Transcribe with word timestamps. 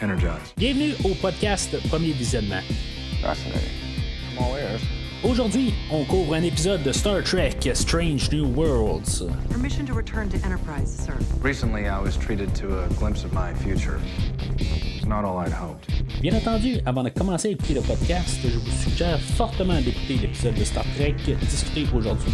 energized. 0.00 0.54
Bienvenue 0.56 0.94
au 1.04 1.14
podcast 1.14 1.76
Premier 1.88 2.12
Visionnement. 2.12 2.62
Aujourd'hui, 5.24 5.74
on 5.90 6.04
couvre 6.04 6.34
un 6.34 6.42
épisode 6.42 6.82
de 6.82 6.92
Star 6.92 7.22
Trek 7.22 7.56
Strange 7.74 8.30
New 8.30 8.46
Worlds. 8.54 9.24
Permission 9.50 9.84
to 9.86 9.94
return 9.94 10.28
to 10.28 10.36
Enterprise, 10.44 10.88
sir. 10.88 11.14
Recently, 11.42 11.88
I 11.88 11.98
was 11.98 12.16
treated 12.16 12.54
to 12.56 12.84
a 12.84 12.88
glimpse 12.98 13.24
of 13.24 13.32
my 13.32 13.54
future. 13.54 13.98
It's 14.58 15.06
not 15.06 15.24
all 15.24 15.38
I'd 15.38 15.52
hoped. 15.52 15.88
Bien 16.20 16.34
entendu, 16.34 16.80
avant 16.86 17.02
de 17.02 17.10
commencer 17.10 17.48
à 17.48 17.50
écouter 17.52 17.74
le 17.74 17.80
podcast, 17.80 18.38
je 18.44 18.58
vous 18.58 18.70
suggère 18.82 19.18
fortement 19.20 19.80
d'écouter 19.80 20.18
l'épisode 20.18 20.54
de 20.54 20.64
Star 20.64 20.84
Trek 20.96 21.16
discuté 21.40 21.86
aujourd'hui, 21.94 22.32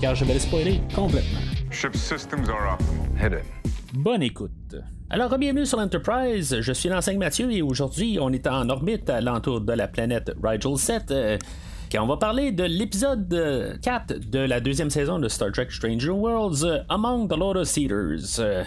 car 0.00 0.14
je 0.14 0.24
vais 0.24 0.34
le 0.34 0.40
spoiler 0.40 0.80
complètement. 0.94 1.40
Ship 1.70 1.94
systems 1.94 2.48
are 2.48 2.72
up. 2.72 2.80
Hit 3.16 3.32
it. 3.32 3.59
Bonne 3.92 4.22
écoute. 4.22 4.76
Alors, 5.08 5.36
bienvenue 5.36 5.66
sur 5.66 5.78
l'Enterprise. 5.78 6.60
Je 6.60 6.72
suis 6.72 6.88
l'enseigne 6.88 7.18
Mathieu 7.18 7.50
et 7.50 7.60
aujourd'hui, 7.60 8.18
on 8.20 8.30
est 8.32 8.46
en 8.46 8.68
orbite 8.68 9.10
à 9.10 9.20
l'entour 9.20 9.60
de 9.60 9.72
la 9.72 9.88
planète 9.88 10.30
Rigel 10.42 10.76
7. 10.76 11.10
euh, 11.10 11.38
quand 11.90 12.04
on 12.04 12.06
va 12.06 12.16
parler 12.16 12.52
de 12.52 12.62
l'épisode 12.62 13.32
euh, 13.34 13.74
4 13.82 14.30
de 14.30 14.38
la 14.38 14.60
deuxième 14.60 14.90
saison 14.90 15.18
de 15.18 15.26
Star 15.26 15.50
Trek 15.50 15.66
Stranger 15.70 16.10
Worlds, 16.10 16.64
euh, 16.64 16.78
Among 16.88 17.28
the 17.28 17.36
Lotus 17.36 17.68
Seeders. 17.68 18.38
Euh, 18.38 18.62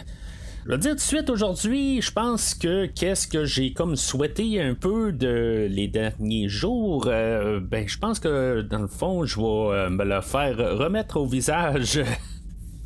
je 0.66 0.72
vais 0.72 0.78
dire 0.78 0.92
tout 0.92 0.96
de 0.96 1.02
suite 1.02 1.30
aujourd'hui, 1.30 2.02
je 2.02 2.12
pense 2.12 2.54
que 2.54 2.86
qu'est-ce 2.86 3.28
que 3.28 3.46
j'ai 3.46 3.74
comme 3.74 3.96
souhaité 3.96 4.62
un 4.62 4.76
peu 4.76 5.12
de 5.12 5.68
les 5.70 5.88
derniers 5.88 6.48
jours, 6.50 7.06
euh, 7.08 7.60
ben 7.62 7.88
je 7.88 7.98
pense 7.98 8.20
que 8.20 8.62
dans 8.62 8.80
le 8.80 8.88
fond, 8.88 9.26
je 9.26 9.40
vais 9.40 9.46
euh, 9.46 9.90
me 9.90 10.04
le 10.04 10.22
faire 10.22 10.58
remettre 10.78 11.18
au 11.18 11.26
visage. 11.26 12.02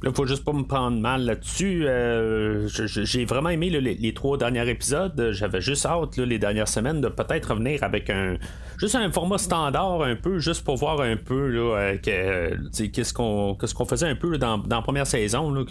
Là, 0.04 0.12
faut 0.14 0.28
juste 0.28 0.46
pas 0.46 0.54
me 0.54 0.64
prendre 0.64 1.00
mal 1.00 1.26
là-dessus. 1.26 1.86
Euh, 1.88 2.68
j'ai 2.68 3.26
vraiment 3.26 3.50
aimé 3.50 3.70
les, 3.70 4.14
trois 4.14 4.38
derniers 4.38 4.70
épisodes. 4.70 5.30
J'avais 5.32 5.60
juste 5.62 5.88
hâte 5.88 6.18
les 6.18 6.38
dernières 6.38 6.68
semaines 6.68 7.02
de 7.02 7.08
peut-être 7.08 7.50
revenir 7.50 7.84
avec 7.84 8.10
un 8.12 8.38
juste 8.78 8.96
un 8.96 9.12
format 9.12 9.38
standard 9.40 10.04
un 10.04 10.16
peu, 10.16 10.40
juste 10.40 10.64
pour 10.64 10.78
voir 10.78 11.02
un 11.02 11.18
peu 11.18 11.56
euh, 11.56 11.98
euh, 12.08 12.56
qu'est-ce 12.72 13.14
qu'on 13.14 13.86
faisait 13.86 14.08
un 14.08 14.16
peu 14.16 14.38
dans, 14.38 14.62
la 14.70 14.82
première 14.82 15.08
saison. 15.08 15.66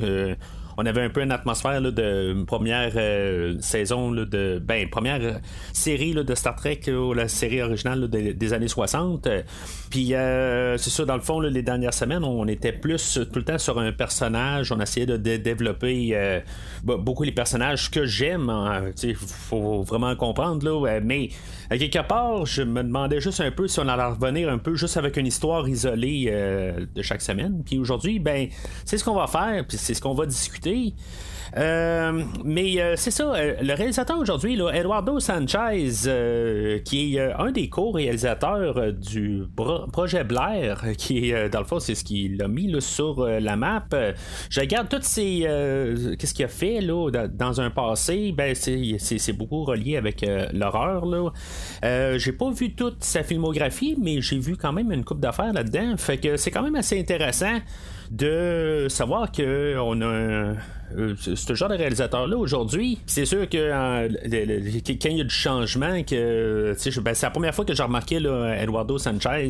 On 0.79 0.85
avait 0.87 1.03
un 1.03 1.09
peu 1.11 1.23
une 1.23 1.33
atmosphère 1.33 1.81
là, 1.81 1.91
de 1.91 2.45
première 2.47 2.93
euh, 2.97 3.57
saison 3.61 4.11
de 4.13 4.61
ben 4.63 4.89
première 4.91 5.21
euh, 5.23 5.33
série 5.73 6.13
de 6.15 6.35
Star 6.35 6.55
Trek 6.57 6.81
là, 6.87 7.15
la 7.15 7.29
série 7.29 7.63
originale 7.63 8.09
des, 8.09 8.53
années 8.53 8.69
60 8.69 9.27
Euh, 9.27 9.43
puis 9.91 10.15
euh, 10.15 10.77
c'est 10.77 10.91
ça 10.91 11.05
dans 11.05 11.15
le 11.17 11.21
fond 11.23 11.41
les 11.41 11.63
dernières 11.63 11.95
semaines 11.95 12.25
on 12.25 12.47
était 12.47 12.73
plus 12.73 13.19
euh, 13.19 13.25
tout 13.25 13.39
le 13.39 13.45
temps 13.45 13.59
sur 13.59 13.79
un 13.79 13.93
personnage. 13.93 14.73
On 14.73 14.81
essayait 14.81 15.07
de 15.07 15.17
dé- 15.17 15.39
développer 15.39 16.11
euh, 16.13 16.41
be- 16.85 17.03
beaucoup 17.03 17.23
les 17.23 17.33
personnages 17.33 17.91
que 17.91 18.05
j'aime 18.05 18.51
hein, 18.51 18.85
tu 18.99 19.13
sais, 19.13 19.15
faut 19.15 19.83
vraiment 19.83 20.15
comprendre 20.17 20.65
là 20.67 21.01
mais 21.01 21.31
quelque 21.71 22.07
part 22.07 22.45
je 22.47 22.63
me 22.63 22.83
demandais 22.83 23.21
juste 23.21 23.41
un 23.41 23.51
peu 23.51 23.67
si 23.69 23.79
on 23.81 23.89
allait 23.89 24.05
revenir 24.05 24.49
un 24.51 24.59
peu 24.59 24.75
juste 24.75 24.97
avec 24.97 25.17
une 25.17 25.27
histoire 25.27 25.69
isolée 25.69 26.29
euh, 26.31 26.85
de 26.95 27.03
chaque 27.03 27.23
semaine. 27.23 27.63
Puis 27.65 27.79
aujourd'hui 27.79 28.19
ben 28.19 28.49
c'est 28.85 28.99
ce 28.99 29.05
qu'on 29.05 29.15
va 29.17 29.27
faire 29.27 29.65
puis 29.67 29.79
c'est 29.79 29.95
ce 29.95 30.01
qu'on 30.01 30.15
va 30.15 30.27
discuter 30.27 30.66
euh, 31.57 32.23
mais 32.45 32.81
euh, 32.81 32.95
c'est 32.97 33.11
ça, 33.11 33.35
euh, 33.35 33.55
le 33.63 33.75
réalisateur 33.75 34.19
aujourd'hui, 34.19 34.61
Eduardo 34.75 35.21
Sanchez, 35.21 36.81
qui 36.85 37.17
est 37.17 37.33
un 37.33 37.51
des 37.51 37.69
co-réalisateurs 37.69 38.93
du 38.93 39.45
projet 39.93 40.25
Blair, 40.25 40.85
qui 40.99 41.31
est, 41.31 41.49
dans 41.49 41.61
le 41.61 41.65
fond, 41.65 41.79
c'est 41.79 41.95
ce 41.95 42.05
qu'il 42.05 42.43
a 42.43 42.49
mis 42.49 42.75
sur 42.81 43.25
la 43.27 43.57
map. 43.57 43.87
Je 44.51 44.61
regarde 44.61 44.89
toutes 44.89 45.05
ces. 45.05 45.47
Qu'est-ce 46.19 46.35
qu'il 46.35 46.45
a 46.45 46.49
fait 46.49 46.81
là, 46.81 47.11
dans, 47.29 47.61
un 47.61 47.71
passé, 47.71 48.33
ben, 48.37 48.55
c'est, 48.55 49.33
beaucoup 49.33 49.65
relié 49.65 49.97
avec 49.97 50.25
l'horreur. 50.53 51.33
J'ai 51.83 52.33
pas 52.33 52.51
vu 52.51 52.75
toute 52.75 53.03
sa 53.03 53.23
filmographie, 53.23 53.97
mais 54.01 54.21
j'ai 54.21 54.39
vu 54.39 54.57
quand 54.57 54.73
même 54.73 54.93
une 54.93 55.05
coupe 55.05 55.21
d'affaires 55.21 55.53
là-dedans. 55.53 55.97
Fait 55.97 56.19
que 56.19 56.37
c'est 56.37 56.51
quand 56.51 56.63
même 56.63 56.77
assez 56.77 56.99
intéressant 56.99 57.61
de 58.11 58.87
savoir 58.89 59.33
que 59.33 59.77
on 59.79 60.01
a 60.03 60.55
ce 61.19 61.55
genre 61.55 61.69
de 61.69 61.75
réalisateur 61.75 62.27
là 62.27 62.37
aujourd'hui 62.37 62.99
c'est 63.07 63.25
sûr 63.25 63.49
que 63.49 63.57
euh, 63.57 64.09
quand 64.87 65.09
il 65.09 65.19
y 65.19 65.21
a 65.21 65.25
du 65.25 65.35
changement 65.35 66.03
que 66.03 66.75
ben, 67.01 67.15
c'est 67.15 67.27
la 67.27 67.31
première 67.31 67.55
fois 67.55 67.65
que 67.65 67.75
j'ai 67.75 67.83
remarqué 67.83 68.17
Eduardo 68.17 68.99
Sanchez 68.99 69.49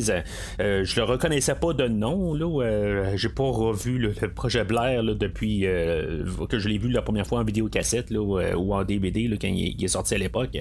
euh, 0.59 0.83
je 0.83 0.95
le 0.95 1.03
reconnaissais 1.03 1.55
pas 1.55 1.73
de 1.73 1.87
nom 1.87 2.33
là 2.33 2.63
euh, 2.63 3.13
j'ai 3.15 3.29
pas 3.29 3.43
revu 3.43 3.97
le, 3.97 4.13
projet 4.29 4.63
Blair 4.63 5.03
depuis 5.03 5.65
euh, 5.65 6.23
que 6.49 6.59
je 6.59 6.67
l'ai 6.67 6.77
vu 6.77 6.89
la 6.89 7.01
première 7.01 7.27
fois 7.27 7.39
en 7.39 7.43
vidéo 7.43 7.67
cassette 7.67 8.09
là, 8.09 8.19
ou, 8.19 8.39
euh, 8.39 8.55
en 8.55 8.83
DVD 8.83 9.29
quand 9.39 9.47
il, 9.47 9.83
est 9.83 9.87
sorti 9.87 10.15
à 10.15 10.17
l'époque. 10.17 10.57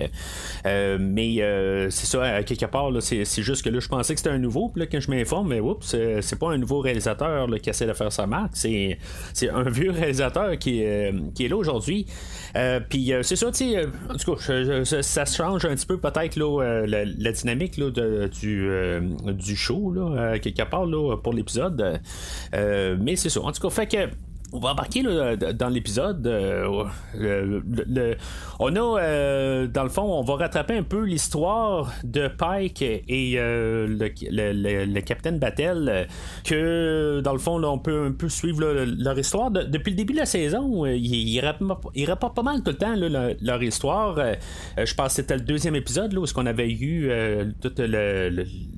Euh, 0.67 0.99
mais 1.01 1.41
euh, 1.41 1.91
c'est 1.91 2.07
ça 2.07 2.43
quelque 2.43 2.67
part 2.67 2.91
c'est, 3.01 3.25
c'est 3.25 3.43
juste 3.43 3.65
que 3.65 3.71
là 3.71 3.81
je 3.81 3.89
pensais 3.89 4.15
que 4.15 4.21
c'était 4.21 4.31
un 4.31 4.39
nouveau 4.39 4.69
puis 4.69 4.87
quand 4.89 5.01
je 5.01 5.11
m'informe 5.11 5.49
mais 5.49 5.61
oups 5.61 5.87
c'est, 5.87 6.23
c'est 6.23 6.39
pas 6.39 6.51
un 6.51 6.59
nouveau 6.59 6.81
réalisateur 6.81 7.49
qui 7.63 7.71
essaie 7.71 7.87
de 7.87 7.93
faire 7.93 8.13
sa 8.13 8.27
marque 8.27 8.53
c'est, 8.55 8.99
c'est 9.33 9.51
un 9.51 9.69
vieux 9.69 9.91
réalisateur 9.91 10.59
qui, 10.59 10.66
euh, 10.69 11.13
qui 11.35 11.45
est 11.45 11.49
là 11.49 11.57
aujourd'hui. 11.57 12.07
Euh, 12.57 12.81
puis 12.81 13.13
euh, 13.13 13.23
c'est 13.23 13.37
ça 13.37 13.51
tu 13.51 13.73
sais 13.73 13.87
en 14.09 14.17
tout 14.17 14.35
cas 14.35 15.03
ça 15.03 15.25
change 15.25 15.65
un 15.65 15.75
petit 15.75 15.87
peu 15.87 15.99
peut-être 15.99 16.37
la, 16.37 17.33
dynamique 17.33 17.81
du, 17.81 19.57
show 19.57 19.93
là, 19.93 20.39
quelque 20.39 20.63
part 20.63 20.87
pour 21.23 21.33
l'épisode. 21.33 22.01
Mais 22.53 23.17
c'est 23.17 23.31
ça. 23.31 23.41
En 23.43 23.53
tout 23.53 23.63
cas 23.63 23.71
fait 23.71 23.87
que 23.87 24.09
on 24.53 24.61
va 24.61 24.71
embarquer 24.71 25.03
là, 25.03 25.37
dans 25.37 25.69
l'épisode. 25.69 26.27
euh, 26.27 26.85
on 28.61 28.77
a, 28.77 29.01
euh, 29.01 29.67
dans 29.67 29.83
le 29.83 29.89
fond, 29.89 30.03
on 30.03 30.23
va 30.23 30.37
rattraper 30.37 30.77
un 30.77 30.83
peu 30.85 31.05
l'histoire 31.05 31.93
de 32.05 32.29
Pike 32.29 32.83
et 32.83 33.35
euh, 33.37 33.87
le, 33.89 35.01
capitaine 35.01 35.39
Battel, 35.39 36.07
que 36.45 37.21
dans 37.23 37.33
le 37.33 37.39
fond, 37.39 37.63
on 37.63 37.79
peut 37.79 38.07
un 38.07 38.13
peu 38.13 38.29
suivre 38.29 38.63
leur 38.63 39.19
histoire. 39.19 39.51
De- 39.51 39.63
depuis 39.63 39.91
le 39.91 39.97
début 39.97 40.13
de 40.13 40.19
la 40.19 40.27
saison, 40.27 40.87
ils, 40.87 41.41
rapportent, 41.41 42.37
pas 42.37 42.43
mal 42.43 42.63
tout 42.63 42.71
le 42.71 42.77
temps 42.77 42.95
leur, 42.95 43.63
histoire. 43.63 44.17
Je 44.77 44.95
pense 44.95 45.09
que 45.09 45.15
c'était 45.15 45.37
le 45.37 45.43
deuxième 45.43 45.75
épisode 45.75 46.13
là, 46.13 46.21
où 46.21 46.27
on 46.37 46.47
avait 46.47 46.71
eu 46.71 47.11
tout 47.61 47.73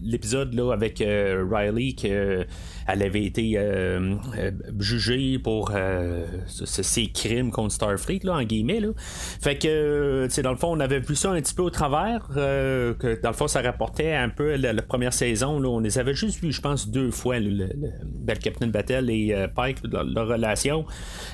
l'épisode 0.03 0.59
avec 0.73 0.99
Riley 1.05 1.93
que 1.93 2.47
elle 2.87 3.03
avait 3.03 3.25
été 3.25 3.59
jugée 4.79 5.39
pour 5.39 5.58
euh, 5.75 6.25
ce- 6.47 6.83
ces 6.83 7.09
crimes 7.09 7.51
contre 7.51 7.73
Starfleet, 7.75 8.21
là, 8.25 8.35
en 8.35 8.43
guillemets. 8.43 8.81
Là. 8.81 8.89
Fait 8.97 9.57
que, 9.59 9.69
euh, 9.69 10.29
dans 10.43 10.51
le 10.53 10.57
fond, 10.57 10.69
on 10.77 10.81
avait 10.81 11.01
vu 11.01 11.15
ça 11.17 11.31
un 11.31 11.41
petit 11.41 11.55
peu 11.55 11.63
au 11.63 11.71
travers, 11.71 12.29
euh, 12.37 12.95
que 12.95 13.21
dans 13.21 13.31
le 13.31 13.35
fond, 13.35 13.49
ça 13.49 13.61
rapportait 13.63 14.13
un 14.15 14.29
peu 14.29 14.57
la, 14.57 14.75
première 14.83 15.13
saison. 15.13 15.59
Là, 15.61 15.69
on 15.69 15.81
les 15.81 15.99
avait 15.99 16.15
juste 16.15 16.41
vus, 16.43 16.53
je 16.53 16.61
pense, 16.61 16.89
deux 16.89 17.11
fois, 17.11 17.39
le, 17.39 17.51
le- 17.51 17.69
le 18.27 18.35
Captain 18.35 18.69
Battle 18.69 19.11
et 19.11 19.33
euh, 19.35 19.49
Pike, 19.49 19.79
leur, 19.91 20.29
relation. 20.29 20.85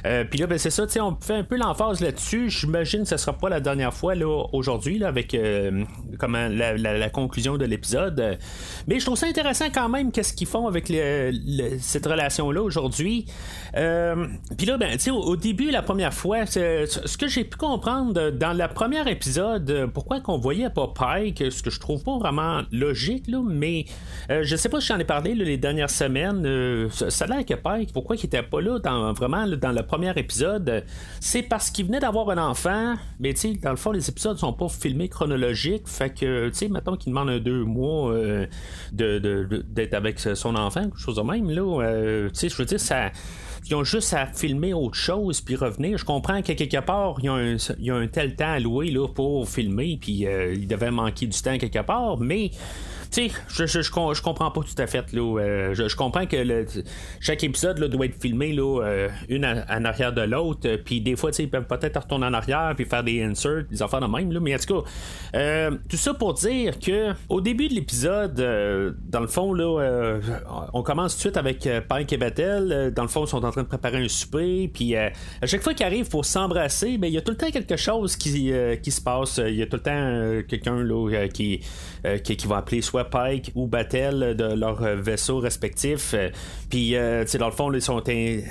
Euh, 0.06 0.24
Puis 0.28 0.38
là, 0.38 0.46
ben, 0.46 0.58
c'est 0.58 0.70
ça, 0.70 0.84
on 1.02 1.16
fait 1.20 1.34
un 1.34 1.44
peu 1.44 1.56
l'emphase 1.56 2.00
là-dessus. 2.00 2.48
J'imagine 2.50 3.02
que 3.02 3.08
ce 3.08 3.16
sera 3.16 3.32
pas 3.32 3.48
la 3.48 3.60
dernière 3.60 3.92
fois, 3.92 4.14
là, 4.14 4.46
aujourd'hui, 4.52 4.98
là, 4.98 5.08
avec 5.08 5.34
euh, 5.34 5.84
comment, 6.18 6.48
la, 6.48 6.76
la- 6.76 7.10
conclusion 7.10 7.56
de 7.58 7.64
l'épisode. 7.64 8.38
Mais 8.88 8.98
je 8.98 9.04
trouve 9.04 9.16
ça 9.18 9.26
intéressant 9.26 9.66
quand 9.74 9.88
même, 9.88 10.10
qu'est-ce 10.12 10.32
qu'ils 10.32 10.46
font 10.46 10.66
avec 10.66 10.86
le- 10.88 11.78
cette 11.80 12.06
relation-là 12.06 12.62
aujourd'hui. 12.62 13.26
Euh, 13.76 14.13
Puis 14.56 14.66
là, 14.66 14.76
ben, 14.76 14.92
tu 14.92 14.98
sais, 14.98 15.10
au, 15.10 15.36
début, 15.36 15.70
la 15.70 15.82
première 15.82 16.14
fois, 16.14 16.46
ce 16.46 17.16
que 17.16 17.28
j'ai 17.28 17.44
pu 17.44 17.56
comprendre 17.56 18.20
euh, 18.20 18.30
dans 18.30 18.52
le 18.52 18.66
premier 18.72 19.08
épisode, 19.10 19.70
euh, 19.70 19.86
pourquoi 19.86 20.20
qu'on 20.20 20.38
voyait 20.38 20.70
pas 20.70 20.88
Pike, 20.94 21.44
ce 21.50 21.62
que 21.62 21.70
je 21.70 21.80
trouve 21.80 22.02
pas 22.02 22.18
vraiment 22.18 22.62
logique, 22.72 23.26
là, 23.28 23.42
mais 23.44 23.84
euh, 24.30 24.40
je 24.42 24.56
sais 24.56 24.68
pas 24.68 24.80
si 24.80 24.88
j'en 24.88 24.98
ai 24.98 25.04
parlé 25.04 25.34
les 25.34 25.56
dernières 25.56 25.90
semaines. 25.90 26.44
euh, 26.46 26.88
ça, 26.90 27.24
a 27.24 27.28
l'air 27.28 27.44
que 27.44 27.54
Pike, 27.54 27.92
pourquoi 27.92 28.16
il 28.16 28.24
était 28.24 28.42
pas 28.42 28.60
là 28.60 28.78
dans, 28.78 29.12
vraiment 29.12 29.46
dans 29.46 29.72
le 29.72 29.82
premier 29.82 30.12
épisode, 30.16 30.68
euh, 30.68 30.80
c'est 31.20 31.42
parce 31.42 31.70
qu'il 31.70 31.86
venait 31.86 32.00
d'avoir 32.00 32.30
un 32.30 32.38
enfant, 32.38 32.94
mais 33.20 33.34
tu 33.34 33.40
sais, 33.40 33.54
dans 33.54 33.70
le 33.70 33.76
fond, 33.76 33.92
les 33.92 34.08
épisodes 34.08 34.38
sont 34.38 34.52
pas 34.52 34.68
filmés 34.68 35.08
chronologiques, 35.08 35.88
fait 35.88 36.10
que, 36.10 36.48
tu 36.48 36.54
sais, 36.54 36.68
mettons 36.68 36.96
qu'il 36.96 37.12
demande 37.12 37.30
un 37.30 37.38
deux 37.38 37.64
mois 37.64 38.12
euh, 38.12 38.46
de, 38.92 39.18
d'être 39.68 39.94
avec 39.94 40.18
son 40.18 40.54
enfant, 40.56 40.82
quelque 40.82 40.98
chose 40.98 41.16
de 41.16 41.22
même, 41.22 41.50
là, 41.50 41.82
euh, 41.82 42.28
tu 42.30 42.34
sais, 42.34 42.48
je 42.48 42.56
veux 42.56 42.64
dire, 42.64 42.80
ça 42.80 43.10
ils 43.66 43.74
ont 43.74 43.84
juste 43.84 44.12
à 44.12 44.26
filmer 44.26 44.74
autre 44.74 44.96
chose 44.96 45.40
puis 45.40 45.56
revenir. 45.56 45.96
Je 45.96 46.04
comprends 46.04 46.42
qu'à 46.42 46.54
quelque 46.54 46.80
part, 46.80 47.16
il 47.20 47.24
y 47.78 47.90
a 47.90 47.94
un, 47.94 48.06
tel 48.08 48.36
temps 48.36 48.58
louer 48.58 48.90
là, 48.90 49.08
pour 49.08 49.48
filmer, 49.48 49.98
puis 50.00 50.26
euh, 50.26 50.54
il 50.54 50.66
devait 50.66 50.90
manquer 50.90 51.26
du 51.26 51.40
temps 51.40 51.56
quelque 51.56 51.82
part, 51.82 52.18
mais 52.18 52.50
sais, 53.14 53.30
je, 53.48 53.66
je, 53.66 53.80
je, 53.82 53.90
je 54.14 54.22
comprends 54.22 54.50
pas 54.50 54.60
tout 54.60 54.82
à 54.82 54.86
fait. 54.86 55.12
Là, 55.12 55.38
euh, 55.40 55.74
je, 55.74 55.88
je 55.88 55.96
comprends 55.96 56.26
que 56.26 56.36
le- 56.36 56.66
chaque 57.20 57.42
épisode 57.44 57.78
là, 57.78 57.88
doit 57.88 58.06
être 58.06 58.20
filmé 58.20 58.52
là, 58.52 58.82
euh, 58.82 59.08
une 59.28 59.44
en, 59.46 59.84
arrière 59.84 60.12
de 60.12 60.22
l'autre. 60.22 60.60
euh, 60.68 60.76
Puis 60.84 61.00
des 61.00 61.16
fois, 61.16 61.30
ils 61.38 61.50
peuvent 61.50 61.66
peut-être 61.66 62.00
retourner 62.02 62.26
en 62.26 62.34
arrière 62.34 62.72
puis 62.76 62.84
faire 62.84 63.04
des 63.04 63.22
inserts, 63.22 63.64
des 63.70 63.82
affaires 63.82 64.00
de 64.00 64.06
même. 64.06 64.32
Là, 64.32 64.40
mais 64.40 64.54
en 64.54 64.58
tout 64.58 64.82
cas, 64.82 65.70
tout 65.88 65.96
ça 65.96 66.14
pour 66.14 66.34
dire 66.34 66.78
que 66.78 67.12
au 67.28 67.40
début 67.40 67.68
de 67.68 67.74
l'épisode, 67.74 68.34
dans 68.34 69.20
le 69.20 69.26
fond, 69.26 69.52
là, 69.52 70.18
on 70.72 70.82
commence 70.82 71.12
tout 71.14 71.18
de 71.18 71.20
suite 71.20 71.36
avec 71.36 71.68
Pike 71.88 72.12
et. 72.12 72.18
Euh, 72.38 72.90
Dans 72.90 73.02
le 73.02 73.08
fond, 73.08 73.24
ils 73.24 73.28
sont 73.28 73.44
en 73.44 73.50
train 73.50 73.62
de 73.62 73.68
préparer 73.68 73.98
un 73.98 74.08
souper, 74.08 74.68
puis 74.72 74.96
à 74.96 75.12
chaque 75.44 75.62
fois 75.62 75.74
qu'ils 75.74 75.86
arrivent 75.86 76.08
pour 76.08 76.24
s'embrasser, 76.24 76.98
ben, 76.98 77.08
il 77.08 77.14
y 77.14 77.18
a 77.18 77.20
tout 77.20 77.30
le 77.32 77.36
temps 77.36 77.50
quelque 77.50 77.76
chose 77.76 78.16
qui, 78.16 78.52
qui 78.82 78.90
se 78.90 79.00
passe. 79.00 79.40
Il 79.46 79.54
y 79.54 79.62
a 79.62 79.66
tout 79.66 79.76
le 79.76 79.82
temps 79.82 80.46
quelqu'un 80.48 80.82
là, 80.82 81.28
qui, 81.28 81.60
qui, 82.22 82.46
va 82.46 82.58
appeler 82.58 82.82
soit 82.82 83.03
Pike 83.04 83.52
ou 83.54 83.66
Battle 83.66 84.34
de 84.36 84.54
leur 84.54 84.82
vaisseau 84.96 85.38
respectif. 85.38 86.14
puis, 86.70 86.92
dans 86.92 87.46
le 87.46 87.52
fond, 87.52 87.72
ils 87.72 87.82
sont 87.82 88.02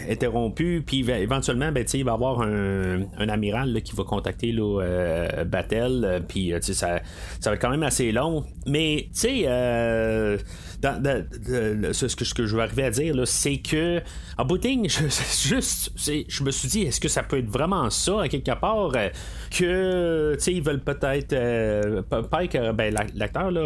interrompus, 0.09 0.83
puis 0.85 1.09
éventuellement, 1.09 1.71
ben, 1.71 1.85
il 1.93 2.03
va 2.03 2.11
y 2.11 2.13
avoir 2.13 2.41
un, 2.41 3.01
un 3.17 3.29
amiral 3.29 3.81
qui 3.81 3.95
va 3.95 4.03
contacter 4.03 4.51
là, 4.51 5.43
Battle, 5.45 6.23
puis 6.27 6.53
ça, 6.61 7.01
ça 7.39 7.49
va 7.49 7.55
être 7.55 7.61
quand 7.61 7.69
même 7.69 7.83
assez 7.83 8.11
long. 8.11 8.45
Mais, 8.65 9.07
tu 9.13 9.19
sais, 9.19 9.43
euh, 9.47 10.37
ce, 10.83 12.15
que, 12.15 12.45
je 12.45 12.55
veux 12.55 12.61
arriver 12.61 12.83
à 12.83 12.91
dire, 12.91 13.15
c'est 13.25 13.57
que, 13.57 14.01
en 14.37 14.45
bout 14.45 14.61
je, 14.63 15.47
juste, 15.47 15.91
je 15.97 16.43
me 16.43 16.51
suis 16.51 16.67
dit, 16.67 16.81
est-ce 16.83 16.99
que 16.99 17.07
ça 17.07 17.23
peut 17.23 17.37
être 17.37 17.49
vraiment 17.49 17.89
ça, 17.89 18.27
quelque 18.29 18.57
part, 18.59 18.91
euh, 18.95 19.09
que, 19.51 20.33
tu 20.35 20.39
sais, 20.39 20.53
ils 20.53 20.63
veulent 20.63 20.83
peut-être. 20.83 21.33
Euh, 21.33 22.01
Pike, 22.31 22.57
ben, 22.75 22.95
l'acteur, 23.15 23.51
là, 23.51 23.61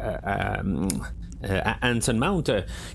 Uh, 0.00 0.58
um, 0.60 1.06
euh, 1.48 1.58
à 1.64 1.88
Anson 1.88 2.12
Mount, 2.14 2.44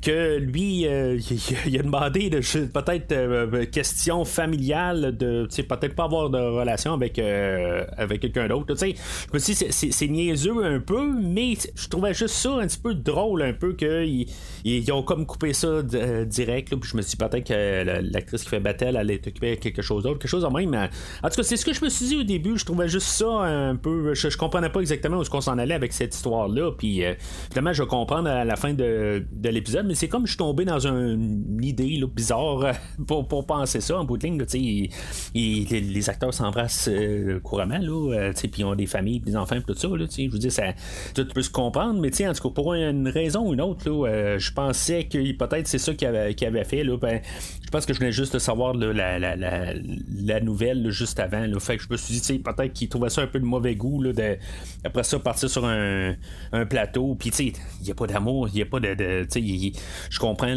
que 0.03 0.37
lui, 0.37 0.85
euh, 0.85 1.17
il, 1.65 1.79
a 1.79 1.81
demandé 1.81 2.29
de 2.29 2.39
peut-être 2.67 3.11
euh, 3.11 3.65
question 3.65 4.23
familiale 4.23 5.17
de 5.17 5.47
peut-être 5.67 5.95
pas 5.95 6.03
avoir 6.03 6.29
de 6.29 6.37
relation 6.37 6.93
avec, 6.93 7.17
avec 7.17 8.21
quelqu'un 8.21 8.47
d'autre. 8.47 8.75
Je 8.79 8.93
me 9.33 9.39
suis 9.39 9.55
dit, 9.55 9.65
c'est 9.71 10.07
niaiseux 10.07 10.63
un 10.63 10.79
peu, 10.79 11.11
mais 11.19 11.55
je 11.73 11.87
trouvais 11.87 12.13
juste 12.13 12.35
ça 12.35 12.51
un 12.51 12.67
petit 12.67 12.77
peu 12.77 12.93
drôle, 12.93 13.41
un 13.41 13.53
peu 13.53 13.73
qu'ils 13.73 14.27
ils 14.63 14.91
ont 14.91 15.01
comme 15.01 15.25
coupé 15.25 15.53
ça 15.53 15.81
direct. 15.81 16.75
puis 16.75 16.89
je 16.89 16.97
me 16.97 17.01
suis 17.01 17.17
dit 17.17 17.17
peut-être 17.17 17.47
que 17.47 18.01
l'actrice 18.11 18.43
qui 18.43 18.49
fait 18.49 18.59
Battle 18.59 18.95
allait 18.95 19.17
t'occuper 19.17 19.57
quelque 19.57 19.81
chose 19.81 20.03
d'autre, 20.03 20.19
quelque 20.19 20.29
chose 20.29 20.45
en 20.45 20.51
même. 20.51 20.75
En 21.23 21.29
tout 21.29 21.35
cas, 21.35 21.43
c'est 21.43 21.57
ce 21.57 21.65
que 21.65 21.73
je 21.73 21.83
me 21.83 21.89
suis 21.89 22.07
dit 22.07 22.17
au 22.17 22.23
début. 22.23 22.57
Je 22.57 22.65
trouvais 22.65 22.87
juste 22.87 23.07
ça 23.07 23.27
un 23.27 23.75
peu. 23.75 24.13
Je, 24.13 24.37
comprenais 24.37 24.69
pas 24.69 24.81
exactement 24.81 25.17
où 25.17 25.21
est-ce 25.21 25.29
qu'on 25.29 25.41
s'en 25.41 25.57
allait 25.57 25.73
avec 25.73 25.93
cette 25.93 26.13
histoire-là. 26.13 26.71
Puis 26.77 27.01
finalement, 27.49 27.73
je 27.73 27.83
comprends 27.83 28.21
à 28.35 28.45
la 28.45 28.55
fin 28.55 28.73
de, 28.73 29.25
l'épisode, 29.43 29.85
mais 29.85 29.95
c'est 29.95 30.07
comme 30.07 30.25
je 30.25 30.31
suis 30.31 30.37
tombé 30.37 30.65
dans 30.65 30.85
une 30.85 31.59
idée 31.61 32.01
bizarre 32.13 32.73
pour, 33.07 33.45
penser 33.45 33.81
ça 33.81 33.99
en 33.99 34.05
bout 34.05 34.17
de 34.17 34.27
ligne. 34.27 34.89
les, 35.33 36.09
acteurs 36.09 36.33
s'embrassent 36.33 36.89
euh, 36.91 37.39
couramment, 37.39 37.79
euh, 37.81 38.31
puis 38.33 38.51
ils 38.57 38.65
ont 38.65 38.75
des 38.75 38.85
familles, 38.85 39.19
des 39.19 39.35
enfants, 39.35 39.57
tout 39.65 39.73
ça. 39.73 39.87
je 39.87 40.29
vous 40.29 40.37
dis, 40.37 40.51
ça, 40.51 40.73
tout 41.13 41.27
peut 41.27 41.41
se 41.41 41.49
comprendre, 41.49 41.99
mais 41.99 42.09
en 42.27 42.33
tout 42.33 42.49
cas, 42.49 42.53
pour 42.53 42.73
une 42.73 43.07
raison 43.07 43.49
ou 43.49 43.53
une 43.53 43.61
autre, 43.61 43.89
euh, 43.89 44.37
je 44.39 44.51
pensais 44.51 45.05
que 45.05 45.17
peut-être 45.33 45.67
c'est 45.67 45.77
ça 45.77 45.93
qu'il 45.93 46.07
avait, 46.07 46.35
avait, 46.45 46.63
fait. 46.63 46.83
Ben, 46.83 47.21
je 47.63 47.64
pense 47.75 47.85
que 47.85 47.93
je 47.93 47.99
venais 47.99 48.13
juste 48.13 48.33
de 48.33 48.39
savoir 48.39 48.73
la, 48.73 50.39
nouvelle 50.39 50.89
juste 50.91 51.19
avant. 51.19 51.45
fait 51.59 51.75
que 51.75 51.83
je 51.83 51.87
me 51.89 51.97
suis 51.97 52.19
dit, 52.19 52.39
peut-être 52.39 52.71
qu'il 52.71 52.87
trouvait 52.87 53.09
ça 53.09 53.21
un 53.21 53.27
peu 53.27 53.39
de 53.39 53.45
mauvais 53.45 53.75
goût. 53.75 54.01
de, 54.01 54.37
après 54.85 55.03
ça, 55.03 55.19
partir 55.19 55.49
sur 55.49 55.65
un, 55.65 56.15
plateau, 56.69 57.15
puis 57.15 57.29
il 57.37 57.53
n'y 57.83 57.91
a 57.91 57.95
pas 57.95 58.07
d'amour 58.07 58.47
il 58.47 58.55
n'y 58.55 58.61
a 58.61 58.65
pas 58.65 58.79
de. 58.79 59.27
je 59.29 60.19
comprends 60.19 60.47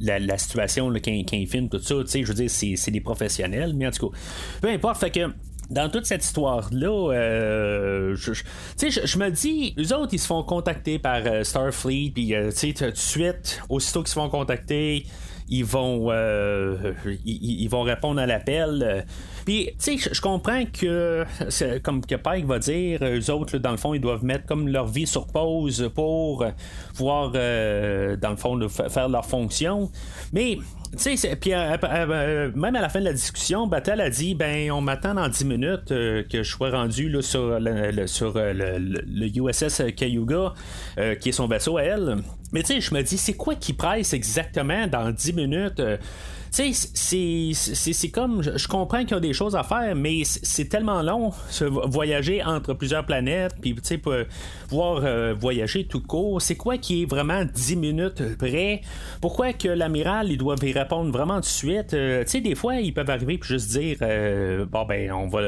la, 0.00 0.38
situation 0.38 0.92
qu'un 0.92 1.24
qu 1.24 1.46
filme, 1.46 1.68
tout 1.68 1.80
ça. 1.80 1.96
Je 2.06 2.24
veux 2.24 2.34
dire, 2.34 2.50
c'est 2.50 2.90
des 2.90 3.00
professionnels, 3.00 3.74
mais 3.74 3.88
en 3.88 3.90
tout 3.90 4.10
cas, 4.10 4.16
peu 4.60 4.68
importe. 4.68 5.00
Fait 5.00 5.10
que 5.10 5.20
dans 5.72 5.88
toute 5.88 6.04
cette 6.04 6.22
histoire-là, 6.22 7.12
euh, 7.12 8.14
je, 8.14 8.32
je, 8.34 9.18
me 9.18 9.30
dis, 9.30 9.74
eux 9.78 9.96
autres, 9.96 10.12
ils 10.12 10.18
se 10.18 10.26
font 10.26 10.42
contacter 10.42 10.98
par 10.98 11.22
euh, 11.26 11.44
Starfleet, 11.44 12.10
puis 12.14 12.34
euh, 12.34 12.50
tu 12.50 12.56
sais, 12.56 12.72
tout 12.74 12.90
de 12.90 12.96
suite, 12.96 13.60
aussitôt 13.70 14.00
qu'ils 14.00 14.10
se 14.10 14.14
font 14.14 14.28
contacter, 14.28 15.06
ils 15.48 15.64
vont, 15.64 16.08
euh, 16.10 16.92
ils, 17.24 17.68
vont 17.68 17.82
répondre 17.82 18.20
à 18.20 18.26
l'appel. 18.26 19.06
Puis, 19.44 19.70
tu 19.78 19.98
sais, 19.98 20.10
je 20.12 20.20
comprends 20.20 20.64
que, 20.66 21.24
comme 21.82 22.04
que 22.04 22.14
Pike 22.14 22.46
va 22.46 22.58
dire, 22.58 23.00
eux 23.02 23.30
autres, 23.30 23.58
dans 23.58 23.70
le 23.70 23.76
fond, 23.76 23.94
ils 23.94 24.00
doivent 24.00 24.24
mettre 24.24 24.46
comme 24.46 24.68
leur 24.68 24.86
vie 24.86 25.06
sur 25.06 25.26
pause 25.26 25.90
pour 25.94 26.44
pouvoir, 26.96 27.32
euh, 27.34 28.16
dans 28.16 28.30
le 28.30 28.36
fond, 28.36 28.58
faire 28.68 29.08
leur 29.08 29.26
fonction. 29.26 29.90
Mais 30.32 30.58
tu 30.96 31.16
sais, 31.16 31.36
puis 31.36 31.52
euh, 31.54 32.50
même 32.54 32.76
à 32.76 32.80
la 32.80 32.88
fin 32.88 33.00
de 33.00 33.06
la 33.06 33.12
discussion, 33.14 33.66
Battle 33.66 34.00
a 34.00 34.10
dit 34.10 34.34
ben 34.34 34.70
on 34.72 34.82
m'attend 34.82 35.14
dans 35.14 35.28
10 35.28 35.44
minutes 35.46 35.88
que 35.88 36.42
je 36.42 36.42
sois 36.42 36.70
rendu 36.70 37.08
là, 37.08 37.22
sur, 37.22 37.58
le, 37.58 38.06
sur 38.06 38.34
le, 38.34 39.26
USS 39.26 39.94
Cayuga, 39.96 40.52
qui 41.20 41.30
est 41.30 41.32
son 41.32 41.46
vaisseau 41.46 41.78
à 41.78 41.82
elle. 41.82 42.22
Mais 42.52 42.62
tu 42.62 42.74
sais, 42.74 42.80
je 42.80 42.94
me 42.94 43.02
dis, 43.02 43.16
c'est 43.16 43.32
quoi 43.32 43.54
qui 43.54 43.72
presse 43.72 44.12
exactement 44.12 44.86
dans 44.86 45.10
10 45.10 45.32
minutes? 45.32 45.80
Euh, 45.80 45.96
tu 46.52 46.74
sais, 46.74 47.52
c'est 47.54 48.10
comme. 48.10 48.42
Je 48.42 48.68
comprends 48.68 49.00
qu'il 49.00 49.12
y 49.12 49.14
a 49.14 49.20
des 49.20 49.32
choses 49.32 49.56
à 49.56 49.62
faire, 49.62 49.94
mais 49.96 50.22
c'est 50.24 50.66
tellement 50.66 51.00
long, 51.00 51.32
voyager 51.86 52.42
entre 52.44 52.74
plusieurs 52.74 53.06
planètes, 53.06 53.54
puis, 53.60 53.74
tu 53.74 53.80
sais, 53.82 53.98
pouvoir 54.68 55.00
euh, 55.02 55.34
voyager 55.38 55.86
tout 55.86 56.00
court. 56.00 56.42
C'est 56.42 56.56
quoi 56.56 56.76
qui 56.76 57.02
est 57.02 57.06
vraiment 57.06 57.44
10 57.44 57.76
minutes 57.76 58.36
près? 58.36 58.82
Pourquoi 59.22 59.54
que 59.54 59.68
l'amiral, 59.68 60.30
il 60.30 60.36
doit 60.36 60.56
y 60.62 60.72
répondre 60.72 61.10
vraiment 61.10 61.40
de 61.40 61.44
suite? 61.44 61.94
Euh, 61.94 62.22
tu 62.24 62.30
sais, 62.30 62.40
des 62.42 62.54
fois, 62.54 62.76
ils 62.76 62.92
peuvent 62.92 63.08
arriver 63.08 63.38
puis 63.38 63.48
juste 63.48 63.70
dire, 63.70 63.96
bon, 64.70 64.84
ben, 64.84 65.10
on 65.12 65.28
va. 65.28 65.40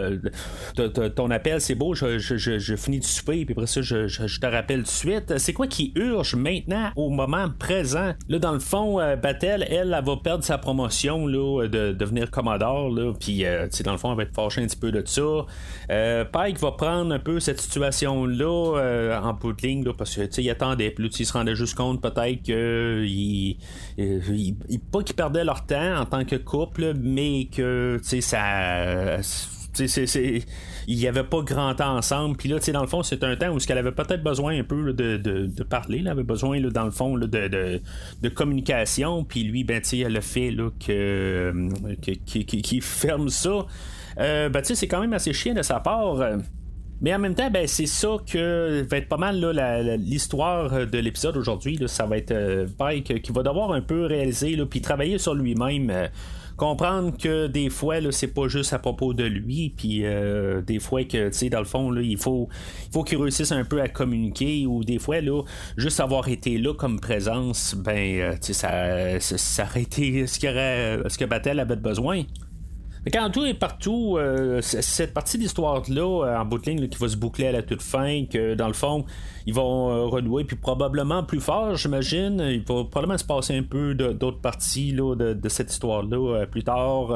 Ton 1.14 1.30
appel, 1.30 1.60
c'est 1.60 1.74
beau, 1.74 1.94
je, 1.94 2.18
je, 2.18 2.76
finis 2.76 3.00
de 3.00 3.04
souper, 3.04 3.44
puis 3.44 3.52
après 3.52 3.66
ça, 3.66 3.82
je, 3.82 4.06
te 4.40 4.46
rappelle 4.46 4.82
de 4.82 4.88
suite. 4.88 5.36
C'est 5.36 5.52
quoi 5.52 5.66
qui 5.66 5.92
urge 5.96 6.34
maintenant 6.34 6.92
au 6.96 7.10
moment 7.10 7.48
présent? 7.58 8.14
Là, 8.28 8.38
dans 8.38 8.52
le 8.52 8.60
fond, 8.60 9.00
euh, 9.00 9.16
Battelle, 9.16 9.66
elle, 9.68 9.94
elle, 9.94 10.04
va 10.04 10.16
perdre 10.16 10.44
sa 10.44 10.56
promotion 10.56 10.93
là, 11.02 11.66
de 11.66 11.92
devenir 11.92 12.30
commodore. 12.30 12.92
Puis, 13.18 13.44
euh, 13.44 13.66
dans 13.84 13.92
le 13.92 13.98
fond, 13.98 14.10
elle 14.10 14.16
va 14.16 14.22
être 14.24 14.34
fâchée 14.34 14.62
un 14.62 14.66
petit 14.66 14.76
peu 14.76 14.92
de 14.92 15.02
ça. 15.06 15.22
Euh, 15.90 16.24
Pike 16.24 16.58
va 16.58 16.72
prendre 16.72 17.14
un 17.14 17.18
peu 17.18 17.40
cette 17.40 17.60
situation-là 17.60 19.20
en 19.22 19.32
bout 19.34 19.52
de 19.52 19.62
ligne, 19.62 19.84
là, 19.84 19.92
parce 19.96 20.14
qu'il 20.14 20.50
attendait. 20.50 20.90
Puis, 20.90 21.08
il 21.18 21.26
se 21.26 21.32
rendait 21.32 21.54
juste 21.54 21.76
compte 21.76 22.00
peut-être 22.02 22.42
qu'il. 22.42 23.56
Il, 23.98 24.80
pas 24.92 25.02
qu'ils 25.02 25.16
perdaient 25.16 25.44
leur 25.44 25.66
temps 25.66 25.96
en 26.00 26.04
tant 26.04 26.24
que 26.24 26.36
couple, 26.36 26.94
mais 26.94 27.46
que 27.46 28.00
ça 28.02 29.18
il 29.78 30.44
n'y 30.88 31.06
avait 31.06 31.24
pas 31.24 31.42
grand 31.42 31.74
temps 31.74 31.96
ensemble. 31.96 32.36
Puis 32.36 32.48
là, 32.48 32.58
dans 32.72 32.82
le 32.82 32.86
fond, 32.86 33.02
c'est 33.02 33.22
un 33.24 33.36
temps 33.36 33.50
où 33.54 33.58
elle 33.68 33.78
avait 33.78 33.92
peut-être 33.92 34.22
besoin 34.22 34.58
un 34.58 34.64
peu 34.64 34.92
de, 34.92 35.62
parler. 35.64 35.98
Elle 36.00 36.08
avait 36.08 36.22
besoin, 36.22 36.60
dans 36.60 36.84
le 36.84 36.90
fond, 36.90 37.16
de, 37.18 38.28
communication. 38.34 39.24
Puis 39.24 39.44
lui, 39.44 39.64
ben, 39.64 39.80
elle 39.92 40.16
a 40.16 40.20
fait 40.20 40.50
là, 40.50 40.70
que, 40.84 41.52
qui, 42.02 42.80
ferme 42.80 43.28
ça. 43.28 43.66
Euh, 44.18 44.48
ben, 44.48 44.62
c'est 44.62 44.88
quand 44.88 45.00
même 45.00 45.12
assez 45.12 45.32
chiant 45.32 45.54
de 45.54 45.62
sa 45.62 45.80
part. 45.80 46.18
Mais 47.00 47.14
en 47.14 47.18
même 47.18 47.34
temps, 47.34 47.50
ben, 47.50 47.66
c'est 47.66 47.86
ça 47.86 48.16
que 48.26 48.82
va 48.88 48.96
être 48.96 49.08
pas 49.08 49.16
mal 49.16 49.38
l'histoire 49.98 50.86
de 50.86 50.98
l'épisode 50.98 51.36
aujourd'hui. 51.36 51.78
Ça 51.86 52.06
va 52.06 52.16
être 52.16 52.30
euh, 52.30 52.66
Pike 52.78 53.20
qui 53.20 53.32
va 53.32 53.42
devoir 53.42 53.72
un 53.72 53.82
peu 53.82 54.06
réaliser 54.06 54.56
puis 54.64 54.80
travailler 54.80 55.18
sur 55.18 55.34
lui-même. 55.34 55.90
Euh, 55.90 56.08
comprendre 56.56 57.16
que 57.16 57.46
des 57.46 57.70
fois, 57.70 58.00
là, 58.00 58.12
c'est 58.12 58.28
pas 58.28 58.48
juste 58.48 58.72
à 58.72 58.78
propos 58.78 59.14
de 59.14 59.24
lui, 59.24 59.72
puis 59.76 60.04
euh, 60.04 60.60
des 60.62 60.78
fois 60.78 61.04
que, 61.04 61.28
tu 61.28 61.34
sais, 61.34 61.50
dans 61.50 61.58
le 61.58 61.64
fond, 61.64 61.90
là, 61.90 62.00
il 62.02 62.16
faut, 62.16 62.48
il 62.86 62.92
faut 62.92 63.02
qu'il 63.02 63.20
réussisse 63.20 63.52
un 63.52 63.64
peu 63.64 63.80
à 63.80 63.88
communiquer, 63.88 64.66
ou 64.66 64.84
des 64.84 64.98
fois, 64.98 65.20
là, 65.20 65.42
juste 65.76 66.00
avoir 66.00 66.28
été 66.28 66.58
là 66.58 66.74
comme 66.74 67.00
présence, 67.00 67.74
ben, 67.74 68.20
euh, 68.20 68.32
tu 68.34 68.52
sais, 68.52 69.20
ça, 69.20 69.20
ça, 69.20 69.64
aurait 69.64 69.82
été 69.82 70.26
ce, 70.26 70.38
ce 70.38 71.18
que 71.18 71.24
Battle 71.24 71.60
avait 71.60 71.76
besoin. 71.76 72.22
Mais 73.04 73.10
quand 73.10 73.30
tout 73.30 73.44
est 73.44 73.54
partout, 73.54 74.16
euh, 74.18 74.60
cette 74.62 75.12
partie 75.12 75.36
de 75.36 75.42
l'histoire-là, 75.42 76.40
en 76.40 76.44
bout 76.44 76.58
de 76.58 76.70
ligne, 76.70 76.88
qui 76.88 76.98
va 76.98 77.08
se 77.08 77.16
boucler 77.16 77.48
à 77.48 77.52
la 77.52 77.62
toute 77.62 77.82
fin, 77.82 78.24
que 78.26 78.54
dans 78.54 78.68
le 78.68 78.72
fond, 78.72 79.04
ils 79.46 79.52
vont 79.52 79.90
euh, 79.90 80.06
renouer, 80.06 80.44
puis 80.44 80.56
probablement 80.56 81.22
plus 81.22 81.40
fort, 81.40 81.76
j'imagine. 81.76 82.40
Il 82.40 82.60
va 82.60 82.84
probablement 82.84 83.18
se 83.18 83.24
passer 83.24 83.56
un 83.56 83.62
peu 83.62 83.94
d'autres 83.94 84.40
parties 84.40 84.92
là, 84.92 85.14
de, 85.14 85.48
cette 85.48 85.70
histoire-là 85.70 86.16
euh, 86.16 86.46
plus 86.46 86.64
tard. 86.64 87.10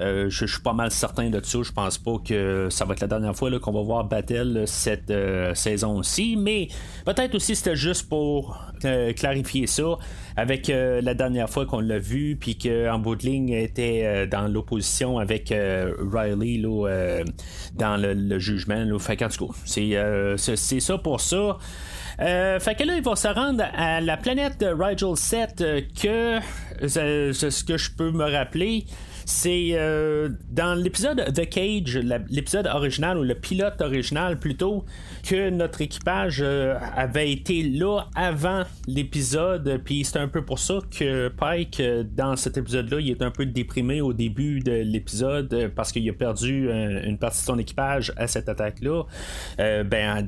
Euh, 0.00 0.26
je, 0.28 0.46
suis 0.46 0.62
pas 0.62 0.72
mal 0.72 0.90
certain 0.90 1.28
de 1.28 1.40
ça. 1.44 1.58
Je 1.62 1.72
pense 1.72 1.98
pas 1.98 2.18
que 2.24 2.68
ça 2.70 2.84
va 2.84 2.94
être 2.94 3.00
la 3.00 3.08
dernière 3.08 3.34
fois 3.34 3.50
qu'on 3.58 3.72
va 3.72 3.82
voir 3.82 4.04
Battle 4.04 4.62
cette 4.66 5.12
saison-ci, 5.54 6.36
mais 6.36 6.68
peut-être 7.04 7.34
aussi 7.34 7.56
c'était 7.56 7.76
juste 7.76 8.08
pour 8.08 8.58
clarifier 9.16 9.66
ça 9.66 9.96
avec 10.36 10.68
la 10.68 11.14
dernière 11.14 11.48
fois 11.50 11.66
qu'on 11.66 11.80
l'a 11.80 11.98
vu, 11.98 12.36
puis 12.36 12.56
qu'en 12.56 12.98
bout 12.98 13.16
de 13.16 13.22
ligne 13.22 13.50
était 13.50 14.26
dans 14.26 14.48
l'opposition 14.48 15.15
avec 15.18 15.52
Riley 15.52 16.58
là, 16.58 17.22
dans 17.74 17.96
le, 17.96 18.38
jugement. 18.38 18.84
Là. 18.84 18.98
Fait 18.98 19.16
qu'en 19.16 19.28
tout 19.28 19.48
cas, 19.48 19.54
c'est 20.36 20.80
ça 20.80 20.98
pour 20.98 21.20
ça. 21.20 21.58
Euh, 22.20 22.58
fait 22.60 22.74
que 22.74 22.84
là, 22.84 22.94
il 22.96 23.02
va 23.02 23.14
se 23.14 23.28
rendre 23.28 23.64
à 23.74 24.00
la 24.00 24.16
planète 24.16 24.64
Rigel 24.78 25.16
7 25.16 25.60
euh, 25.60 25.80
que, 26.00 26.38
ce 26.86 27.64
que 27.64 27.76
je 27.76 27.90
peux 27.90 28.10
me 28.10 28.24
rappeler, 28.24 28.86
c'est 29.26 29.70
euh, 29.72 30.28
dans 30.50 30.74
l'épisode 30.74 31.32
The 31.34 31.48
Cage, 31.48 31.98
l'épisode 32.30 32.68
original 32.68 33.18
ou 33.18 33.24
le 33.24 33.34
pilote 33.34 33.80
original 33.80 34.38
plutôt, 34.38 34.84
que 35.28 35.50
notre 35.50 35.82
équipage 35.82 36.38
euh, 36.40 36.78
avait 36.96 37.32
été 37.32 37.64
là 37.64 38.06
avant 38.14 38.62
l'épisode. 38.86 39.80
Puis 39.84 40.04
c'est 40.04 40.20
un 40.20 40.28
peu 40.28 40.44
pour 40.44 40.60
ça 40.60 40.78
que 40.96 41.28
Pike, 41.28 41.80
euh, 41.80 42.04
dans 42.04 42.36
cet 42.36 42.56
épisode-là, 42.56 43.00
il 43.00 43.10
est 43.10 43.20
un 43.20 43.32
peu 43.32 43.46
déprimé 43.46 44.00
au 44.00 44.12
début 44.12 44.60
de 44.60 44.72
l'épisode 44.72 45.72
parce 45.74 45.90
qu'il 45.90 46.08
a 46.08 46.12
perdu 46.12 46.70
une 46.70 47.18
partie 47.18 47.40
de 47.40 47.46
son 47.46 47.58
équipage 47.58 48.12
à 48.16 48.28
cette 48.28 48.48
attaque-là, 48.48 49.02
ben, 49.58 50.24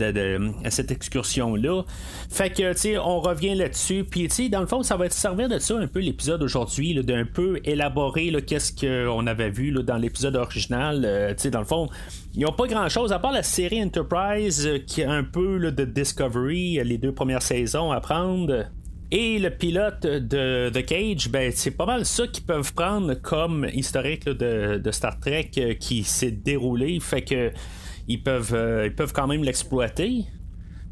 à 0.64 0.70
cette 0.70 0.90
excursion-là. 0.90 1.84
Fait 2.30 2.50
que, 2.50 2.72
tu 2.72 2.78
sais, 2.78 2.98
on 2.98 3.20
revient 3.20 3.54
là-dessus. 3.54 4.04
Puis, 4.04 4.26
tu 4.26 4.34
sais, 4.34 4.48
dans 4.48 4.60
le 4.60 4.66
fond, 4.66 4.82
ça 4.82 4.96
va 4.96 5.06
être 5.06 5.12
servir 5.12 5.48
de 5.48 5.58
ça 5.58 5.76
un 5.78 5.86
peu 5.86 6.00
l'épisode 6.00 6.42
aujourd'hui, 6.42 6.94
d'un 7.04 7.24
peu 7.24 7.60
élaborer 7.64 8.32
qu'est-ce 8.46 8.72
qu'on 8.88 9.26
avait 9.26 9.50
vu 9.50 9.72
dans 9.72 9.96
l'épisode 9.96 10.36
original. 10.36 11.02
Euh, 11.04 11.34
dans 11.50 11.58
le 11.58 11.64
fond, 11.64 11.88
ils 12.34 12.42
n'ont 12.42 12.52
pas 12.52 12.66
grand 12.66 12.88
chose 12.88 13.12
à 13.12 13.18
part 13.18 13.32
la 13.32 13.42
série 13.42 13.82
Enterprise 13.82 14.66
euh, 14.66 14.78
qui 14.78 15.02
a 15.02 15.10
un 15.10 15.24
peu 15.24 15.70
de 15.70 15.84
Discovery, 15.84 16.80
les 16.84 16.98
deux 16.98 17.12
premières 17.12 17.42
saisons 17.42 17.92
à 17.92 18.00
prendre. 18.00 18.66
Et 19.10 19.38
le 19.38 19.50
pilote 19.50 20.02
de 20.02 20.68
The 20.68 20.84
Cage, 20.84 21.30
ben, 21.30 21.50
c'est 21.54 21.70
pas 21.70 21.86
mal 21.86 22.04
ça 22.04 22.26
qu'ils 22.26 22.44
peuvent 22.44 22.74
prendre 22.74 23.14
comme 23.14 23.66
historique 23.72 24.26
de, 24.28 24.90
Star 24.90 25.18
Trek 25.18 25.50
euh, 25.58 25.74
qui 25.74 26.04
s'est 26.04 26.30
déroulé. 26.30 26.98
Fait 27.00 27.22
que 27.22 27.50
ils 28.06 28.22
peuvent, 28.22 28.56
ils 28.84 28.94
peuvent 28.94 29.12
quand 29.12 29.26
même 29.26 29.44
l'exploiter. 29.44 30.24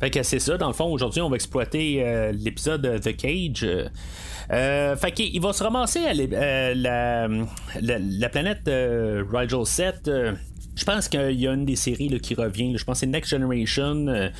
Fait 0.00 0.10
que 0.10 0.22
c'est 0.22 0.40
ça, 0.40 0.58
dans 0.58 0.68
le 0.68 0.74
fond, 0.74 0.86
aujourd'hui, 0.86 1.22
on 1.22 1.30
va 1.30 1.36
exploiter 1.36 2.30
l'épisode 2.32 3.00
The 3.00 3.16
Cage. 3.16 3.66
Euh, 4.52 4.96
fait 4.96 5.12
qu'il 5.12 5.40
va 5.40 5.52
se 5.52 5.62
ramasser 5.62 6.00
à 6.06 6.12
euh, 6.12 7.44
la, 7.80 8.28
planète 8.28 8.68
euh, 8.68 9.24
Rigel 9.32 9.66
7. 9.66 10.08
je 10.76 10.84
pense 10.84 11.08
qu'il 11.08 11.40
y 11.40 11.48
a 11.48 11.52
une 11.52 11.64
des 11.64 11.74
séries 11.74 12.20
qui 12.20 12.34
revient. 12.34 12.76
je 12.76 12.84
pense 12.84 12.96
que 12.96 13.00
c'est 13.00 13.06
Next 13.06 13.30
Generation. 13.30 14.30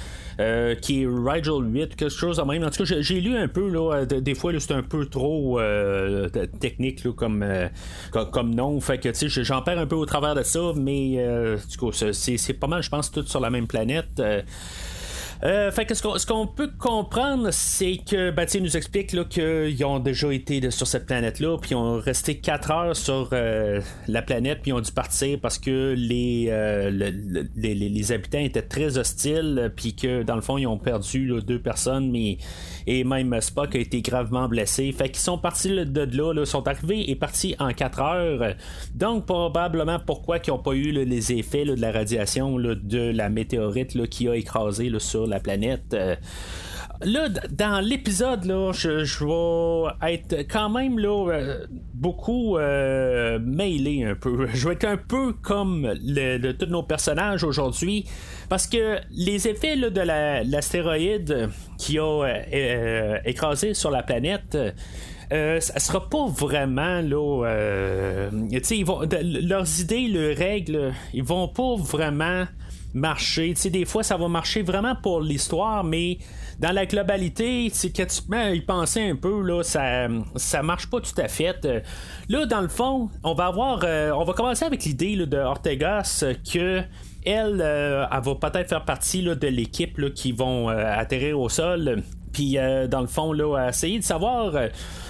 qui 0.81 1.03
est 1.03 1.07
Rigel 1.07 1.65
8, 1.65 1.97
quelque 1.97 2.09
chose 2.09 2.37
de 2.37 2.43
même. 2.43 2.63
En 2.63 2.71
tout 2.71 2.85
cas, 2.85 2.95
j'ai 3.01 3.21
lu 3.21 3.37
un 3.37 3.49
peu, 3.49 3.69
là, 3.69 4.05
des 4.05 4.35
fois, 4.35 4.53
c'est 4.59 4.75
un 4.75 4.83
peu 4.83 5.07
trop 5.07 5.59
technique 6.61 7.03
comme, 7.15 7.45
comme, 8.13 8.55
nom. 8.55 8.81
Fait 8.81 8.99
que, 8.99 9.11
j'en 9.43 9.63
perds 9.63 9.79
un 9.79 9.87
peu 9.87 9.97
au 9.97 10.07
travers 10.07 10.37
de 10.37 10.43
ça, 10.43 10.73
mais 10.77 11.57
du 11.69 11.77
coup, 11.79 11.91
c'est 11.93 12.53
pas 12.61 12.69
mal, 12.69 12.83
je 12.83 12.91
pense, 12.91 13.11
tout 13.11 13.27
sur 13.27 13.41
la 13.41 13.51
même 13.51 13.67
planète. 13.67 14.23
Euh, 15.45 15.71
fait 15.71 15.85
que 15.85 15.95
ce 15.95 16.27
qu'on, 16.27 16.47
peut 16.47 16.71
comprendre, 16.79 17.51
c'est 17.51 17.99
que 17.99 18.31
ben, 18.31 18.47
nous 18.61 18.77
explique 18.77 19.15
qu'ils 19.29 19.85
ont 19.85 19.99
déjà 19.99 20.33
été 20.33 20.71
sur 20.71 20.87
cette 20.87 21.07
planète-là, 21.07 21.59
puis 21.59 21.73
ils 21.73 21.75
ont 21.75 21.99
resté 21.99 22.39
4 22.39 22.71
heures 22.71 22.97
sur 22.97 23.29
euh, 23.33 23.81
la 24.09 24.23
planète, 24.23 24.61
puis 24.63 24.71
ils 24.71 24.75
ont 24.75 24.81
dû 24.81 24.93
partir 24.93 25.39
parce 25.41 25.59
que 25.59 25.95
les, 25.97 26.47
euh, 26.51 26.91
les, 26.91 28.13
habitants 28.13 28.39
étaient 28.39 28.63
très 28.63 28.99
hostiles, 28.99 29.73
puis 29.77 29.95
que 29.95 30.23
dans 30.23 30.37
le 30.37 30.41
fond, 30.41 30.59
ils 30.59 30.67
ont 30.67 30.79
perdu 30.79 31.33
deux 31.47 31.61
personnes, 31.61 32.11
mais 32.11 32.39
et 32.87 33.05
même 33.05 33.39
Spock 33.41 33.75
a 33.75 33.79
été 33.79 34.03
gravement 34.03 34.49
blessé. 34.49 34.93
Fait 34.93 35.09
qu'ils 35.09 35.19
sont 35.19 35.39
partis 35.39 35.71
de 35.71 36.17
là, 36.17 36.33
là, 36.33 36.45
sont 36.45 36.67
arrivés 36.69 37.11
et 37.11 37.17
partis 37.17 37.55
en 37.59 37.73
4 37.73 38.01
heures. 38.01 38.55
Donc, 38.95 39.27
probablement 39.27 39.99
pourquoi 39.99 40.39
ils 40.39 40.51
n'ont 40.51 40.59
pas 40.59 40.73
eu 40.73 40.93
les 40.93 41.33
effets 41.33 41.65
de 41.65 41.75
la 41.75 41.93
radiation 41.93 42.59
de 42.59 43.11
la 43.11 43.29
météorite 43.29 44.07
qui 44.09 44.29
a 44.29 44.37
écrasé 44.37 44.91
sur 44.99 45.27
la 45.27 45.41
planète. 45.41 45.97
Euh, 47.03 47.07
là, 47.07 47.29
dans 47.51 47.81
l'épisode, 47.81 48.45
là, 48.45 48.73
je, 48.73 49.25
vais 49.25 50.13
être 50.15 50.35
quand 50.51 50.71
même 50.71 50.99
là, 50.99 51.31
euh, 51.31 51.67
beaucoup 51.95 52.57
euh, 52.57 53.39
mêlé 53.39 54.05
un 54.05 54.15
peu. 54.15 54.47
Je 54.55 54.69
vais 54.69 54.75
être 54.75 54.85
un 54.85 54.97
peu 54.97 55.33
comme 55.33 55.93
le, 56.03 56.53
tous 56.53 56.67
nos 56.67 56.83
personnages 56.83 57.45
aujourd'hui. 57.45 58.07
Parce 58.49 58.67
que 58.67 58.99
les 59.11 59.49
effets 59.49 59.77
de 59.77 60.01
l'astéroïde 60.01 61.51
qui 61.79 61.99
a 61.99 62.25
écrasé 63.25 63.75
sur 63.75 63.91
la 63.91 64.03
planète. 64.03 64.57
Euh, 65.33 65.59
ça 65.59 65.81
sera 65.81 66.09
pas 66.09 66.27
vraiment 66.29 67.01
là. 67.01 68.29
ils 68.71 68.85
vont, 68.85 69.01
leurs 69.23 69.81
idées, 69.81 70.07
leurs 70.07 70.37
règles, 70.37 70.93
ils 71.13 71.25
vont 71.25 71.49
pas 71.49 71.75
vraiment 71.77 72.45
marcher. 72.97 73.55
sais, 73.55 73.71
des 73.71 73.85
fois, 73.85 74.03
ça 74.03 74.17
va 74.17 74.27
marcher 74.27 74.63
vraiment 74.63 74.97
pour 74.97 75.21
l'histoire, 75.21 75.85
mais 75.85 76.19
dans 76.59 76.73
la 76.73 76.87
globalité, 76.87 77.69
c'est 77.73 77.91
que 77.91 78.03
tu 78.03 78.57
y 78.57 78.61
penser 78.63 79.03
un 79.03 79.17
peu, 79.17 79.43
là, 79.43 79.63
ça, 79.63 80.09
ça 80.37 80.63
marche 80.63 80.89
pas 80.89 81.01
tout 81.01 81.21
à 81.21 81.29
fait. 81.29 81.69
Là, 82.29 82.47
dans 82.47 82.63
le 82.63 82.69
fond, 82.69 83.11
on 83.23 83.35
va 83.35 83.47
avoir. 83.47 83.81
Euh, 83.85 84.11
on 84.13 84.25
va 84.25 84.33
commencer 84.33 84.65
avec 84.65 84.85
l'idée 84.85 85.17
de 85.17 85.37
Ortegas 85.37 86.25
que 86.51 86.83
elle, 87.25 87.61
euh, 87.61 88.07
elle 88.11 88.23
va 88.23 88.35
peut-être 88.37 88.69
faire 88.69 88.85
partie 88.85 89.23
de 89.23 89.47
l'équipe 89.49 90.15
qui 90.15 90.33
vont 90.33 90.71
euh, 90.71 90.85
atterrir 90.87 91.39
au 91.39 91.49
sol. 91.49 92.03
Puis, 92.33 92.59
dans 92.91 93.01
le 93.01 93.07
fond, 93.07 93.33
là, 93.33 93.69
essayer 93.71 93.99
de 93.99 94.05
savoir 94.05 94.53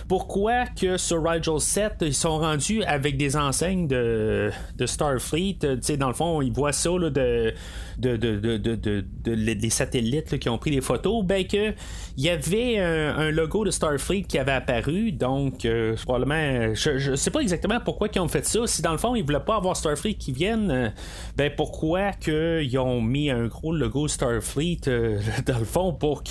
pourquoi 0.09 0.67
que 0.67 0.97
sur 0.97 1.23
Rigel 1.23 1.61
7, 1.61 1.95
ils 2.03 2.15
sont 2.15 2.39
rendus 2.39 2.83
avec 2.85 3.17
des 3.17 3.37
enseignes 3.37 3.89
de, 3.89 4.51
Starfleet? 4.85 5.59
dans 5.99 6.09
le 6.09 6.15
fond, 6.15 6.43
ils 6.43 6.53
voient 6.53 6.73
ça 6.73 6.91
de, 6.91 7.55
des 7.99 9.71
satellites 9.71 10.39
qui 10.39 10.49
ont 10.49 10.59
pris 10.59 10.71
des 10.71 10.81
photos, 10.81 11.25
ben 11.25 11.47
que 11.47 11.75
il 12.17 12.25
y 12.25 12.31
avait 12.31 12.79
un, 12.79 13.31
logo 13.31 13.65
de 13.65 13.71
Starfleet 13.71 14.23
qui 14.23 14.39
avait 14.39 14.53
apparu, 14.53 15.13
donc 15.13 15.65
euh, 15.65 15.97
probablement, 16.05 16.75
je, 16.75 17.11
ne 17.11 17.17
sais 17.17 17.31
pas 17.31 17.41
exactement 17.41 17.79
pourquoi 17.85 18.09
ils 18.15 18.21
ont 18.21 18.29
fait 18.29 18.47
ça. 18.47 18.67
Si 18.67 18.81
dans 18.83 18.93
le 18.93 18.99
fond 18.99 19.15
ils 19.15 19.25
voulaient 19.25 19.41
pas 19.41 19.57
avoir 19.57 19.77
Starfleet 19.77 20.15
qui 20.15 20.33
viennent, 20.33 20.71
euh, 20.71 20.89
ben 21.37 21.53
pourquoi 21.55 22.13
qu'ils 22.13 22.79
ont 22.79 23.03
mis 23.03 23.31
un 23.31 23.47
gros 23.47 23.75
logo 23.75 24.09
Starfleet 24.09 24.81
euh, 24.89 25.19
dans 25.47 25.59
le 25.59 25.65
fond 25.65 25.93
pour 25.93 26.23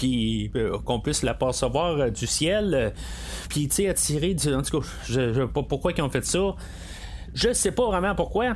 qu'on 0.86 1.00
puisse 1.00 1.24
la 1.24 1.34
percevoir 1.34 2.10
du 2.12 2.26
ciel, 2.26 2.94
puis 3.50 3.65
tu 3.68 3.94
sais 3.94 4.34
du, 4.34 4.54
en 4.54 4.62
tout 4.62 4.80
cas, 4.80 4.88
je, 5.08 5.34
je, 5.34 5.44
pourquoi 5.44 5.92
ils 5.96 6.02
ont 6.02 6.10
fait 6.10 6.26
ça. 6.26 6.56
Je 7.34 7.54
sais 7.54 7.72
pas 7.72 7.86
vraiment 7.88 8.16
pourquoi 8.16 8.56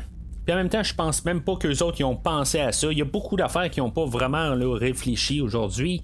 en 0.53 0.57
même 0.57 0.69
temps, 0.69 0.83
je 0.83 0.93
pense 0.93 1.25
même 1.25 1.41
pas 1.41 1.55
qu'eux 1.55 1.83
autres 1.83 1.99
ils 1.99 2.03
ont 2.03 2.15
pensé 2.15 2.59
à 2.59 2.71
ça. 2.71 2.91
Il 2.91 2.97
y 2.97 3.01
a 3.01 3.05
beaucoup 3.05 3.35
d'affaires 3.35 3.69
qui 3.69 3.79
n'ont 3.79 3.91
pas 3.91 4.05
vraiment 4.05 4.53
réfléchi 4.73 5.41
aujourd'hui. 5.41 6.03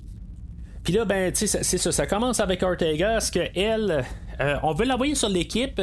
Puis 0.83 0.93
là, 0.93 1.05
ben, 1.05 1.31
tu 1.31 1.47
sais, 1.47 1.63
c'est 1.63 1.77
ça. 1.77 1.91
Ça 1.91 2.05
commence 2.05 2.39
avec 2.39 2.61
Ortega, 2.61 3.19
ce 3.19 3.31
que 3.31 3.39
elle, 3.55 4.05
euh, 4.39 4.55
on 4.61 4.73
veut 4.73 4.85
l'envoyer 4.85 5.15
sur 5.15 5.29
l'équipe? 5.29 5.81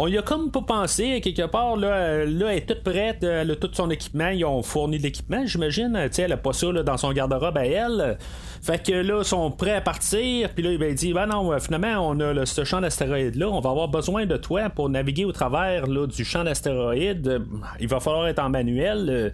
On 0.00 0.06
y 0.06 0.16
a 0.16 0.22
comme 0.22 0.52
pas 0.52 0.62
pensé, 0.62 1.20
quelque 1.20 1.46
part, 1.46 1.76
là, 1.76 2.24
là 2.24 2.52
elle 2.52 2.58
est 2.58 2.66
toute 2.66 2.84
prête, 2.84 3.24
elle 3.24 3.50
a 3.50 3.56
tout 3.56 3.68
son 3.72 3.90
équipement, 3.90 4.28
ils 4.28 4.44
ont 4.44 4.62
fourni 4.62 4.96
de 4.96 5.02
l'équipement, 5.02 5.44
j'imagine. 5.44 6.08
Tu 6.14 6.20
elle 6.20 6.32
a 6.32 6.36
pas 6.36 6.52
ça 6.52 6.72
dans 6.72 6.96
son 6.96 7.10
garde-robe 7.10 7.58
à 7.58 7.66
elle. 7.66 8.16
Fait 8.62 8.80
que 8.80 8.92
là, 8.92 9.18
ils 9.22 9.24
sont 9.24 9.50
prêts 9.50 9.74
à 9.74 9.80
partir. 9.80 10.50
Puis 10.50 10.62
là, 10.62 10.72
il 10.88 10.94
dit 10.94 11.12
Ben 11.12 11.26
non, 11.26 11.52
euh, 11.52 11.58
finalement, 11.58 12.08
on 12.08 12.20
a 12.20 12.46
ce 12.46 12.64
champ 12.64 12.80
d'astéroïdes-là. 12.80 13.48
On 13.48 13.60
va 13.60 13.70
avoir 13.70 13.88
besoin 13.88 14.26
de 14.26 14.36
toi 14.36 14.68
pour 14.70 14.88
naviguer 14.88 15.24
au 15.24 15.32
travers 15.32 15.86
là, 15.86 16.06
du 16.06 16.24
champ 16.24 16.44
d'astéroïdes. 16.44 17.42
Il 17.80 17.88
va 17.88 17.98
falloir 18.00 18.28
être 18.28 18.38
en 18.38 18.50
manuel. 18.50 19.06
Euh, 19.08 19.30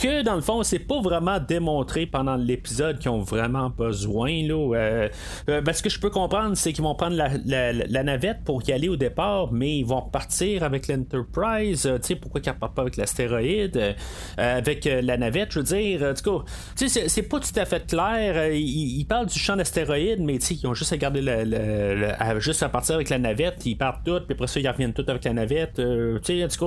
que 0.00 0.22
dans 0.22 0.34
le 0.34 0.42
fond, 0.42 0.62
c'est 0.62 0.78
pas 0.78 1.00
vraiment 1.00 1.38
démontré 1.40 2.04
pendant 2.04 2.36
l'épisode 2.36 2.98
qu'ils 2.98 3.10
ont 3.10 3.20
vraiment 3.20 3.70
besoin. 3.70 4.30
Là, 4.46 4.74
euh, 4.74 5.08
ben, 5.46 5.72
ce 5.72 5.82
que 5.82 5.88
je 5.88 5.98
peux 5.98 6.10
comprendre, 6.10 6.54
c'est 6.54 6.74
qu'ils 6.74 6.84
vont 6.84 6.94
prendre 6.94 7.16
la, 7.16 8.02
navette 8.02 8.44
pour 8.44 8.62
y 8.68 8.72
aller 8.72 8.90
au 8.90 8.96
départ, 8.96 9.52
mais 9.52 9.78
ils 9.78 9.86
vont 9.86 10.02
repartir 10.06 10.62
avec 10.62 10.88
l'Enterprise. 10.88 11.82
tu 11.82 12.06
sais, 12.06 12.16
pourquoi 12.16 12.40
qu'ils 12.40 12.52
repartent 12.52 12.74
pas 12.74 12.82
avec 12.82 12.96
l'astéroïde 12.96 13.94
Avec 14.36 14.84
la 14.84 15.16
navette, 15.16 15.52
je 15.52 15.58
veux 15.60 15.64
dire. 15.64 16.14
du 16.14 16.22
coup, 16.22 16.42
tu 16.76 16.88
sais, 16.88 17.08
c'est 17.08 17.22
pas 17.22 17.40
tout 17.40 17.58
à 17.58 17.64
fait 17.64 17.86
clair 17.86 18.46
ils, 18.52 19.04
parlent 19.04 19.26
du 19.26 19.38
champ 19.38 19.56
d'astéroïdes, 19.56 20.20
mais 20.20 20.36
ils 20.36 20.66
ont 20.66 20.74
juste 20.74 20.92
à 20.92 20.96
garder 20.96 21.20
le, 21.22 22.40
juste 22.40 22.62
à 22.62 22.68
partir 22.68 22.96
avec 22.96 23.08
la 23.08 23.18
navette, 23.18 23.64
ils 23.64 23.76
partent 23.76 24.04
tout, 24.04 24.20
puis 24.20 24.34
après 24.34 24.46
ça, 24.46 24.60
ils 24.60 24.68
reviennent 24.68 24.92
tout 24.92 25.04
avec 25.06 25.24
la 25.24 25.32
navette. 25.32 25.78
Euh, 25.78 26.18
tu 26.20 26.40
sais, 26.40 26.58
cas, 26.58 26.66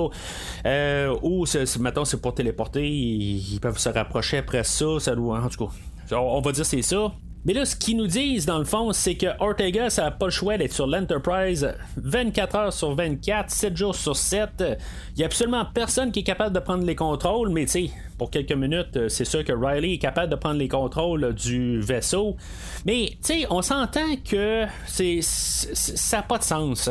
euh, 0.66 1.16
ou 1.22 1.44
mettons, 1.80 2.04
c'est 2.04 2.20
pour 2.20 2.34
téléporter, 2.34 2.88
ils, 2.88 3.58
peuvent 3.60 3.78
se 3.78 3.88
rapprocher 3.88 4.38
après 4.38 4.64
ça, 4.64 4.98
ça 4.98 5.14
doit, 5.14 5.40
en 5.40 5.48
tout 5.48 5.66
cas, 5.66 6.16
on 6.16 6.40
va 6.40 6.52
dire 6.52 6.66
c'est 6.66 6.82
ça. 6.82 7.12
Mais 7.46 7.54
là, 7.54 7.64
ce 7.64 7.74
qu'ils 7.74 7.96
nous 7.96 8.06
disent, 8.06 8.44
dans 8.44 8.58
le 8.58 8.64
fond, 8.64 8.92
c'est 8.92 9.14
que 9.14 9.26
Ortega, 9.38 9.88
ça 9.88 10.04
n'a 10.04 10.10
pas 10.10 10.26
le 10.26 10.30
choix 10.30 10.58
d'être 10.58 10.74
sur 10.74 10.86
l'Enterprise 10.86 11.72
24 11.96 12.56
heures 12.56 12.72
sur 12.72 12.94
24, 12.94 13.50
7 13.50 13.76
jours 13.76 13.94
sur 13.94 14.14
7. 14.14 14.50
Il 14.60 14.76
n'y 15.16 15.22
a 15.22 15.26
absolument 15.26 15.64
personne 15.64 16.12
qui 16.12 16.20
est 16.20 16.24
capable 16.24 16.54
de 16.54 16.60
prendre 16.60 16.84
les 16.84 16.94
contrôles, 16.94 17.48
mais 17.48 17.64
tu 17.64 17.72
sais, 17.72 17.90
pour 18.18 18.30
quelques 18.30 18.52
minutes, 18.52 19.08
c'est 19.08 19.24
sûr 19.24 19.42
que 19.42 19.52
Riley 19.52 19.94
est 19.94 19.98
capable 19.98 20.30
de 20.30 20.36
prendre 20.36 20.58
les 20.58 20.68
contrôles 20.68 21.34
du 21.34 21.80
vaisseau. 21.80 22.36
Mais 22.84 23.12
tu 23.24 23.40
sais, 23.40 23.46
on 23.48 23.62
s'entend 23.62 24.16
que 24.28 24.66
c'est, 24.86 25.20
ça 25.22 26.18
n'a 26.18 26.22
pas 26.22 26.36
de 26.36 26.44
sens. 26.44 26.90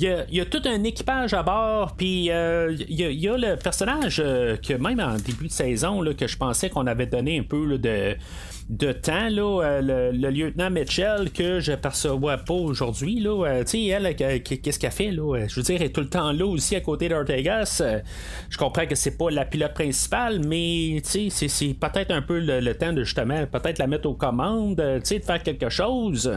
Il 0.00 0.26
y, 0.30 0.40
a, 0.40 0.44
tout 0.46 0.62
un 0.64 0.82
équipage 0.84 1.34
à 1.34 1.42
bord, 1.42 1.94
puis 1.96 2.26
il 2.26 2.90
y, 2.90 3.28
a 3.28 3.36
le 3.36 3.56
personnage 3.56 4.16
que 4.16 4.74
même 4.74 5.00
en 5.00 5.16
début 5.16 5.48
de 5.48 5.52
saison, 5.52 6.00
là, 6.02 6.14
que 6.14 6.26
je 6.26 6.36
pensais 6.36 6.70
qu'on 6.70 6.86
avait 6.86 7.06
donné 7.06 7.38
un 7.38 7.42
peu 7.42 7.78
de 7.78 8.16
de 8.70 8.92
temps, 8.92 9.28
là, 9.28 9.62
euh, 9.64 10.12
le, 10.12 10.30
lieutenant 10.30 10.70
Mitchell, 10.70 11.30
que 11.32 11.58
je 11.58 11.72
perçois 11.72 12.38
pas 12.38 12.54
aujourd'hui, 12.54 13.20
euh, 13.26 13.64
tu 13.64 13.70
sais, 13.70 13.86
elle, 13.86 14.14
qu'est-ce 14.14 14.78
qu'elle 14.78 14.92
fait, 14.92 15.10
là? 15.10 15.46
Je 15.48 15.56
veux 15.56 15.62
dire, 15.62 15.76
elle 15.80 15.88
est 15.88 15.92
tout 15.92 16.00
le 16.00 16.08
temps 16.08 16.30
là 16.30 16.46
aussi 16.46 16.76
à 16.76 16.80
côté 16.80 17.08
d'Ortegas. 17.08 17.80
Euh, 17.84 17.98
je 18.48 18.56
comprends 18.56 18.86
que 18.86 18.94
c'est 18.94 19.18
pas 19.18 19.28
la 19.30 19.44
pilote 19.44 19.74
principale, 19.74 20.40
mais, 20.46 21.02
tu 21.04 21.30
sais, 21.30 21.48
c'est 21.48 21.74
peut-être 21.74 22.12
un 22.12 22.22
peu 22.22 22.38
le, 22.38 22.72
temps 22.74 22.92
de 22.92 23.02
justement, 23.02 23.44
peut-être 23.46 23.78
la 23.78 23.88
mettre 23.88 24.08
aux 24.08 24.14
commandes, 24.14 24.76
tu 24.76 25.00
sais, 25.02 25.18
de 25.18 25.24
faire 25.24 25.42
quelque 25.42 25.68
chose. 25.68 26.30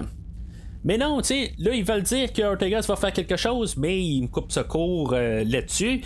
Mais 0.84 0.98
non, 0.98 1.22
tu 1.22 1.28
sais, 1.28 1.52
là, 1.60 1.74
ils 1.74 1.84
veulent 1.84 2.04
dire 2.04 2.34
que 2.34 2.42
Ortegas 2.42 2.86
va 2.88 2.96
faire 2.96 3.14
quelque 3.14 3.38
chose, 3.38 3.78
mais 3.78 4.04
il 4.04 4.24
me 4.24 4.28
coupe 4.28 4.52
ce 4.52 4.60
cours 4.60 5.14
là-dessus. 5.14 6.02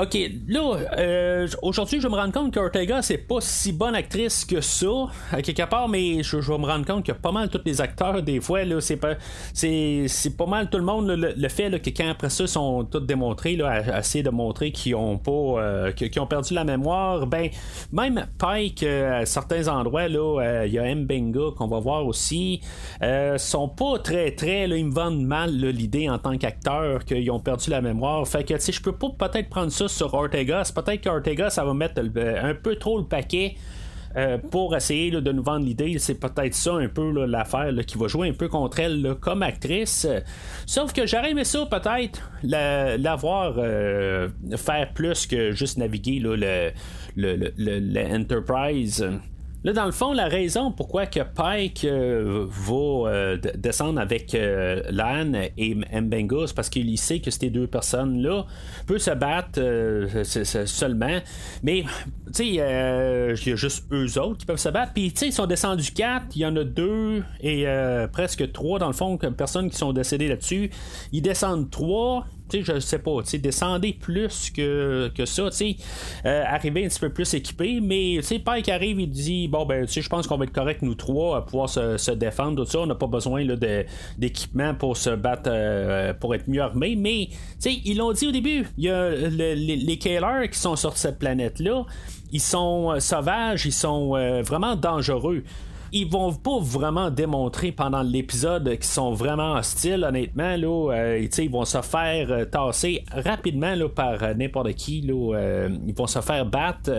OK, 0.00 0.16
là, 0.46 0.76
euh, 0.96 1.48
aujourd'hui, 1.60 2.00
je 2.00 2.06
me 2.06 2.14
rends 2.14 2.30
compte 2.30 2.54
qu'Ortega, 2.54 3.02
c'est 3.02 3.18
pas 3.18 3.40
si 3.40 3.72
bonne 3.72 3.96
actrice 3.96 4.44
que 4.44 4.60
ça, 4.60 4.86
à 5.32 5.42
quelque 5.42 5.68
part, 5.68 5.88
mais 5.88 6.22
je, 6.22 6.36
vais 6.36 6.58
me 6.58 6.66
rendre 6.66 6.86
compte 6.86 7.04
que 7.04 7.10
pas 7.10 7.32
mal 7.32 7.48
tous 7.48 7.62
les 7.64 7.80
acteurs, 7.80 8.22
des 8.22 8.40
fois, 8.40 8.62
là, 8.62 8.80
c'est 8.80 8.96
pas, 8.96 9.14
c'est, 9.52 10.06
pas 10.38 10.46
mal 10.46 10.70
tout 10.70 10.78
le 10.78 10.84
monde, 10.84 11.08
le, 11.08 11.48
fait 11.48 11.82
que 11.82 11.90
quand 11.90 12.08
après 12.08 12.30
ça, 12.30 12.46
sont 12.46 12.84
tous 12.84 13.00
démontrés, 13.00 13.56
là, 13.56 13.70
à, 13.70 13.98
essayer 13.98 14.22
de 14.22 14.30
montrer 14.30 14.70
qu'ils 14.70 14.94
ont 14.94 15.18
pas, 15.18 15.32
euh, 15.32 15.90
qu'ils 15.90 16.20
ont 16.20 16.28
perdu 16.28 16.54
la 16.54 16.62
mémoire, 16.62 17.26
ben, 17.26 17.48
même 17.90 18.24
Pike, 18.38 18.84
euh, 18.84 19.22
à 19.22 19.26
certains 19.26 19.66
endroits, 19.66 20.06
là, 20.06 20.64
il 20.64 20.72
y 20.72 20.78
a 20.78 20.94
Mbenga 20.94 21.50
qu'on 21.56 21.66
va 21.66 21.80
voir 21.80 22.06
aussi, 22.06 22.60
sont 23.38 23.68
pas 23.68 23.98
très, 23.98 24.30
très, 24.30 24.68
ils 24.68 24.86
me 24.86 24.94
vendent 24.94 25.24
mal 25.24 25.50
l'idée 25.56 26.08
en 26.08 26.18
tant 26.18 26.38
qu'acteur 26.38 27.04
qu'ils 27.04 27.32
ont 27.32 27.40
perdu 27.40 27.70
la 27.70 27.80
mémoire. 27.80 28.28
Fait 28.28 28.44
que, 28.44 28.54
tu 28.54 28.60
sais, 28.60 28.70
je 28.70 28.80
peux 28.80 28.92
pas 28.92 29.08
peut-être 29.18 29.48
prendre 29.48 29.72
ça 29.72 29.87
sur 29.88 30.12
Ortega. 30.14 30.62
Peut-être 30.74 31.02
qu'Ortega, 31.02 31.50
ça 31.50 31.64
va 31.64 31.74
mettre 31.74 32.00
un 32.00 32.54
peu 32.54 32.76
trop 32.76 32.98
le 32.98 33.04
paquet. 33.04 33.56
Euh, 34.16 34.38
pour 34.38 34.74
essayer 34.74 35.10
de 35.10 35.32
nous 35.32 35.42
vendre 35.42 35.66
l'idée. 35.66 35.98
C'est 35.98 36.14
peut-être 36.14 36.54
ça 36.54 36.72
un 36.72 36.88
peu 36.88 37.26
l'affaire 37.26 37.72
qui 37.86 37.98
va 37.98 38.08
jouer 38.08 38.30
un 38.30 38.32
peu 38.32 38.48
contre 38.48 38.80
elle 38.80 39.16
comme 39.20 39.42
actrice. 39.42 40.06
Sauf 40.66 40.94
que 40.94 41.06
j'aurais 41.06 41.32
aimé 41.32 41.44
ça 41.44 41.66
peut-être 41.66 42.30
l'avoir 42.42 43.54
euh, 43.58 44.28
faire 44.56 44.92
plus 44.94 45.26
que 45.26 45.52
juste 45.52 45.76
naviguer 45.76 46.20
le, 46.20 46.36
le. 47.16 47.52
Là, 49.68 49.74
dans 49.74 49.84
le 49.84 49.92
fond, 49.92 50.14
la 50.14 50.28
raison 50.28 50.72
pourquoi 50.72 51.04
que 51.04 51.20
Pike 51.20 51.84
euh, 51.84 52.46
va 52.48 53.10
euh, 53.10 53.36
descendre 53.54 54.00
avec 54.00 54.34
euh, 54.34 54.80
Lan 54.88 55.30
et 55.58 55.74
Mbenga, 55.74 56.46
c'est 56.46 56.56
parce 56.56 56.70
qu'il 56.70 56.96
sait 56.96 57.20
que 57.20 57.30
ces 57.30 57.50
deux 57.50 57.66
personnes-là 57.66 58.46
peuvent 58.86 58.96
se 58.96 59.10
battre 59.10 59.60
seulement. 60.64 61.18
Mais, 61.62 61.84
tu 62.28 62.32
sais, 62.32 62.46
il 62.46 62.54
y 62.54 62.62
a 62.62 63.34
juste 63.34 63.84
eux 63.92 64.18
autres 64.18 64.38
qui 64.38 64.46
peuvent 64.46 64.56
se 64.56 64.70
battre. 64.70 64.94
Puis, 64.94 65.12
tu 65.12 65.18
sais, 65.18 65.26
ils 65.26 65.32
sont 65.34 65.44
descendus 65.44 65.92
quatre, 65.92 66.34
il 66.34 66.40
y 66.40 66.46
en 66.46 66.56
a 66.56 66.64
deux 66.64 67.22
et 67.42 67.66
presque 68.10 68.50
trois, 68.52 68.78
dans 68.78 68.86
le 68.86 68.94
fond, 68.94 69.18
personnes 69.18 69.68
qui 69.68 69.76
sont 69.76 69.92
décédées 69.92 70.28
là-dessus. 70.28 70.70
Ils 71.12 71.20
descendent 71.20 71.70
trois 71.70 72.24
sais, 72.50 72.74
je 72.74 72.78
sais 72.80 72.98
pas, 72.98 73.22
tu 73.22 73.38
descendez 73.38 73.92
plus 73.92 74.50
que, 74.50 75.10
que 75.14 75.24
ça, 75.24 75.50
tu 75.50 75.56
sais, 75.56 75.76
euh, 76.26 76.44
arriver 76.46 76.84
un 76.84 76.88
petit 76.88 77.00
peu 77.00 77.10
plus 77.10 77.32
équipé, 77.34 77.80
mais 77.80 78.16
tu 78.16 78.22
sais, 78.22 78.38
Pike 78.38 78.68
arrive, 78.68 79.00
il 79.00 79.10
dit, 79.10 79.48
bon, 79.48 79.66
ben, 79.66 79.86
tu 79.86 80.02
je 80.02 80.08
pense 80.08 80.26
qu'on 80.26 80.36
va 80.36 80.44
être 80.44 80.52
correct, 80.52 80.82
nous 80.82 80.94
trois, 80.94 81.38
à 81.38 81.42
pouvoir 81.42 81.68
se, 81.68 82.10
défendre, 82.12 82.64
tout 82.64 82.70
ça, 82.70 82.80
on 82.80 82.86
n'a 82.86 82.94
pas 82.94 83.06
besoin 83.06 83.44
d'équipement 84.16 84.74
pour 84.74 84.96
se 84.96 85.10
battre, 85.10 85.50
euh, 85.52 86.12
pour 86.14 86.34
être 86.34 86.48
mieux 86.48 86.62
armé, 86.62 86.96
mais, 86.96 87.28
tu 87.30 87.36
sais, 87.58 87.80
ils 87.84 87.96
l'ont 87.96 88.12
dit 88.12 88.28
au 88.28 88.32
début, 88.32 88.66
il 88.78 88.84
y 88.84 88.90
a 88.90 89.10
les, 89.10 89.54
les 89.54 89.98
qui 89.98 90.58
sont 90.58 90.76
sur 90.76 90.96
cette 90.96 91.18
planète-là, 91.18 91.84
ils 92.32 92.40
sont 92.40 92.92
euh, 92.92 93.00
sauvages, 93.00 93.66
ils 93.66 93.72
sont 93.72 94.10
vraiment 94.42 94.76
dangereux 94.76 95.42
ils 95.92 96.08
vont 96.08 96.32
pas 96.32 96.58
vraiment 96.60 97.10
démontrer 97.10 97.72
pendant 97.72 98.02
l'épisode 98.02 98.68
qu'ils 98.70 98.84
sont 98.84 99.12
vraiment 99.12 99.54
hostiles, 99.54 100.04
honnêtement. 100.04 100.56
Là, 100.56 100.92
euh, 100.92 101.28
ils 101.38 101.50
vont 101.50 101.64
se 101.64 101.80
faire 101.82 102.30
euh, 102.30 102.44
tasser 102.44 103.04
rapidement 103.10 103.74
là, 103.74 103.88
par 103.88 104.22
euh, 104.22 104.34
n'importe 104.34 104.74
qui. 104.74 105.00
Là, 105.00 105.68
ils 105.86 105.94
vont 105.94 106.06
se 106.06 106.20
faire 106.20 106.46
battre. 106.46 106.90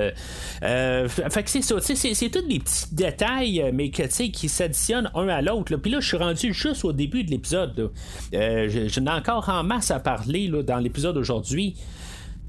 fait 0.61 1.43
que 1.43 1.49
c'est 1.49 1.61
ça. 1.61 1.75
C'est, 1.79 2.29
tous 2.29 2.41
des 2.41 2.59
petits 2.59 2.93
détails, 2.93 3.71
mais 3.73 3.89
que, 3.89 4.03
qui 4.29 4.49
s'additionnent 4.49 5.11
un 5.15 5.27
à 5.27 5.41
l'autre. 5.41 5.75
Puis 5.77 5.91
là, 5.91 5.99
je 5.99 6.07
suis 6.07 6.17
rendu 6.17 6.53
juste 6.53 6.85
au 6.85 6.93
début 6.93 7.23
de 7.23 7.31
l'épisode. 7.31 7.91
je, 8.31 8.99
n'ai 8.99 9.11
encore 9.11 9.49
en 9.49 9.63
masse 9.63 9.91
à 9.91 9.99
parler 9.99 10.49
dans 10.63 10.77
l'épisode 10.77 11.17
aujourd'hui. 11.17 11.75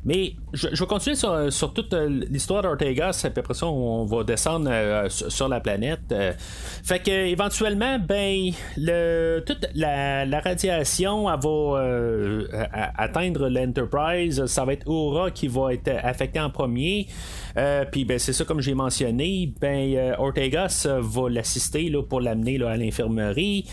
Mais 0.05 0.35
je, 0.55 0.69
vais 0.69 0.87
continuer 0.87 1.17
sur, 1.17 1.73
toute 1.75 1.93
euh, 1.93 2.09
l'histoire 2.31 2.63
d'Ortega, 2.63 3.13
c'est 3.13 3.39
à 3.39 3.43
peu 3.43 3.53
ça 3.53 3.67
on 3.67 4.07
va 4.07 4.25
descendre 4.25 4.71
euh, 4.71 5.09
sur, 5.09 5.49
la 5.49 5.61
planète. 5.61 6.01
Euh. 6.13 6.33
fait 6.83 7.01
que 7.01 7.11
éventuellement, 7.11 7.99
ben 7.99 8.51
toute 9.47 9.67
la, 9.75 10.41
radiation 10.41 11.25
va 11.27 12.37
atteindre 12.97 13.49
l'Enterprise. 13.49 14.47
Ça 14.47 14.65
va 14.65 14.73
être 14.73 14.89
Aura 14.89 15.31
qui 15.31 15.49
va 15.49 15.75
être 15.75 15.91
affecté 16.03 16.41
en 16.41 16.51
premier. 16.51 17.07
Puis 17.93 18.05
ben 18.05 18.19
c'est 18.19 18.33
ça 18.33 18.45
comme 18.45 18.61
j'ai 18.61 18.75
mentionné, 18.75 19.53
ben 19.61 20.15
Ortegas 20.19 20.87
va 20.99 21.29
l'assister 21.29 21.93
pour 22.09 22.21
l'amener 22.21 22.63
à 22.65 22.77
l'infirmerie. 22.77 23.67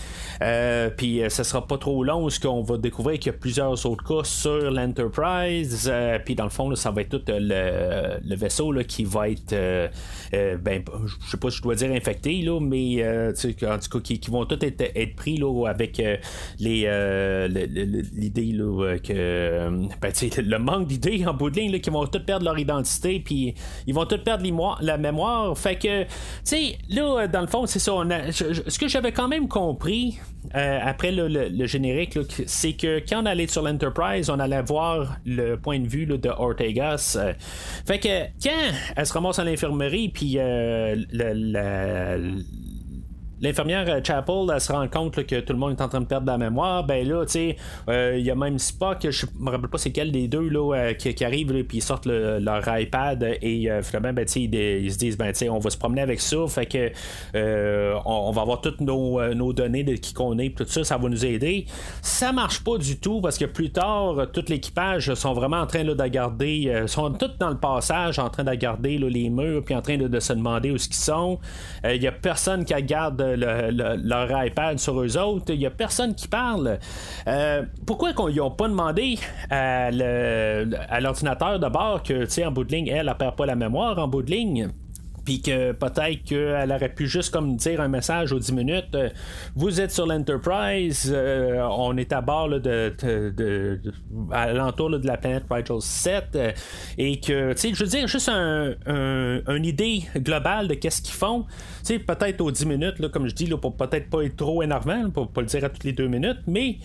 Puis 0.97 1.21
ça 1.29 1.43
sera 1.43 1.65
pas 1.65 1.77
trop 1.77 2.03
long, 2.03 2.29
ce 2.29 2.39
qu'on 2.39 2.61
va 2.61 2.77
découvrir 2.77 3.19
qu'il 3.19 3.31
y 3.31 3.35
a 3.35 3.37
plusieurs 3.37 3.85
autres 3.85 4.03
cas 4.03 4.23
sur 4.23 4.71
l'Enterprise. 4.71 5.89
Puis 6.19 6.35
dans 6.35 6.43
le 6.43 6.49
fond, 6.49 6.73
ça 6.75 6.91
va 6.91 7.01
être 7.01 7.09
tout 7.09 7.31
euh, 7.31 8.17
le, 8.23 8.35
vaisseau 8.35 8.71
là, 8.71 8.83
qui 8.83 9.03
va 9.03 9.29
être, 9.29 9.53
euh, 9.53 9.87
euh, 10.33 10.57
ben, 10.57 10.83
je 11.05 11.31
sais 11.31 11.37
pas 11.37 11.49
si 11.49 11.57
je 11.57 11.61
dois 11.61 11.75
dire 11.75 11.91
infecté, 11.91 12.41
là, 12.41 12.59
mais 12.59 13.03
en 13.07 13.31
tout 13.33 13.53
cas, 13.53 13.77
qui, 14.01 14.19
vont 14.29 14.45
tous 14.45 14.59
être, 14.63 15.15
pris 15.15 15.37
là, 15.37 15.67
avec 15.67 16.01
l'idée 16.59 16.97
que 19.03 19.69
ben, 20.01 20.11
le 20.37 20.57
manque 20.57 20.87
d'idées 20.87 21.25
en 21.25 21.33
bout 21.33 21.49
de 21.49 21.59
ligne, 21.59 21.79
qui 21.79 21.89
vont 21.89 22.05
tous 22.05 22.19
perdre 22.19 22.45
leur 22.45 22.57
identité, 22.57 23.19
puis 23.19 23.55
ils 23.85 23.93
vont 23.93 24.05
tous 24.05 24.17
perdre 24.17 24.45
la 24.81 24.97
mémoire. 24.97 25.57
Fait 25.57 25.77
que, 25.77 26.03
tu 26.03 26.09
sais, 26.43 26.77
là, 26.89 27.27
dans 27.27 27.41
le 27.41 27.47
fond, 27.47 27.65
c'est 27.65 27.79
ça. 27.79 27.93
ce 28.31 28.79
que 28.79 28.87
j'avais 28.87 29.11
quand 29.11 29.27
même 29.27 29.47
compris, 29.47 30.19
après 30.53 31.11
le, 31.11 31.65
générique, 31.65 32.17
c'est 32.45 32.73
que 32.73 32.99
quand 33.07 33.23
on 33.23 33.25
allait 33.25 33.47
sur 33.47 33.61
l'Enterprise, 33.61 34.29
on 34.29 34.39
allait 34.39 34.61
voir 34.61 35.17
le 35.25 35.55
point 35.55 35.79
de 35.79 35.87
vue 35.87 36.05
de 36.15 36.29
Ortegas. 36.29 37.17
Euh. 37.19 37.33
fait 37.85 37.99
que 37.99 38.25
quand 38.41 38.73
elle 38.95 39.05
se 39.05 39.13
ramasse 39.13 39.39
à 39.39 39.43
l'infirmerie, 39.43 40.09
puis 40.09 40.35
euh, 40.37 40.95
la, 41.11 42.17
l'infirmière 43.41 43.85
euh, 43.87 43.99
Chapel 44.03 44.35
elle 44.53 44.61
se 44.61 44.71
rend 44.71 44.87
compte 44.87 45.25
que 45.25 45.39
tout 45.39 45.53
le 45.53 45.59
monde 45.59 45.71
est 45.71 45.81
en 45.81 45.87
train 45.87 46.01
de 46.01 46.05
perdre 46.05 46.27
la 46.27 46.37
mémoire. 46.37 46.83
Ben 46.83 47.07
là 47.07 47.25
tu 47.25 47.31
sais 47.33 47.57
euh, 47.89 48.15
il 48.17 48.25
y 48.25 48.31
a 48.31 48.35
même 48.35 48.57
Spock 48.57 49.07
je 49.09 49.25
me 49.39 49.51
rappelle 49.51 49.69
pas 49.69 49.77
c'est 49.77 49.91
quel 49.91 50.11
des 50.11 50.27
deux 50.27 50.49
là 50.49 50.75
euh, 50.75 50.93
qui, 50.93 51.13
qui 51.13 51.25
arrivent 51.25 51.63
puis 51.63 51.77
ils 51.77 51.81
sortent 51.81 52.07
leur 52.07 52.63
iPad 52.67 53.37
et 53.41 53.69
finalement 53.83 54.13
ben, 54.13 54.25
ils, 54.35 54.55
ils, 54.55 54.91
se 54.91 54.97
disent 54.97 55.17
ben 55.17 55.33
on 55.49 55.59
va 55.59 55.69
se 55.69 55.77
promener 55.77 56.01
avec 56.01 56.19
ça 56.19 56.37
fait 56.47 56.65
que 56.65 56.91
on, 58.05 58.31
va 58.31 58.41
avoir 58.41 58.61
toutes 58.61 58.81
nos, 58.81 59.53
données 59.53 59.83
de 59.83 59.93
qui 59.93 60.13
qu'on 60.13 60.37
est 60.37 60.55
tout 60.55 60.65
ça 60.65 60.83
ça 60.83 60.97
va 60.97 61.09
nous 61.09 61.25
aider. 61.25 61.65
Ça 62.01 62.31
marche 62.31 62.63
pas 62.63 62.77
du 62.77 62.97
tout 62.99 63.21
parce 63.21 63.37
que 63.37 63.45
plus 63.45 63.71
tard 63.71 64.27
tout 64.33 64.43
l'équipage 64.47 65.13
sont 65.13 65.33
vraiment 65.33 65.57
en 65.57 65.67
train 65.67 65.83
là, 65.83 65.93
de 65.93 66.07
garder 66.07 66.83
sont 66.87 67.11
tous 67.11 67.37
dans 67.39 67.49
le 67.49 67.57
passage 67.57 68.19
en 68.19 68.29
train 68.29 68.43
de 68.43 68.53
garder 68.53 68.97
les 68.97 69.29
murs 69.29 69.63
puis 69.63 69.75
en 69.75 69.81
train 69.81 69.97
de, 69.97 70.19
se 70.19 70.33
demander 70.33 70.71
où 70.71 70.77
ce 70.77 70.87
qu'ils 70.87 70.97
sont. 70.97 71.39
Il 71.83 72.01
y 72.01 72.07
a 72.07 72.11
personne 72.11 72.65
qui 72.65 72.73
garde 72.83 73.26
leur 73.35 74.45
iPad 74.45 74.79
sur 74.79 75.01
eux 75.01 75.17
autres. 75.17 75.53
Il 75.53 75.59
n'y 75.59 75.65
a 75.65 75.71
personne 75.71 76.15
qui 76.15 76.27
parle. 76.27 76.79
Euh, 77.27 77.63
pourquoi 77.85 78.13
qu'on 78.13 78.29
n'ont 78.29 78.51
pas 78.51 78.67
demandé 78.67 79.17
à, 79.49 79.91
l'ordinateur 80.99 81.59
de 81.59 81.69
bord 81.69 82.03
que, 82.03 82.45
en 82.45 82.51
bout 82.51 82.63
de 82.63 82.71
ligne, 82.71 82.87
elle, 82.87 83.07
ne 83.07 83.13
perd 83.13 83.35
pas 83.35 83.45
la 83.45 83.55
mémoire 83.55 83.97
en 83.99 84.07
bout 84.07 84.23
de 84.23 84.31
ligne? 84.31 84.69
puis 85.27 85.41
que 85.41 85.73
peut-être 85.73 86.23
qu'elle 86.23 86.71
aurait 86.71 86.87
pu 86.87 87.05
juste 87.05 87.33
comme 87.33 87.57
dire 87.57 87.81
un 87.81 87.89
message 87.89 88.31
aux 88.31 88.39
10 88.39 88.53
minutes 88.53 88.95
euh, 88.95 89.09
vous 89.57 89.81
êtes 89.81 89.91
sur 89.91 90.07
l'Enterprise 90.07 91.11
euh, 91.13 91.67
on 91.69 91.97
est 91.97 92.13
à 92.13 92.21
bord 92.21 92.47
de, 92.47 93.81
à 94.31 94.53
l'entour 94.53 94.89
de 94.89 95.05
la 95.05 95.17
planète 95.17 95.43
Rigel 95.51 95.81
7 95.81 96.37
et 96.97 97.19
que 97.19 97.51
tu 97.51 97.59
sais 97.59 97.73
je 97.73 97.83
veux 97.83 97.89
dire 97.89 98.07
juste 98.07 98.29
un, 98.29 98.75
une 98.87 99.65
idée 99.65 100.03
globale 100.15 100.69
de 100.69 100.75
qu'est-ce 100.75 101.01
qu'ils 101.01 101.13
font 101.13 101.45
peut-être 101.99 102.41
aux 102.41 102.51
10 102.51 102.65
minutes, 102.65 102.99
là, 102.99 103.09
comme 103.09 103.27
je 103.27 103.33
dis, 103.33 103.45
là, 103.45 103.57
pour 103.57 103.75
peut-être 103.75 104.09
pas 104.09 104.23
être 104.23 104.35
trop 104.35 104.61
énervant, 104.61 105.09
pour 105.09 105.29
pas 105.29 105.41
le 105.41 105.47
dire 105.47 105.63
à 105.63 105.69
toutes 105.69 105.83
les 105.83 105.93
deux 105.93 106.07
minutes, 106.07 106.39
mais 106.47 106.77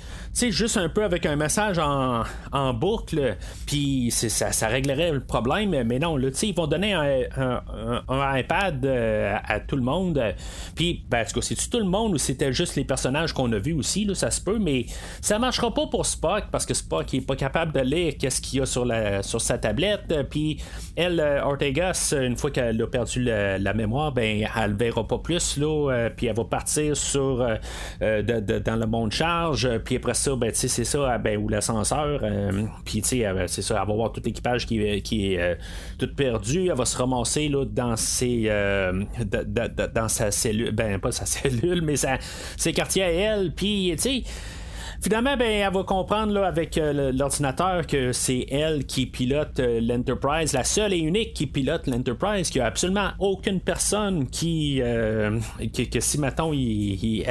juste 0.51 0.77
un 0.77 0.89
peu 0.89 1.05
avec 1.05 1.27
un 1.27 1.37
message 1.37 1.79
en, 1.79 2.23
en 2.53 2.75
boucle, 2.75 3.37
puis 3.67 4.11
ça, 4.11 4.53
ça 4.53 4.69
réglerait 4.69 5.13
le 5.13 5.21
problème, 5.21 5.71
mais 5.85 5.99
non, 5.99 6.17
là, 6.17 6.29
ils 6.43 6.55
vont 6.55 6.67
donner 6.67 6.95
un, 6.95 8.39
iPad 8.39 8.87
à, 8.87 9.61
tout 9.61 9.77
le 9.77 9.83
monde. 9.83 10.23
Puis, 10.75 11.05
ben, 11.09 11.23
en 11.23 11.25
tout 11.25 11.41
cas, 11.41 11.41
c'est 11.43 11.71
tout 11.71 11.79
le 11.79 11.85
monde 11.85 12.15
ou 12.15 12.19
c'était 12.19 12.53
juste 12.53 12.77
les 12.77 12.85
personnages 12.85 13.33
qu'on 13.33 13.51
a 13.53 13.59
vus 13.59 13.73
aussi, 13.73 14.05
là, 14.05 14.15
ça 14.15 14.31
se 14.31 14.41
peut, 14.41 14.59
mais 14.59 14.87
ça 15.21 15.39
marchera 15.39 15.73
pas 15.73 15.87
pour 15.87 16.07
Spock 16.07 16.45
parce 16.51 16.67
que 16.67 16.75
Spock 16.75 17.13
est 17.15 17.21
pas 17.21 17.37
capable 17.37 17.73
de 17.73 17.81
lire 17.81 18.15
qu'est-ce 18.19 18.41
qu'il 18.41 18.59
y 18.59 18.63
a 18.63 18.67
sur, 18.67 18.85
la, 18.85 19.23
sur 19.23 19.41
sa 19.41 19.59
tablette. 19.59 20.15
Puis, 20.31 20.59
elle, 20.97 21.21
Ortegas, 21.45 22.15
une 22.21 22.37
fois 22.37 22.51
qu'elle 22.51 22.81
a 22.81 22.87
perdu 22.87 23.23
la, 23.23 23.73
mémoire, 23.73 24.13
ben, 24.13 24.47
elle 24.55 24.75
verra 24.75 24.92
pas 25.01 25.19
plus, 25.19 25.57
là, 25.57 26.09
puis 26.17 26.27
elle 26.27 26.37
va 26.37 26.45
partir 26.45 26.97
sur 26.97 27.39
dans 28.01 28.77
le 28.81 28.87
monde 28.87 29.13
charge, 29.13 29.69
puis 29.85 29.97
après 29.97 30.15
ça, 30.15 30.35
ben, 30.37 30.51
c'est 30.53 30.69
ça, 30.69 31.19
ben, 31.19 31.39
ou 31.39 31.49
l'ascenseur, 31.49 32.23
puis, 32.85 33.03
tu 33.03 33.09
sais, 33.09 33.27
c'est 33.47 33.63
ça, 33.63 33.79
elle 33.81 33.89
va 33.89 33.95
voir 33.95 34.13
tout 34.13 34.23
l'équipage 34.25 34.67
qui, 34.67 35.03
qui 35.03 35.35
est 35.35 35.59
tout 35.99 36.09
perdu, 36.15 36.69
elle 36.69 36.77
va 36.77 36.85
se 36.85 36.97
ramasser 36.97 37.49
là, 37.49 37.65
dans 37.65 37.97
ses 37.97 38.51
dans 39.95 40.09
sa 40.09 40.31
cellule, 40.31 40.73
ben 40.73 40.99
pas 40.99 41.13
sa 41.13 41.27
cellule, 41.27 41.83
mais 41.83 41.97
ses 42.57 42.73
quartiers 42.73 43.03
à 43.03 43.11
elle, 43.11 43.53
puis 43.55 43.93
tu 43.97 44.03
sais 44.03 44.23
Finalement, 45.03 45.37
ben, 45.37 45.51
elle 45.51 45.73
va 45.73 45.83
comprendre 45.83 46.33
là, 46.33 46.47
avec 46.47 46.79
euh, 46.79 47.11
l'ordinateur 47.11 47.89
que 47.89 48.13
c'est 48.13 48.47
elle 48.53 48.87
qui 48.87 49.07
pilote 49.07 49.59
euh, 49.59 49.81
l'Enterprise, 49.81 50.53
la 50.53 50.63
seule 50.63 50.93
et 50.93 50.99
unique 50.99 51.35
qui 51.35 51.49
pilote 51.49 51.89
l'Enterprise, 51.89 52.51
qu'il 52.51 52.61
n'y 52.61 52.65
a 52.65 52.69
absolument 52.69 53.09
aucune 53.19 53.59
personne 53.59 54.29
qui, 54.29 54.81
euh, 54.81 55.41
que, 55.75 55.99
si 55.99 56.19
maintenant 56.19 56.53
il, 56.53 57.25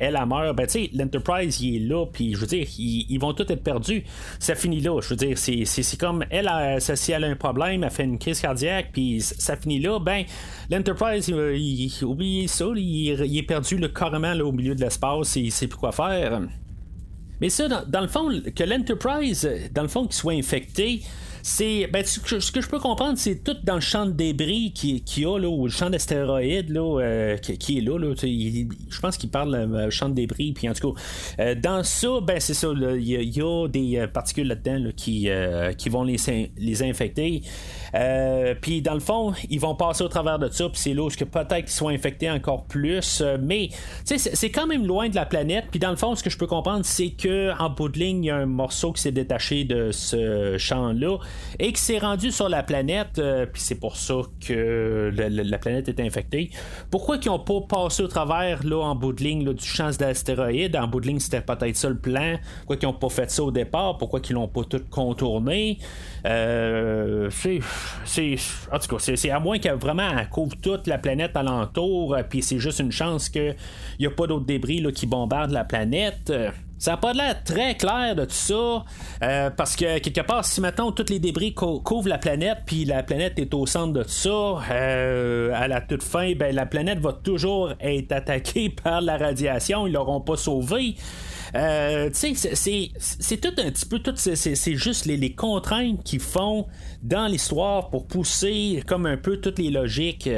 elle, 0.00 0.16
a 0.16 0.26
meurt, 0.26 0.56
ben, 0.56 0.66
tu 0.66 0.88
l'Enterprise 0.92 1.60
il 1.60 1.76
est 1.76 1.88
là, 1.88 2.04
puis 2.12 2.34
je 2.34 2.38
veux 2.38 2.48
dire, 2.48 2.66
ils, 2.78 3.18
vont 3.18 3.32
tous 3.32 3.44
être 3.44 3.62
perdus. 3.62 4.02
Ça 4.40 4.56
finit 4.56 4.80
là. 4.80 5.00
Je 5.00 5.10
veux 5.10 5.16
dire, 5.16 5.38
c'est 5.38 5.96
comme 5.96 6.24
elle, 6.30 6.48
a, 6.48 6.80
si 6.80 7.12
elle 7.12 7.22
a 7.22 7.28
un 7.28 7.36
problème, 7.36 7.84
elle 7.84 7.90
fait 7.92 8.02
une 8.02 8.18
crise 8.18 8.40
cardiaque, 8.40 8.88
puis 8.92 9.20
ça 9.20 9.54
finit 9.54 9.78
là, 9.78 10.00
ben, 10.00 10.24
l'Enterprise, 10.68 11.28
il, 11.28 11.92
oublie 12.04 12.48
ça, 12.48 12.64
il, 12.74 13.38
est 13.38 13.46
perdu 13.46 13.76
le 13.76 13.86
carrément 13.86 14.34
là, 14.34 14.44
au 14.44 14.50
milieu 14.50 14.74
de 14.74 14.80
l'espace, 14.80 15.36
il 15.36 15.52
sait 15.52 15.68
plus 15.68 15.78
quoi 15.78 15.92
faire. 15.92 16.40
Mais 17.40 17.50
ça, 17.50 17.68
dans, 17.68 18.00
le 18.00 18.08
fond, 18.08 18.30
que 18.54 18.64
l'Enterprise, 18.64 19.48
dans 19.72 19.82
le 19.82 19.88
fond, 19.88 20.04
qu'il 20.04 20.14
soit 20.14 20.32
infecté, 20.34 21.02
c'est 21.46 21.86
ben, 21.88 22.02
ce 22.02 22.20
que 22.50 22.60
je 22.62 22.68
peux 22.68 22.78
comprendre, 22.78 23.18
c'est 23.18 23.44
tout 23.44 23.56
dans 23.64 23.74
le 23.74 23.82
champ 23.82 24.06
de 24.06 24.12
débris 24.12 24.72
qu'il 24.72 25.04
qui 25.04 25.20
y 25.20 25.26
a 25.26 25.38
là, 25.38 25.46
ou 25.46 25.66
le 25.66 25.70
champ 25.70 25.90
d'astéroïdes 25.90 26.70
là, 26.70 27.00
euh, 27.02 27.36
qui, 27.36 27.76
est 27.76 27.80
là. 27.82 27.98
là 27.98 28.14
je 28.16 29.00
pense 29.00 29.18
qu'il 29.18 29.28
parle 29.28 29.54
le 29.54 29.76
euh, 29.76 29.90
champ 29.90 30.08
de 30.08 30.14
débris. 30.14 30.54
Puis 30.54 30.70
en 30.70 30.72
tout 30.72 30.94
cas, 30.94 31.00
euh, 31.40 31.54
dans 31.54 31.84
ça, 31.84 32.08
ben 32.22 32.40
c'est 32.40 32.54
ça. 32.54 32.68
Il 32.74 33.04
y, 33.04 33.42
a 33.42 33.68
des 33.68 34.06
particules 34.12 34.48
là-dedans 34.48 34.90
qui, 34.96 35.28
qui 35.76 35.88
vont 35.90 36.02
les, 36.02 36.16
les 36.56 36.82
infecter. 36.82 37.42
Euh, 37.94 38.54
puis 38.60 38.82
dans 38.82 38.94
le 38.94 39.00
fond, 39.00 39.32
ils 39.48 39.60
vont 39.60 39.74
passer 39.74 40.02
au 40.02 40.08
travers 40.08 40.38
de 40.38 40.48
ça, 40.48 40.68
puis 40.68 40.78
c'est 40.78 40.94
là 40.94 41.08
que 41.08 41.24
peut-être 41.24 41.64
qu'ils 41.64 41.68
soient 41.68 41.92
infectés 41.92 42.30
encore 42.30 42.64
plus. 42.64 43.20
Euh, 43.20 43.36
mais 43.40 43.68
c'est 44.04 44.50
quand 44.50 44.66
même 44.66 44.86
loin 44.86 45.08
de 45.08 45.14
la 45.14 45.26
planète. 45.26 45.66
Puis 45.70 45.80
dans 45.80 45.90
le 45.90 45.96
fond, 45.96 46.14
ce 46.14 46.22
que 46.22 46.30
je 46.30 46.38
peux 46.38 46.46
comprendre, 46.46 46.84
c'est 46.84 47.10
que 47.10 47.56
en 47.58 47.70
bout 47.70 47.88
de 47.88 47.98
ligne, 47.98 48.24
il 48.24 48.28
y 48.28 48.30
a 48.30 48.36
un 48.36 48.46
morceau 48.46 48.92
qui 48.92 49.02
s'est 49.02 49.12
détaché 49.12 49.64
de 49.64 49.92
ce 49.92 50.56
champ-là 50.58 51.18
et 51.58 51.72
qui 51.72 51.80
s'est 51.80 51.98
rendu 51.98 52.30
sur 52.30 52.48
la 52.48 52.62
planète. 52.62 53.18
Euh, 53.18 53.46
puis 53.46 53.62
c'est 53.62 53.78
pour 53.78 53.96
ça 53.96 54.14
que 54.46 55.12
la, 55.14 55.58
planète 55.58 55.88
est 55.88 56.00
infectée. 56.00 56.50
Pourquoi 56.90 57.16
ils 57.22 57.28
n'ont 57.28 57.38
pas 57.38 57.60
passé 57.60 58.02
au 58.02 58.08
travers 58.08 58.64
là, 58.66 58.80
en 58.80 58.94
bout 58.94 59.12
de 59.12 59.22
ligne 59.22 59.52
du 59.52 59.64
champ 59.64 59.90
d'astéroïdes? 59.90 60.76
En 60.76 60.88
bout 60.88 61.00
de 61.00 61.06
ligne, 61.06 61.20
c'était 61.20 61.40
peut-être 61.40 61.76
ça 61.76 61.88
le 61.88 61.98
plan. 61.98 62.36
Pourquoi 62.60 62.76
ils 62.80 62.84
n'ont 62.86 62.92
pas 62.92 63.08
fait 63.08 63.30
ça 63.30 63.42
au 63.42 63.50
départ? 63.50 63.98
Pourquoi 63.98 64.20
ils 64.28 64.32
l'ont 64.32 64.48
pas 64.48 64.64
tout 64.64 64.82
contourné? 64.90 65.78
Euh, 66.26 67.30
c'est, 68.04 68.36
en 68.72 68.78
tout 68.78 68.96
cas, 68.96 69.14
c'est, 69.16 69.30
à 69.30 69.40
moins 69.40 69.58
qu'elle 69.58 69.76
vraiment 69.76 70.10
couvre 70.30 70.56
toute 70.60 70.86
la 70.86 70.98
planète 70.98 71.36
alentour, 71.36 72.14
euh, 72.14 72.22
puis 72.28 72.42
c'est 72.42 72.58
juste 72.58 72.80
une 72.80 72.92
chance 72.92 73.28
qu'il 73.28 73.56
n'y 74.00 74.06
a 74.06 74.10
pas 74.10 74.26
d'autres 74.26 74.46
débris 74.46 74.80
là, 74.80 74.92
qui 74.92 75.06
bombardent 75.06 75.52
la 75.52 75.64
planète. 75.64 76.32
Ça 76.78 76.92
n'a 76.92 76.96
pas 76.96 77.12
l'air 77.12 77.42
très 77.44 77.76
clair 77.76 78.14
de 78.14 78.24
tout 78.24 78.32
ça, 78.32 78.84
euh, 79.22 79.50
parce 79.50 79.74
que 79.76 79.98
quelque 80.00 80.20
part, 80.20 80.44
si 80.44 80.60
maintenant 80.60 80.92
tous 80.92 81.06
les 81.08 81.18
débris 81.18 81.54
couvrent 81.54 82.08
la 82.08 82.18
planète, 82.18 82.58
puis 82.66 82.84
la 82.84 83.02
planète 83.02 83.38
est 83.38 83.54
au 83.54 83.64
centre 83.64 83.92
de 83.92 84.02
tout 84.02 84.08
ça, 84.08 84.58
à 84.68 85.68
la 85.68 85.80
toute 85.80 86.02
fin, 86.02 86.34
ben, 86.34 86.54
la 86.54 86.66
planète 86.66 86.98
va 86.98 87.12
toujours 87.12 87.72
être 87.80 88.12
attaquée 88.12 88.68
par 88.82 89.00
la 89.00 89.16
radiation, 89.16 89.86
ils 89.86 89.92
l'auront 89.92 90.20
pas 90.20 90.36
sauvé. 90.36 90.96
Euh, 91.54 92.10
tu 92.10 92.34
sais, 92.34 92.90
c'est 92.98 93.36
tout 93.36 93.54
un 93.58 93.70
petit 93.70 93.86
peu, 93.86 94.00
tout, 94.00 94.14
c'est 94.16 94.74
juste 94.74 95.06
les, 95.06 95.32
contraintes 95.32 96.02
qu'ils 96.02 96.20
font 96.20 96.66
dans 97.02 97.26
l'histoire 97.26 97.90
pour 97.90 98.06
pousser 98.06 98.82
comme 98.86 99.06
un 99.06 99.16
peu 99.16 99.36
toutes 99.36 99.58
les 99.58 99.70
logiques. 99.70 100.28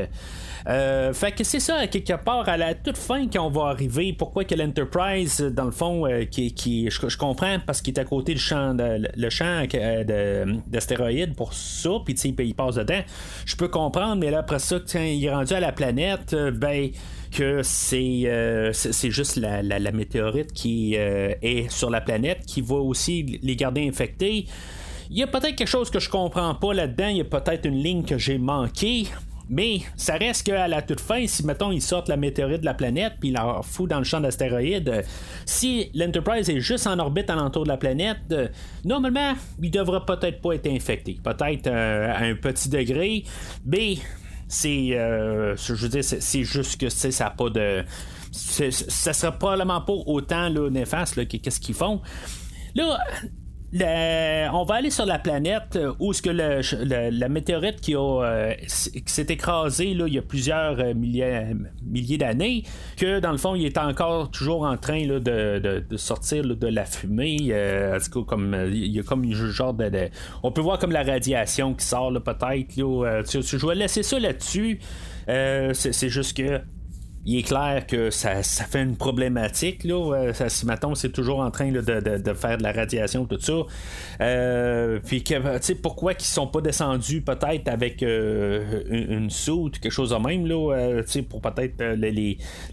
Euh, 0.68 1.12
fait 1.12 1.32
que 1.32 1.44
c'est 1.44 1.60
ça, 1.60 1.86
quelque 1.86 2.14
part, 2.14 2.48
à 2.48 2.56
la 2.56 2.74
toute 2.74 2.96
fin, 2.96 3.28
quand 3.28 3.46
on 3.46 3.50
va 3.50 3.68
arriver, 3.68 4.12
pourquoi 4.12 4.44
que 4.44 4.54
l'Enterprise, 4.54 5.40
dans 5.40 5.64
le 5.66 5.70
fond, 5.70 6.06
euh, 6.06 6.24
qui, 6.24 6.52
qui 6.52 6.90
je, 6.90 7.16
comprends, 7.16 7.58
parce 7.64 7.80
qu'il 7.80 7.94
est 7.94 8.00
à 8.00 8.04
côté 8.04 8.34
du 8.34 8.40
champ, 8.40 8.74
de, 8.74 9.08
le 9.16 9.30
champ 9.30 9.62
d'astéroïdes 10.66 11.36
pour 11.36 11.54
ça, 11.54 11.90
puis 12.04 12.14
il 12.14 12.54
passe 12.54 12.74
dedans, 12.74 13.00
je 13.44 13.54
peux 13.54 13.68
comprendre, 13.68 14.16
mais 14.16 14.30
là, 14.30 14.38
après 14.38 14.58
ça, 14.58 14.76
il 14.94 15.24
est 15.24 15.32
rendu 15.32 15.54
à 15.54 15.60
la 15.60 15.72
planète, 15.72 16.34
ben 16.34 16.90
euh, 17.40 18.72
c'est 18.72 19.10
juste 19.10 19.36
la, 19.36 19.92
météorite 19.92 20.52
qui 20.52 20.94
euh, 20.96 21.34
est 21.42 21.70
sur 21.70 21.90
la 21.90 22.00
planète 22.00 22.44
qui 22.46 22.60
va 22.60 22.76
aussi 22.76 23.40
les 23.42 23.56
garder 23.56 23.86
infectés. 23.86 24.46
Il 25.10 25.18
y 25.18 25.22
a 25.22 25.26
peut-être 25.26 25.54
quelque 25.54 25.68
chose 25.68 25.90
que 25.90 26.00
je 26.00 26.10
comprends 26.10 26.54
pas 26.54 26.74
là-dedans, 26.74 27.08
il 27.08 27.18
y 27.18 27.20
a 27.20 27.24
peut-être 27.24 27.66
une 27.66 27.80
ligne 27.82 28.04
que 28.04 28.18
j'ai 28.18 28.38
manquée. 28.38 29.06
Mais 29.48 29.82
ça 29.96 30.14
reste 30.16 30.44
qu'à 30.46 30.66
la 30.66 30.82
toute 30.82 31.00
fin, 31.00 31.24
si 31.26 31.46
mettons 31.46 31.70
ils 31.70 31.82
sortent 31.82 32.08
la 32.08 32.16
météorite 32.16 32.60
de 32.60 32.64
la 32.64 32.74
planète 32.74 33.14
puis 33.20 33.30
la 33.30 33.60
foutent 33.62 33.90
dans 33.90 33.98
le 33.98 34.04
champ 34.04 34.20
d'astéroïdes, 34.20 35.04
si 35.44 35.88
l'Enterprise 35.94 36.50
est 36.50 36.58
juste 36.58 36.86
en 36.88 36.98
orbite 36.98 37.30
alentour 37.30 37.62
de 37.62 37.68
la 37.68 37.76
planète, 37.76 38.34
normalement 38.84 39.34
il 39.62 39.70
devrait 39.70 40.04
peut-être 40.04 40.40
pas 40.40 40.54
être 40.54 40.66
infecté. 40.66 41.18
Peut-être 41.22 41.68
euh, 41.68 42.12
à 42.12 42.24
un 42.24 42.34
petit 42.34 42.68
degré, 42.68 43.22
mais 43.64 43.98
c'est 44.48 44.90
euh, 44.92 45.56
je 45.56 45.74
veux 45.74 45.88
dire 45.88 46.04
c'est 46.04 46.44
juste 46.44 46.80
que 46.80 46.88
ça 46.88 47.24
n'a 47.24 47.30
pas 47.30 47.50
de 47.50 47.84
ça 48.32 49.12
sera 49.12 49.32
probablement 49.32 49.80
pas 49.80 49.92
autant 49.92 50.48
là, 50.48 50.68
néfaste 50.70 51.26
que 51.26 51.36
qu'est-ce 51.38 51.60
qu'ils 51.60 51.74
font. 51.74 52.00
Là 52.74 52.98
on 53.72 54.64
va 54.64 54.74
aller 54.76 54.90
sur 54.90 55.06
la 55.06 55.18
planète 55.18 55.76
euh, 55.76 55.92
où 55.98 56.12
ce 56.12 56.22
que 56.22 56.30
la 56.30 57.28
météorite 57.28 57.80
qui, 57.80 57.94
euh, 57.96 58.54
s'est 58.68 59.26
écrasée 59.28 59.90
il 59.90 60.14
y 60.14 60.18
a 60.18 60.22
plusieurs 60.22 60.78
euh, 60.78 60.94
milliers, 60.94 62.18
d'années, 62.18 62.62
que 62.96 63.20
dans 63.20 63.32
le 63.32 63.38
fond, 63.38 63.54
il 63.54 63.66
est 63.66 63.78
encore 63.78 64.30
toujours 64.30 64.62
en 64.62 64.76
train 64.76 65.06
de, 65.06 65.84
sortir 65.96 66.44
de 66.44 66.66
la 66.66 66.84
fumée. 66.84 67.52
comme, 68.10 68.56
il 68.70 68.92
y 68.92 69.00
a 69.00 69.02
comme 69.02 69.24
un 69.24 69.50
genre 69.50 69.74
de, 69.74 70.10
On 70.42 70.52
peut 70.52 70.60
voir 70.60 70.78
comme 70.78 70.92
la 70.92 71.02
radiation 71.02 71.74
qui 71.74 71.84
sort 71.84 72.12
peut-être. 72.12 72.74
je 72.76 73.66
vais 73.66 73.74
laisser 73.74 74.02
ça 74.02 74.18
là-dessus. 74.18 74.78
c'est 75.26 76.08
juste 76.08 76.36
que 76.36 76.60
il 77.28 77.38
est 77.40 77.42
clair 77.42 77.84
que 77.88 78.10
ça, 78.10 78.40
fait 78.42 78.82
une 78.82 78.96
problématique. 78.96 79.82
Là. 79.82 80.14
Euh, 80.14 80.32
ça, 80.32 80.48
c'est 80.48 81.12
toujours 81.12 81.40
en 81.40 81.50
train 81.50 81.72
de, 81.72 81.80
faire 82.34 82.56
de 82.56 82.62
la 82.62 82.70
radiation, 82.70 83.26
tout 83.26 83.40
ça. 83.40 83.52
Euh, 84.20 85.00
puis 85.04 85.24
que, 85.24 85.74
pourquoi 85.74 86.14
qu'ils 86.14 86.28
sont 86.28 86.46
pas 86.46 86.60
descendus 86.60 87.22
peut-être 87.22 87.66
avec 87.66 88.04
euh, 88.04 88.82
une, 88.88 89.28
soute, 89.28 89.80
quelque 89.80 89.92
chose 89.92 90.10
de 90.10 90.16
même, 90.16 90.46
là, 90.46 91.02
sais, 91.04 91.22
pour 91.22 91.40
peut-être 91.40 91.82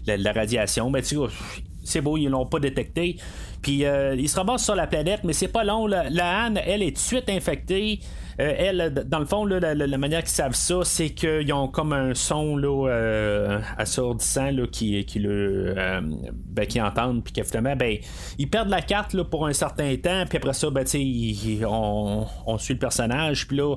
la, 0.06 0.32
radiation? 0.32 0.88
Mais 0.88 1.02
tu 1.02 1.16
c'est 1.82 2.00
beau, 2.00 2.16
ils 2.16 2.28
l'ont 2.28 2.46
pas 2.46 2.60
détecté. 2.60 3.16
Puis 3.60 3.82
ils 3.82 4.28
se 4.28 4.36
ramassent 4.36 4.64
sur 4.64 4.76
la 4.76 4.86
planète, 4.86 5.20
mais 5.24 5.32
c'est 5.32 5.48
pas 5.48 5.64
long. 5.64 5.88
La, 5.88 6.08
la 6.10 6.44
Anne, 6.44 6.60
elle 6.64 6.82
est 6.82 6.92
de 6.92 6.98
suite 6.98 7.28
infectée. 7.28 7.98
Euh, 8.40 8.54
elle, 8.58 9.04
dans 9.06 9.18
le 9.18 9.26
fond, 9.26 9.44
la, 9.44 9.74
manière 9.98 10.20
qu'ils 10.20 10.30
savent 10.30 10.54
ça, 10.54 10.80
c'est 10.84 11.10
qu'ils 11.10 11.52
ont 11.52 11.68
comme 11.68 11.92
un 11.92 12.14
son 12.14 12.56
là, 12.56 12.88
euh, 12.88 13.60
assourdissant 13.78 14.50
là, 14.50 14.66
qui, 14.66 15.04
qui, 15.04 15.20
le, 15.20 15.74
euh, 15.76 16.00
ben, 16.46 16.66
qui 16.66 16.80
entendent, 16.80 17.22
puis 17.22 17.32
qu'effectivement, 17.32 17.76
ben, 17.76 17.96
ils 18.38 18.48
perdent 18.48 18.70
la 18.70 18.82
carte 18.82 19.12
là, 19.12 19.24
pour 19.24 19.46
un 19.46 19.52
certain 19.52 19.94
temps, 19.96 20.24
puis 20.28 20.38
après 20.38 20.52
ça, 20.52 20.70
ben, 20.70 20.84
on, 21.66 22.26
on, 22.46 22.58
suit 22.58 22.74
le 22.74 22.80
personnage. 22.80 23.46
Puis 23.46 23.56
là, 23.56 23.76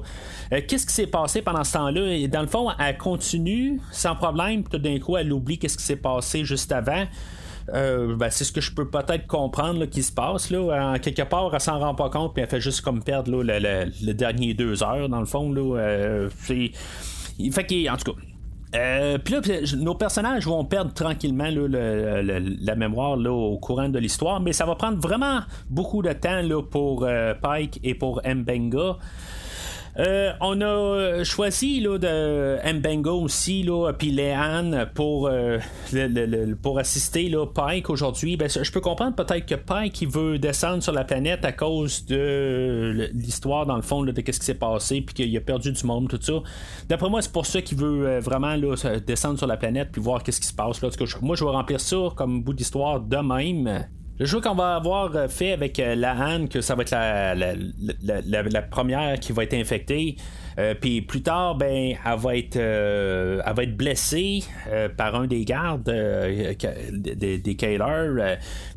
qu'est-ce 0.49 0.85
qui 0.85 0.93
s'est 0.93 1.07
passé 1.07 1.41
pendant 1.41 1.63
ce 1.63 1.73
temps-là? 1.73 2.27
Dans 2.27 2.41
le 2.41 2.47
fond, 2.47 2.69
elle 2.79 2.97
continue 2.97 3.79
sans 3.91 4.15
problème, 4.15 4.63
puis 4.63 4.71
tout 4.71 4.83
d'un 4.83 4.99
coup, 4.99 5.17
elle 5.17 5.31
oublie 5.31 5.57
qu'est-ce 5.59 5.77
qui 5.77 5.83
s'est 5.83 5.95
passé 5.95 6.45
juste 6.45 6.71
avant. 6.71 7.05
Euh, 7.73 8.15
ben, 8.15 8.29
c'est 8.29 8.43
ce 8.43 8.51
que 8.51 8.61
je 8.61 8.71
peux 8.71 8.89
peut-être 8.89 9.27
comprendre 9.27 9.85
qui 9.85 10.03
se 10.03 10.11
passe. 10.11 10.49
Là. 10.49 10.93
En 10.93 10.99
quelque 10.99 11.23
part, 11.23 11.53
elle 11.53 11.59
s'en 11.59 11.79
rend 11.79 11.95
pas 11.95 12.09
compte, 12.09 12.33
puis 12.33 12.43
elle 12.43 12.49
fait 12.49 12.61
juste 12.61 12.81
comme 12.81 13.03
perdre 13.03 13.43
là, 13.43 13.59
le, 13.59 14.13
dernier 14.13 14.53
deux 14.53 14.83
heures, 14.83 15.09
dans 15.09 15.19
le 15.19 15.25
fond. 15.25 15.51
Là, 15.51 15.77
euh, 15.79 16.29
en 16.29 17.97
tout 17.97 18.13
cas. 18.13 18.19
Euh, 18.75 19.17
puis 19.17 19.33
là, 19.33 19.41
nos 19.77 19.95
personnages 19.95 20.45
vont 20.45 20.65
perdre 20.65 20.93
tranquillement 20.93 21.47
la 21.49 22.75
mémoire 22.75 23.17
au 23.17 23.57
courant 23.57 23.87
de 23.87 23.97
l'histoire, 23.97 24.41
mais 24.41 24.51
ça 24.51 24.65
va 24.65 24.75
prendre 24.75 24.99
vraiment 24.99 25.39
beaucoup 25.69 26.01
de 26.01 26.11
temps 26.11 26.41
pour 26.69 27.07
Pike 27.41 27.79
et 27.83 27.95
pour 27.95 28.21
Mbenga. 28.25 28.97
Euh, 29.99 30.31
on 30.41 30.61
a 30.61 31.23
choisi 31.23 31.79
là, 31.79 31.97
de 31.97 32.73
Mbengo 32.73 33.19
aussi, 33.21 33.67
puis 33.97 34.11
Léane 34.11 34.89
pour, 34.93 35.27
euh, 35.27 35.57
pour 36.61 36.77
assister 36.77 37.29
là, 37.29 37.47
Pike 37.47 37.89
aujourd'hui. 37.89 38.37
Ben, 38.37 38.47
je 38.47 38.71
peux 38.71 38.81
comprendre 38.81 39.15
peut-être 39.15 39.45
que 39.45 39.55
Pike 39.55 40.05
veut 40.07 40.37
descendre 40.37 40.83
sur 40.83 40.93
la 40.93 41.03
planète 41.03 41.43
à 41.45 41.51
cause 41.51 42.05
de 42.05 43.09
l'histoire, 43.13 43.65
dans 43.65 43.75
le 43.75 43.81
fond, 43.81 44.03
de 44.03 44.13
ce 44.15 44.21
qui 44.39 44.45
s'est 44.45 44.53
passé, 44.53 45.01
puis 45.01 45.15
qu'il 45.15 45.35
a 45.35 45.41
perdu 45.41 45.71
du 45.71 45.85
monde, 45.85 46.07
tout 46.09 46.19
ça. 46.21 46.43
D'après 46.87 47.09
moi, 47.09 47.21
c'est 47.21 47.31
pour 47.31 47.45
ça 47.45 47.61
qu'il 47.61 47.77
veut 47.77 48.07
euh, 48.07 48.19
vraiment 48.19 48.55
descendre 49.05 49.37
sur 49.37 49.47
la 49.47 49.57
planète, 49.57 49.89
puis 49.91 50.01
voir 50.01 50.21
qu'est-ce 50.21 50.41
qui 50.41 50.47
se 50.47 50.53
passe. 50.53 50.81
Là. 50.81 50.89
Moi, 51.21 51.35
je 51.35 51.43
vais 51.43 51.51
remplir 51.51 51.79
ça 51.79 51.97
comme 52.15 52.43
bout 52.43 52.53
d'histoire 52.53 52.99
de 52.99 53.17
même. 53.17 53.87
Le 54.19 54.25
jeu 54.25 54.41
qu'on 54.41 54.55
va 54.55 54.75
avoir 54.75 55.15
euh, 55.15 55.27
fait 55.27 55.51
avec 55.51 55.79
euh, 55.79 55.95
la 55.95 56.15
Han, 56.15 56.47
que 56.47 56.61
ça 56.61 56.75
va 56.75 56.81
être 56.81 56.91
la, 56.91 57.35
la, 57.35 58.61
première 58.63 59.19
qui 59.19 59.31
va 59.31 59.43
être 59.43 59.53
infectée, 59.53 60.15
puis 60.81 61.01
plus 61.01 61.21
tard, 61.21 61.55
ben, 61.55 61.95
elle 62.03 62.19
va 62.19 62.35
être, 62.35 62.55
euh, 62.55 63.41
elle 63.45 63.53
va 63.53 63.63
être 63.63 63.77
blessée 63.77 64.43
euh, 64.67 64.89
par 64.89 65.13
un 65.13 65.27
des 65.27 65.45
gardes 65.45 65.83
des, 65.83 67.37
des 67.37 67.77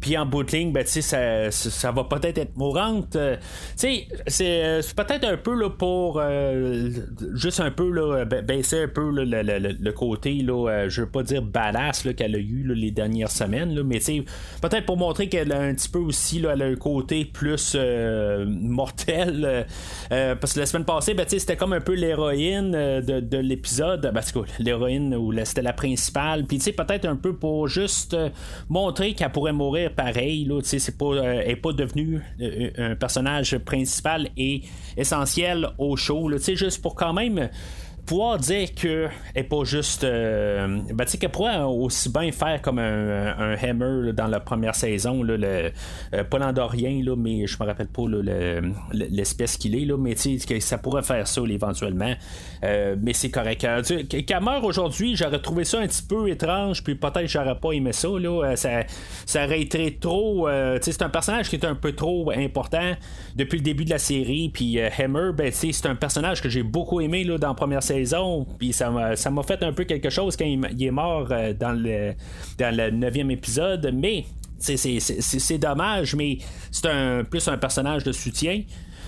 puis 0.01 0.19
en 0.19 0.27
bout 0.27 0.43
de 0.43 0.51
ligne, 0.53 0.73
ben, 0.73 0.85
ça, 0.87 1.51
ça 1.51 1.93
va 1.93 2.05
peut-être 2.05 2.37
être 2.38 2.57
mourante. 2.57 3.16
c'est, 3.77 4.07
peut-être 4.27 5.25
un 5.25 5.37
peu 5.38 5.59
là, 5.59 5.71
pour 5.71 6.23
juste 7.35 7.61
un 7.61 7.71
peu 7.71 7.90
là, 7.90 8.25
baisser 8.25 8.83
un 8.83 8.88
peu 8.88 9.11
le, 9.11 9.90
côté, 9.93 10.35
là, 10.43 10.88
je 10.88 11.03
veux 11.03 11.09
pas 11.09 11.23
dire 11.23 11.43
badass 11.43 12.07
qu'elle 12.16 12.35
a 12.35 12.38
eu 12.38 12.75
les 12.75 12.90
dernières 12.90 13.31
semaines, 13.31 13.83
mais 13.83 14.01
peut-être 14.61 14.85
pour 14.85 14.97
montrer 14.99 15.29
qu'elle 15.29 15.53
a 15.53 15.61
un 15.61 15.75
petit 15.75 15.88
peu 15.88 15.99
aussi 15.99 16.45
elle 16.51 16.62
a 16.62 16.66
un 16.66 16.77
côté 16.77 17.25
plus 17.25 17.77
mortel. 18.47 19.66
parce 20.11 20.55
que 20.55 20.61
la 20.61 20.66
semaine 20.66 20.85
passée, 20.85 21.14
ben, 21.14 21.25
c'était 21.27 21.57
comme 21.57 21.69
un 21.72 21.80
peu 21.80 21.94
l'héroïne 21.94 22.74
euh, 22.74 23.00
de, 23.00 23.38
l'épisode. 23.38 24.11
Parce 24.12 24.33
que 24.33 24.40
l'héroïne, 24.59 25.14
où 25.14 25.33
c'était 25.44 25.62
la 25.62 25.72
principale. 25.72 26.44
Puis, 26.44 26.59
tu 26.59 26.64
sais, 26.64 26.72
peut-être 26.72 27.06
un 27.06 27.16
peu 27.16 27.35
pour 27.35 27.68
juste 27.68 28.14
euh, 28.14 28.30
montrer 28.68 29.14
qu'elle 29.14 29.30
pourrait 29.33 29.52
mourir 29.52 29.94
pareil. 29.94 30.50
Sais, 30.62 30.78
c'est 30.78 31.00
euh, 31.02 31.42
elle 31.42 31.48
n'est 31.48 31.56
pas 31.56 31.72
devenue 31.72 32.20
un 32.78 32.94
personnage 32.94 33.56
principal 33.59 34.28
et 34.37 34.62
essentiel 34.96 35.68
au 35.78 35.96
show. 35.96 36.30
Tu 36.33 36.38
sais, 36.38 36.56
juste 36.56 36.83
pour 36.83 36.94
quand 36.94 37.12
même 37.12 37.48
pouvoir 38.07 38.39
dire 38.39 38.75
qu'elle 38.75 39.11
n'est 39.35 39.45
pas 39.45 39.65
juste. 39.65 40.05
Euh, 40.05 40.81
ben, 40.93 41.05
tu 41.05 41.13
sais, 41.13 41.19
qu'elle 41.19 41.31
pourrait 41.31 41.61
aussi 41.63 42.09
bien 42.09 42.31
faire 42.33 42.61
comme 42.63 42.79
un, 42.79 43.55
Hammer 43.63 44.13
dans 44.13 44.27
la 44.27 44.41
première 44.41 44.75
saison, 44.75 45.23
le, 45.23 45.39
euh, 45.43 46.25
pas 46.25 46.39
l'Andorien, 46.39 47.03
là, 47.05 47.17
mais 47.17 47.47
je 47.47 47.57
me 47.61 47.67
rappelle 47.67 47.89
pas 47.89 48.03
l'espèce 48.93 49.57
qu'il 49.57 49.75
est, 49.77 49.85
là, 49.85 49.97
mais 49.97 50.15
tu 50.15 50.39
sais, 50.39 50.47
que 50.47 50.61
ça 50.61 50.79
pourrait 50.79 51.03
faire 51.03 51.27
ça 51.27 51.43
éventuellement. 51.49 52.15
Euh, 52.65 52.97
mais 53.01 53.13
c'est 53.13 53.31
correct. 53.31 53.67
Qu'elle 54.09 54.43
meurt 54.43 54.65
aujourd'hui, 54.65 55.17
j'aurais 55.17 55.41
trouvé 55.41 55.65
ça 55.65 55.81
un 55.81 55.87
petit 55.87 56.03
peu 56.03 56.29
étrange, 56.29 56.83
puis 56.83 56.95
peut-être 56.95 57.27
j'aurais 57.27 57.59
pas 57.59 57.73
aimé 57.73 57.93
ça. 57.93 58.09
Là, 58.09 58.57
ça, 58.57 58.85
ça 59.27 59.45
aurait 59.45 59.61
été 59.61 59.97
trop. 59.99 60.49
tu 60.49 60.83
sais, 60.83 60.93
c'est 60.93 61.03
un 61.03 61.09
personnage 61.09 61.49
qui 61.49 61.57
est 61.57 61.65
un 61.65 61.75
peu 61.75 61.93
trop 61.93 62.31
important 62.31 62.93
depuis 63.37 63.59
le 63.59 63.65
début 63.65 63.85
de 63.85 63.91
la 63.91 63.99
série, 63.99 64.51
puis 64.53 64.81
Hammer, 64.81 65.31
ben, 65.35 65.53
c'est 65.53 65.87
un 65.87 65.95
personnage 65.95 66.43
que 66.43 66.49
j'ai 66.49 66.63
beaucoup 66.63 67.01
aimé 67.01 67.25
là, 67.25 67.39
dans 67.39 67.49
la 67.49 67.55
première 67.55 67.83
saison 67.94 68.46
puis 68.59 68.72
ça 68.72 68.90
m'a, 68.90 69.16
ça 69.16 69.31
m'a 69.31 69.42
fait 69.42 69.62
un 69.62 69.72
peu 69.72 69.85
quelque 69.85 70.11
chose 70.11 70.37
quand 70.37 70.44
il, 70.44 70.83
est 70.83 70.90
mort 70.90 71.29
euh, 71.31 71.53
dans 71.53 71.72
le 71.72 72.14
dans 72.59 72.74
le 72.74 72.90
neuvième 72.90 73.31
épisode, 73.31 73.92
mais 73.94 74.24
c'est, 74.59 75.59
dommage, 75.59 76.14
mais 76.14 76.38
c'est 76.70 76.87
un 76.87 77.24
plus 77.24 77.48
un 77.48 77.59
personnage 77.59 78.05
de 78.05 78.12
soutien. 78.12 78.62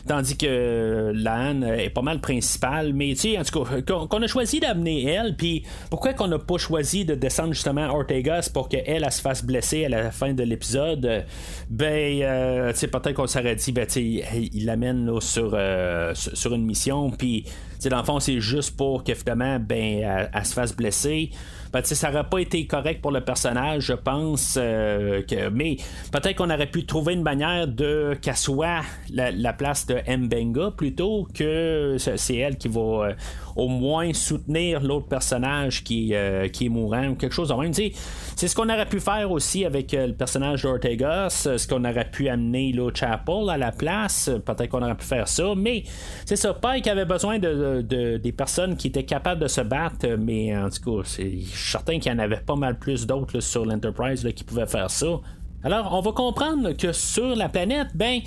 Tandis 0.07 0.37
que 0.37 1.13
l'Anne 1.15 1.63
est 1.63 1.91
pas 1.91 2.03
mal 2.03 2.21
principale. 2.21 2.93
Mais 2.93 3.11
tu 3.11 3.35
sais, 3.35 3.39
en 3.39 3.45
tout 3.45 3.63
cas, 3.63 4.07
qu'on 4.07 4.23
a 4.23 4.27
choisi 4.27 4.59
d'amener 4.59 5.05
elle, 5.05 5.37
puis 5.37 5.63
pourquoi 5.91 6.13
qu'on 6.13 6.27
n'a 6.27 6.41
pas 6.41 6.59
choisi 6.59 7.05
de 7.05 7.15
descendre 7.15 7.53
justement 7.53 7.87
Ortegas 7.95 8.51
pour 8.53 8.69
qu'elle 8.69 8.83
elle, 8.87 9.13
se 9.13 9.21
fasse 9.21 9.45
blesser 9.45 9.85
à 9.85 9.89
la 9.89 10.11
fin 10.11 10.35
de 10.35 10.43
l'épisode, 10.43 11.25
ben, 11.71 12.23
euh, 12.23 12.73
tu 12.73 12.79
sais, 12.79 12.89
peut-être 12.89 13.15
qu'on 13.15 13.29
s'aurait 13.29 13.55
dit, 13.55 13.71
ben, 13.71 13.87
tu 13.87 13.93
sais, 13.93 14.51
il 14.53 14.67
l'amène 14.67 15.21
sur, 15.21 15.53
euh, 15.55 16.13
sur 16.15 16.53
une 16.53 16.65
mission, 16.65 17.11
puis 17.11 17.45
dans 17.89 17.99
le 17.99 18.05
fond, 18.05 18.21
c'est 18.21 18.41
juste 18.41 18.77
pour 18.77 19.05
que 19.05 19.15
finalement, 19.15 19.59
ben, 19.59 20.29
elle, 20.33 20.45
se 20.47 20.55
fasse 20.55 20.75
blesser. 20.75 21.31
Ben, 21.73 21.83
ça 21.83 22.11
n'aurait 22.11 22.29
pas 22.29 22.39
été 22.39 22.67
correct 22.67 23.01
pour 23.01 23.13
le 23.13 23.23
personnage, 23.23 23.85
je 23.85 23.95
pense. 23.95 24.59
Euh, 24.61 25.23
que, 25.23 25.49
mais 25.49 25.77
peut-être 26.13 26.37
qu'on 26.37 26.51
aurait 26.51 26.71
pu 26.71 26.85
trouver 26.85 27.15
une 27.15 27.23
manière 27.23 27.67
de 27.67 28.17
qu'elle 28.21 28.37
soit 28.37 28.83
la, 29.11 29.53
place 29.53 29.87
de 29.87 29.97
Mbenga 30.07 30.73
plutôt 30.77 31.27
que 31.35 31.97
c'est 31.99 32.37
elle 32.37 32.57
qui 32.57 32.69
va 32.69 32.81
euh, 32.81 33.13
au 33.57 33.69
moins 33.69 34.13
soutenir 34.13 34.81
l'autre 34.81 35.07
personnage 35.07 35.85
qui, 35.85 36.15
euh, 36.15 36.49
qui 36.49 36.67
est 36.67 36.69
mourant 36.69 37.09
ou 37.09 37.15
quelque 37.15 37.35
chose 37.35 37.49
de 37.49 37.55
même. 37.55 37.73
C'est 37.73 38.49
ce 38.49 38.55
qu'on 38.55 38.69
aurait 38.69 38.89
pu 38.89 39.01
faire 39.01 39.31
aussi 39.31 39.65
avec 39.65 39.93
le 39.93 40.13
personnage 40.13 40.63
d'Ortegas, 40.63 41.49
ce 41.57 41.67
qu'on 41.67 41.85
aurait 41.85 42.11
pu 42.11 42.29
amener 42.29 42.73
l'autre 42.73 42.99
Chapel 42.99 43.49
à 43.51 43.57
la 43.57 43.73
place. 43.73 44.31
Peut-être 44.45 44.69
qu'on 44.69 44.83
aurait 44.83 44.97
pu 44.97 45.05
faire 45.05 45.29
ça, 45.29 45.55
mais 45.57 45.85
c'est 46.25 46.37
ça. 46.37 46.55
Pike 46.55 46.87
avait 46.87 47.05
besoin 47.05 47.39
de, 47.39 47.83
des 47.83 48.33
personnes 48.33 48.77
qui 48.77 48.89
étaient 48.89 49.05
capables 49.05 49.41
de 49.41 49.49
se 49.49 49.61
battre, 49.61 50.07
mais 50.19 50.57
en 50.57 50.69
tout 50.71 50.99
cas, 50.99 51.03
c'est 51.05 51.39
certain 51.53 51.99
qu'il 51.99 52.13
y 52.13 52.15
en 52.15 52.19
avait 52.19 52.41
pas 52.41 52.57
mal 52.57 52.79
plus 52.79 53.07
d'autres 53.07 53.41
sur 53.41 53.65
l'Enterprise 53.65 54.29
qui 54.35 54.45
pouvaient 54.45 54.67
faire 54.67 54.91
ça. 54.91 55.21
Alors, 55.65 55.95
on 55.95 56.01
va 56.01 56.13
comprendre 56.13 56.73
que 56.73 56.93
sur 56.93 57.37
la 57.37 57.49
planète, 57.49 57.89
ben, 57.95 58.21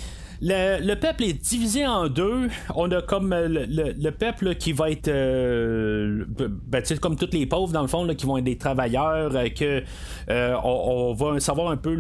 le, 0.48 0.94
peuple 0.96 1.24
est 1.24 1.34
divisé 1.34 1.88
en 1.88 2.08
deux. 2.08 2.50
On 2.76 2.92
a 2.92 3.02
comme 3.02 3.34
euh, 3.34 3.48
le, 3.48 4.10
peuple 4.12 4.56
qui 4.56 4.74
va 4.74 4.92
être 4.92 5.08
euh, 5.08 6.24
ben, 6.28 6.84
comme 7.02 7.16
tous 7.16 7.32
les 7.34 7.46
pauvres 7.46 7.74
dans 7.74 7.82
le 7.82 7.88
fond 7.88 8.08
qui 8.16 8.26
vont 8.26 8.38
être 8.38 8.44
des 8.44 8.58
travailleurs 8.58 9.36
euh, 9.36 9.50
que 9.50 9.84
on, 10.64 11.14
va 11.14 11.40
savoir 11.40 11.72
un 11.72 11.78
peu 11.78 11.96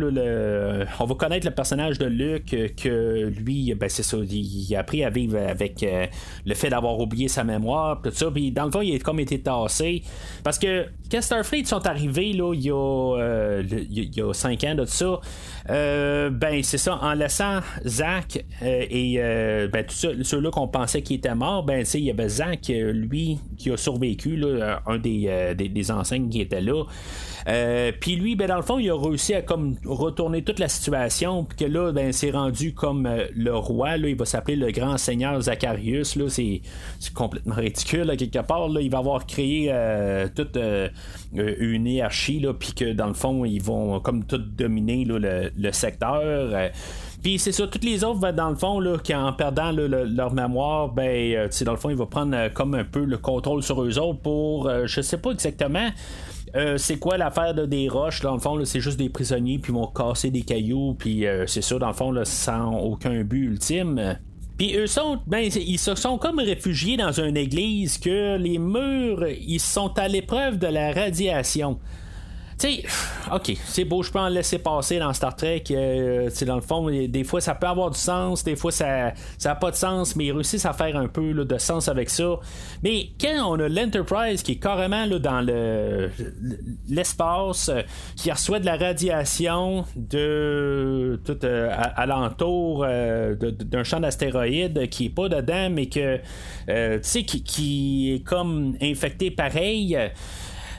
on 0.99 1.05
va 1.05 1.15
connaître 1.15 1.47
le 1.47 1.53
personnage 1.53 1.97
de 1.97 2.05
Luc 2.05 2.55
que 2.77 3.27
lui 3.29 3.73
ben, 3.73 3.89
c'est 3.89 4.03
ça 4.03 4.17
il, 4.17 4.75
a 4.75 4.79
appris 4.79 5.03
à 5.03 5.09
vivre 5.09 5.37
avec 5.37 5.85
le 6.45 6.53
fait 6.53 6.69
d'avoir 6.69 6.99
oublié 6.99 7.27
sa 7.27 7.43
mémoire 7.43 8.01
tout 8.01 8.11
ça 8.11 8.29
puis 8.31 8.51
dans 8.51 8.65
le 8.65 8.71
fond 8.71 8.81
il 8.81 8.95
a 8.95 8.99
comme 8.99 9.19
été 9.19 9.39
tassé 9.41 10.03
parce 10.43 10.59
que 10.59 10.85
quand 11.11 11.21
Starfleet 11.21 11.65
sont 11.65 11.85
arrivés 11.87 12.33
là 12.33 12.53
il 12.53 12.61
y 12.61 12.71
a 12.71 13.61
il 13.61 14.15
y 14.15 14.21
a 14.21 14.33
cinq 14.33 14.63
ans 14.63 14.75
de 14.75 14.85
ça 14.85 15.19
ben 15.67 16.63
c'est 16.63 16.77
ça 16.77 16.99
en 17.01 17.13
laissant 17.13 17.59
Zach 17.85 18.34
euh, 18.61 18.85
et 18.89 19.15
euh, 19.17 19.67
ben, 19.67 19.85
ceux-là 19.87 20.51
qu'on 20.51 20.67
pensait 20.67 21.01
qu'ils 21.01 21.17
étaient 21.17 21.35
morts, 21.35 21.63
ben, 21.63 21.85
il 21.93 21.99
y 22.01 22.09
avait 22.09 22.29
Zach, 22.29 22.69
euh, 22.69 22.91
lui, 22.91 23.39
qui 23.57 23.71
a 23.71 23.77
survécu, 23.77 24.41
un 24.85 24.97
des, 24.97 25.55
des, 25.55 25.91
enseignes 25.91 26.29
qui 26.29 26.41
était 26.41 26.61
là. 26.61 26.83
puis 27.99 28.15
lui, 28.15 28.35
ben, 28.35 28.47
dans 28.47 28.55
le 28.55 28.61
fond, 28.61 28.79
il 28.79 28.89
a 28.89 28.97
réussi 28.97 29.33
à 29.33 29.41
comme 29.41 29.75
retourner 29.85 30.43
toute 30.43 30.59
la 30.59 30.67
situation, 30.67 31.43
puis 31.43 31.57
que 31.57 31.65
là, 31.65 31.91
ben, 31.91 32.11
c'est 32.11 32.31
rendu 32.31 32.73
comme 32.73 33.09
le 33.35 33.55
roi, 33.55 33.97
là, 33.97 34.09
il 34.09 34.15
va 34.15 34.25
s'appeler 34.25 34.55
le 34.55 34.71
grand 34.71 34.97
seigneur 34.97 35.39
Zacharius, 35.41 36.15
là, 36.15 36.29
c'est, 36.29 36.61
complètement 37.13 37.55
ridicule, 37.55 38.15
quelque 38.17 38.45
part, 38.45 38.67
là, 38.69 38.81
il 38.81 38.89
va 38.89 38.99
avoir 38.99 39.25
créé 39.25 39.73
toute 40.35 40.57
une 41.33 41.87
hiérarchie, 41.87 42.39
là, 42.39 42.53
puis 42.53 42.73
que 42.73 42.93
dans 42.93 43.07
le 43.07 43.13
fond, 43.13 43.45
ils 43.45 43.61
vont 43.61 43.99
comme 43.99 44.25
tout 44.25 44.37
dominer 44.37 45.05
le, 45.05 45.51
le 45.55 45.71
secteur. 45.71 46.71
Puis 47.25 47.39
c'est 47.39 47.51
ça, 47.51 47.65
toutes 47.65 47.83
les 47.83 48.03
autres, 48.03 48.19
ben, 48.19 48.33
dans 48.33 48.51
le 48.51 48.55
fond, 48.55 48.79
là, 48.79 48.97
en 49.15 49.33
perdant 49.33 49.71
leur 49.71 50.31
mémoire, 50.31 50.89
ben, 50.89 51.33
euh, 51.35 51.49
dans 51.65 51.71
le 51.71 51.77
fond, 51.79 51.89
il 51.89 51.95
va 51.95 52.05
prendre 52.05 52.37
euh, 52.37 52.49
comme 52.53 52.75
un 52.75 52.83
peu 52.83 53.03
le 53.03 53.17
contrôle 53.17 53.63
sur 53.63 53.83
eux 53.83 53.97
autres 53.97 54.19
pour, 54.19 54.67
euh, 54.67 54.85
je 54.85 55.01
sais 55.01 55.17
pas 55.17 55.31
exactement. 55.31 55.89
c'est 56.77 56.99
quoi 56.99 57.17
l'affaire 57.17 57.55
de 57.55 57.65
des 57.65 57.89
roches? 57.89 58.21
Dans 58.21 58.35
le 58.35 58.39
fond, 58.39 58.63
c'est 58.63 58.79
juste 58.79 58.99
des 58.99 59.09
prisonniers, 59.09 59.57
puis 59.57 59.73
vont 59.73 59.87
casser 59.87 60.29
des 60.29 60.43
cailloux, 60.43 60.93
puis 60.99 61.25
c'est 61.47 61.63
ça, 61.63 61.79
dans 61.79 61.87
le 61.87 61.93
fond, 61.93 62.13
sans 62.25 62.77
aucun 62.77 63.23
but 63.23 63.45
ultime. 63.47 64.19
Puis 64.59 64.77
eux 64.77 64.85
sont, 64.85 65.19
ben, 65.25 65.49
ils 65.51 65.79
se 65.79 65.95
sont 65.95 66.19
comme 66.19 66.37
réfugiés 66.37 66.95
dans 66.95 67.11
une 67.11 67.37
église 67.37 67.97
que 67.97 68.37
les 68.37 68.59
murs, 68.59 69.27
ils 69.27 69.59
sont 69.59 69.97
à 69.97 70.07
l'épreuve 70.07 70.59
de 70.59 70.67
la 70.67 70.93
radiation. 70.93 71.79
Tu 72.57 72.67
sais, 72.67 72.83
ok, 73.33 73.57
c'est 73.65 73.83
beau, 73.83 74.01
je 74.01 74.09
peux 74.09 74.19
en 74.19 74.29
laisser 74.29 74.59
passer 74.59 74.97
dans 74.97 75.11
Star 75.11 75.35
Trek. 75.35 75.63
Euh, 75.71 76.29
dans 76.45 76.55
le 76.55 76.61
fond, 76.61 76.89
des 76.89 77.23
fois 77.25 77.41
ça 77.41 77.53
peut 77.53 77.67
avoir 77.67 77.89
du 77.91 77.99
sens, 77.99 78.45
des 78.45 78.55
fois 78.55 78.71
ça 78.71 79.13
n'a 79.43 79.55
pas 79.55 79.71
de 79.71 79.75
sens, 79.75 80.15
mais 80.15 80.27
ils 80.27 80.31
réussissent 80.31 80.65
à 80.65 80.71
faire 80.71 80.95
un 80.95 81.09
peu 81.09 81.33
de 81.33 81.57
sens 81.57 81.89
avec 81.89 82.09
ça. 82.09 82.39
Mais 82.81 83.09
quand 83.19 83.51
on 83.51 83.59
a 83.59 83.67
l'Enterprise 83.67 84.41
qui 84.41 84.53
est 84.53 84.59
carrément 84.59 85.05
là, 85.05 85.19
dans 85.19 85.41
le 85.41 86.09
l'espace, 86.87 87.67
euh, 87.67 87.81
qui 88.15 88.31
reçoit 88.31 88.59
de 88.59 88.65
la 88.65 88.77
radiation 88.77 89.83
de 89.97 91.19
tout 91.25 91.43
euh, 91.43 91.69
alentour 91.95 92.85
d'un 92.85 93.83
champ 93.83 93.99
d'astéroïdes 93.99 94.87
qui 94.89 95.07
est 95.07 95.09
pas 95.09 95.27
dedans, 95.27 95.69
mais 95.69 95.87
que 95.87 96.17
tu 96.17 96.99
sais 97.01 97.23
qui, 97.23 97.43
qui, 97.43 98.13
est 98.15 98.23
comme 98.23 98.77
infecté 98.81 99.29
pareil. 99.29 99.97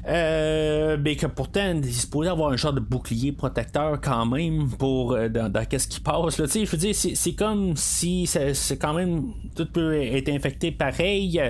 Euh, 0.06 0.96
mais 1.02 1.16
que 1.16 1.26
pourtant, 1.26 1.80
il 1.82 1.92
se 1.92 2.06
pourrait 2.06 2.28
avoir 2.28 2.52
un 2.52 2.56
genre 2.56 2.72
de 2.72 2.80
bouclier 2.80 3.32
protecteur 3.32 4.00
quand 4.00 4.24
même 4.24 4.68
pour 4.78 5.12
euh, 5.12 5.28
dans, 5.28 5.64
qu'est-ce 5.64 5.88
qui 5.88 6.00
passe. 6.00 6.38
Là. 6.38 6.46
Je 6.46 6.70
veux 6.70 6.78
dire, 6.78 6.94
c'est, 6.94 7.32
comme 7.32 7.76
si 7.76 8.26
c'est, 8.26 8.78
quand 8.78 8.94
même 8.94 9.32
tout 9.56 9.66
peut 9.66 10.00
être 10.00 10.28
infecté 10.28 10.70
pareil. 10.70 11.40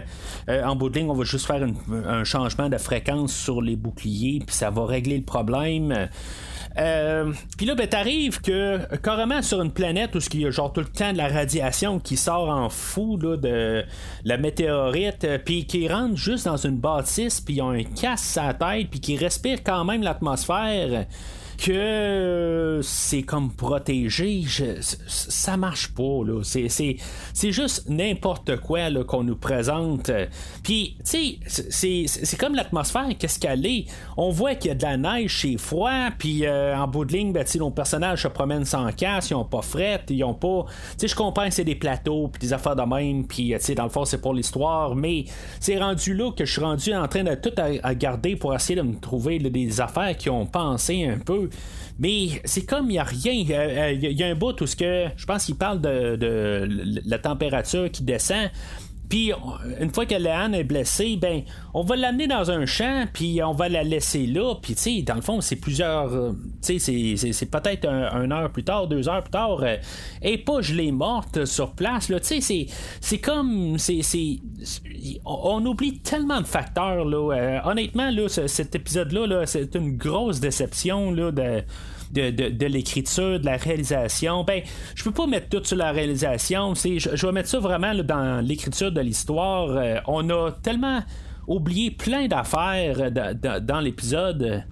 Euh, 0.48 0.64
en 0.64 0.74
bout 0.74 0.88
de 0.88 0.98
ligne, 0.98 1.10
on 1.10 1.14
va 1.14 1.24
juste 1.24 1.46
faire 1.46 1.66
un 1.90 2.24
changement 2.24 2.68
de 2.68 2.78
fréquence 2.78 3.34
sur 3.34 3.60
les 3.60 3.76
boucliers, 3.76 4.42
puis 4.46 4.56
ça 4.56 4.70
va 4.70 4.86
régler 4.86 5.18
le 5.18 5.24
problème. 5.24 6.08
Euh, 6.78 7.32
puis 7.56 7.66
là, 7.66 7.74
ben, 7.74 7.88
t'arrives 7.88 8.40
que 8.40 8.96
carrément 8.96 9.40
sur 9.42 9.62
une 9.62 9.72
planète 9.72 10.14
où 10.14 10.18
il 10.32 10.40
y 10.40 10.46
a 10.46 10.50
genre 10.50 10.72
tout 10.72 10.80
le 10.80 10.86
temps 10.86 11.12
de 11.12 11.16
la 11.16 11.28
radiation 11.28 11.98
qui 11.98 12.16
sort 12.16 12.50
en 12.50 12.68
fou 12.68 13.16
là, 13.16 13.36
de 13.36 13.84
la 14.24 14.36
météorite, 14.36 15.24
euh, 15.24 15.38
puis 15.42 15.64
qui 15.66 15.88
rentre 15.88 16.16
juste 16.16 16.44
dans 16.44 16.56
une 16.56 16.76
bâtisse, 16.76 17.40
puis 17.40 17.54
ils 17.54 17.62
ont 17.62 17.70
un 17.70 17.84
casse 17.84 18.36
à 18.36 18.48
la 18.48 18.54
tête, 18.54 18.90
puis 18.90 19.00
qui 19.00 19.16
respire 19.16 19.62
quand 19.64 19.84
même 19.84 20.02
l'atmosphère 20.02 21.06
que 21.56 22.80
c'est 22.82 23.22
comme 23.22 23.52
protégé, 23.52 24.44
ça 24.80 25.56
marche 25.56 25.88
pas. 25.94 26.22
Là. 26.24 26.42
C'est, 26.42 26.68
c'est, 26.68 27.52
juste 27.52 27.88
n'importe 27.88 28.56
quoi 28.56 28.90
là, 28.90 29.04
qu'on 29.04 29.24
nous 29.24 29.36
présente. 29.36 30.10
Puis, 30.62 30.96
tu 31.04 31.38
sais, 31.44 32.06
c'est, 32.06 32.36
comme 32.36 32.54
l'atmosphère, 32.54 33.08
qu'est-ce 33.18 33.38
qu'elle 33.38 33.64
est? 33.66 33.86
On 34.16 34.30
voit 34.30 34.54
qu'il 34.54 34.68
y 34.68 34.72
a 34.72 34.74
de 34.74 34.82
la 34.82 34.96
neige, 34.96 35.40
c'est 35.42 35.58
froid, 35.58 36.10
puis 36.18 36.46
euh, 36.46 36.76
en 36.76 36.86
bout 36.86 37.04
de 37.04 37.12
ligne, 37.12 37.32
ben, 37.32 37.44
nos 37.58 37.70
personnages 37.70 38.22
se 38.22 38.28
promènent 38.28 38.64
sans 38.64 38.90
casse, 38.92 39.30
ils 39.30 39.34
ont 39.34 39.44
pas 39.44 39.62
fret, 39.62 40.02
ils 40.10 40.24
ont 40.24 40.34
pas. 40.34 40.66
Tu 40.92 40.94
sais, 40.98 41.08
je 41.08 41.14
comprends 41.14 41.46
c'est 41.50 41.64
des 41.64 41.74
plateaux, 41.74 42.28
puis 42.28 42.40
des 42.40 42.52
affaires 42.52 42.76
de 42.76 42.82
même, 42.82 43.26
puis 43.26 43.52
tu 43.52 43.60
sais, 43.60 43.74
dans 43.74 43.84
le 43.84 43.90
fond, 43.90 44.04
c'est 44.04 44.20
pour 44.20 44.34
l'histoire, 44.34 44.94
mais 44.94 45.24
c'est 45.60 45.78
rendu 45.78 46.14
là 46.14 46.30
que 46.32 46.44
je 46.44 46.52
suis 46.52 46.60
rendu 46.60 46.94
en 46.94 47.08
train 47.08 47.24
de 47.24 47.34
tout 47.34 47.52
à, 47.56 47.94
garder 47.94 48.36
pour 48.36 48.54
essayer 48.54 48.76
de 48.76 48.82
me 48.82 48.98
trouver 48.98 49.38
des 49.38 49.80
affaires 49.80 50.16
qui 50.16 50.28
ont 50.28 50.46
pensé 50.46 51.06
un 51.06 51.18
peu 51.18 51.45
mais 51.98 52.42
c'est 52.44 52.64
comme 52.64 52.86
il 52.86 52.94
n'y 52.94 52.98
a 52.98 53.04
rien. 53.04 53.32
Il 53.32 54.18
y, 54.18 54.22
a 54.22 54.26
un 54.26 54.34
bout 54.34 54.60
où 54.60 54.66
ce 54.66 54.76
que 54.76 55.06
je 55.16 55.26
pense 55.26 55.46
qu'il 55.46 55.56
parle 55.56 55.80
de, 55.80 56.68
la 57.06 57.18
température 57.18 57.90
qui 57.90 58.02
descend. 58.02 58.50
Puis 59.08 59.32
une 59.80 59.92
fois 59.92 60.06
que 60.06 60.14
Léane 60.14 60.54
est 60.54 60.64
blessée, 60.64 61.16
ben 61.16 61.42
on 61.74 61.82
va 61.82 61.96
l'amener 61.96 62.26
dans 62.26 62.50
un 62.50 62.66
champ, 62.66 63.06
puis 63.12 63.40
on 63.42 63.52
va 63.52 63.68
la 63.68 63.82
laisser 63.82 64.26
là. 64.26 64.54
Puis 64.60 64.74
tu 64.74 64.82
sais, 64.82 65.02
dans 65.02 65.14
le 65.14 65.20
fond, 65.20 65.40
c'est 65.40 65.56
plusieurs, 65.56 66.12
euh, 66.12 66.32
tu 66.64 66.78
sais, 66.78 67.32
c'est 67.32 67.46
peut-être 67.46 67.86
un, 67.88 68.30
heure 68.30 68.50
plus 68.50 68.64
tard, 68.64 68.88
deux 68.88 69.08
heures 69.08 69.22
plus 69.22 69.30
tard, 69.30 69.58
euh, 69.62 69.76
et 70.22 70.38
pas 70.38 70.60
je 70.60 70.74
l'ai 70.74 70.90
morte 70.90 71.44
sur 71.44 71.72
place. 71.72 72.08
Là, 72.08 72.18
tu 72.20 72.40
sais, 72.40 72.66
c'est 73.00 73.18
comme, 73.18 73.78
c'est, 73.78 74.00
on, 75.24 75.64
oublie 75.64 75.98
tellement 76.00 76.40
de 76.40 76.46
facteurs 76.46 77.04
là. 77.04 77.34
Euh, 77.34 77.60
honnêtement 77.64 78.10
là, 78.10 78.28
cet 78.28 78.74
épisode 78.74 79.12
là, 79.12 79.26
là 79.26 79.46
c'est 79.46 79.74
une 79.74 79.96
grosse 79.96 80.40
déception 80.40 81.12
là 81.12 81.30
de 81.30 81.62
de, 82.12 82.66
l'écriture, 82.66 83.40
de 83.40 83.46
la 83.46 83.56
réalisation. 83.56 84.44
Ben, 84.44 84.62
je 84.94 85.04
peux 85.04 85.12
pas 85.12 85.26
mettre 85.26 85.48
tout 85.48 85.64
sur 85.64 85.76
la 85.76 85.92
réalisation. 85.92 86.74
Je, 86.74 86.98
je 86.98 87.26
vais 87.26 87.32
mettre 87.32 87.48
ça 87.48 87.58
vraiment 87.58 87.94
dans 87.94 88.44
l'écriture 88.44 88.92
de 88.92 89.00
l'histoire. 89.00 89.70
Euh, 89.70 89.96
on 90.06 90.28
a 90.30 90.52
tellement 90.62 91.02
oublié 91.46 91.90
plein 91.90 92.26
d'affaires 92.26 93.10
dans 93.12 93.80
l'épisode. 93.80 94.64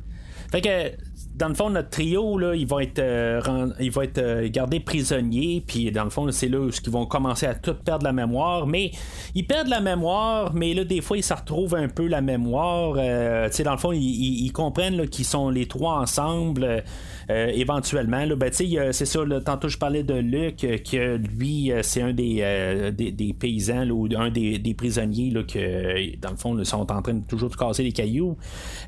Fait 0.50 0.60
que 0.60 0.96
dans 1.34 1.48
le 1.48 1.54
fond, 1.54 1.68
notre 1.68 1.90
trio, 1.90 2.38
là, 2.38 2.54
ils 2.54 2.66
vont 2.66 2.78
être, 2.78 3.00
euh, 3.00 3.40
ils 3.80 3.90
vont 3.90 4.02
être 4.02 4.18
euh, 4.18 4.48
gardés 4.48 4.78
prisonniers, 4.78 5.64
puis 5.66 5.90
dans 5.90 6.04
le 6.04 6.10
fond, 6.10 6.30
c'est 6.30 6.48
là 6.48 6.60
où 6.60 6.70
ils 6.70 6.90
vont 6.90 7.06
commencer 7.06 7.46
à 7.46 7.54
tout 7.54 7.74
perdre 7.74 8.04
la 8.04 8.12
mémoire. 8.12 8.66
Mais 8.66 8.92
ils 9.34 9.44
perdent 9.44 9.68
la 9.68 9.80
mémoire, 9.80 10.54
mais 10.54 10.74
là, 10.74 10.84
des 10.84 11.00
fois, 11.00 11.16
ils 11.16 11.24
se 11.24 11.34
retrouvent 11.34 11.74
un 11.74 11.88
peu 11.88 12.06
la 12.06 12.20
mémoire. 12.20 12.94
Euh, 12.98 13.48
dans 13.64 13.72
le 13.72 13.78
fond, 13.78 13.92
ils, 13.92 14.52
comprennent 14.52 15.08
qu'ils 15.08 15.24
sont 15.24 15.50
les 15.50 15.66
trois 15.66 15.98
ensemble. 15.98 16.84
Euh, 17.30 17.50
éventuellement. 17.54 18.24
Là, 18.24 18.36
ben, 18.36 18.50
c'est 18.52 18.92
ça, 18.92 19.20
tantôt 19.44 19.68
je 19.68 19.78
parlais 19.78 20.02
de 20.02 20.14
Luc, 20.14 20.56
que 20.56 21.16
lui, 21.16 21.72
c'est 21.82 22.02
un 22.02 22.12
des, 22.12 22.92
des, 22.92 23.32
paysans 23.32 23.88
ou 23.90 24.08
un 24.16 24.30
des, 24.30 24.74
prisonniers 24.76 25.30
là, 25.30 25.42
que, 25.42 26.16
dans 26.16 26.30
le 26.30 26.36
fond, 26.36 26.64
sont 26.64 26.90
en 26.92 27.02
train 27.02 27.14
de 27.14 27.26
toujours 27.26 27.50
de 27.50 27.56
casser 27.56 27.82
les 27.82 27.92
cailloux. 27.92 28.36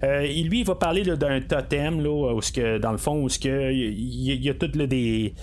lui, 0.02 0.60
il 0.60 0.66
va 0.66 0.74
parler 0.74 1.02
d'un 1.02 1.40
totem 1.40 2.02
là, 2.02 2.34
où 2.34 2.40
que, 2.40 2.78
dans 2.78 2.92
le 2.92 2.98
fond, 2.98 3.24
où 3.24 3.28
il 3.28 4.42
y, 4.44 4.50
a 4.50 4.54
toutes 4.54 4.76
des 4.86 5.34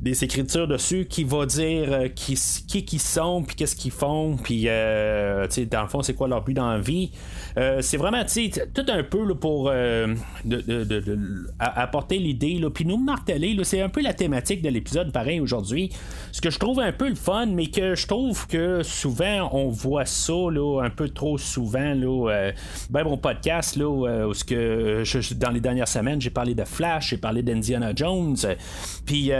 des 0.00 0.24
écritures 0.24 0.66
dessus 0.66 1.06
qui 1.08 1.24
va 1.24 1.44
dire 1.44 1.92
euh, 1.92 2.08
qui, 2.08 2.38
qui, 2.66 2.84
qui 2.84 2.98
sont 2.98 3.42
puis 3.42 3.54
qu'est-ce 3.54 3.76
qu'ils 3.76 3.90
font 3.90 4.36
puis 4.36 4.64
euh, 4.66 5.46
dans 5.70 5.82
le 5.82 5.88
fond 5.88 6.02
c'est 6.02 6.14
quoi 6.14 6.26
leur 6.26 6.42
but 6.42 6.54
dans 6.54 6.70
la 6.70 6.78
vie. 6.78 7.10
Euh, 7.58 7.82
c'est 7.82 7.96
vraiment 7.96 8.22
tout 8.24 8.86
un 8.88 9.02
peu 9.02 9.26
là, 9.26 9.34
pour 9.34 9.70
de, 9.70 10.16
de, 10.44 10.84
de, 10.84 11.18
apporter 11.58 12.18
l'idée 12.18 12.60
puis 12.72 12.86
nous 12.86 12.96
marteler 12.96 13.56
c'est 13.62 13.82
un 13.82 13.88
peu 13.88 14.00
la 14.00 14.14
thématique 14.14 14.62
de 14.62 14.70
l'épisode 14.70 15.12
pareil 15.12 15.40
aujourd'hui. 15.40 15.90
Ce 16.32 16.40
que 16.40 16.50
je 16.50 16.58
trouve 16.58 16.80
un 16.80 16.92
peu 16.92 17.08
le 17.08 17.14
fun 17.14 17.46
mais 17.46 17.66
que 17.66 17.94
je 17.94 18.06
trouve 18.06 18.46
que 18.46 18.82
souvent 18.82 19.50
on 19.52 19.68
voit 19.68 20.06
ça 20.06 20.32
là, 20.50 20.82
un 20.82 20.90
peu 20.90 21.10
trop 21.10 21.36
souvent 21.36 21.94
là, 21.94 22.52
ben 22.88 23.04
mon 23.04 23.18
podcast 23.18 23.76
là, 23.76 23.86
où 24.26 24.32
que 24.46 25.34
dans 25.34 25.50
les 25.50 25.60
dernières 25.60 25.88
semaines 25.88 26.20
j'ai 26.20 26.30
parlé 26.30 26.54
de 26.54 26.64
Flash 26.64 27.10
j'ai 27.10 27.18
parlé 27.18 27.42
d'Indiana 27.42 27.92
Jones 27.94 28.36
puis 29.04 29.30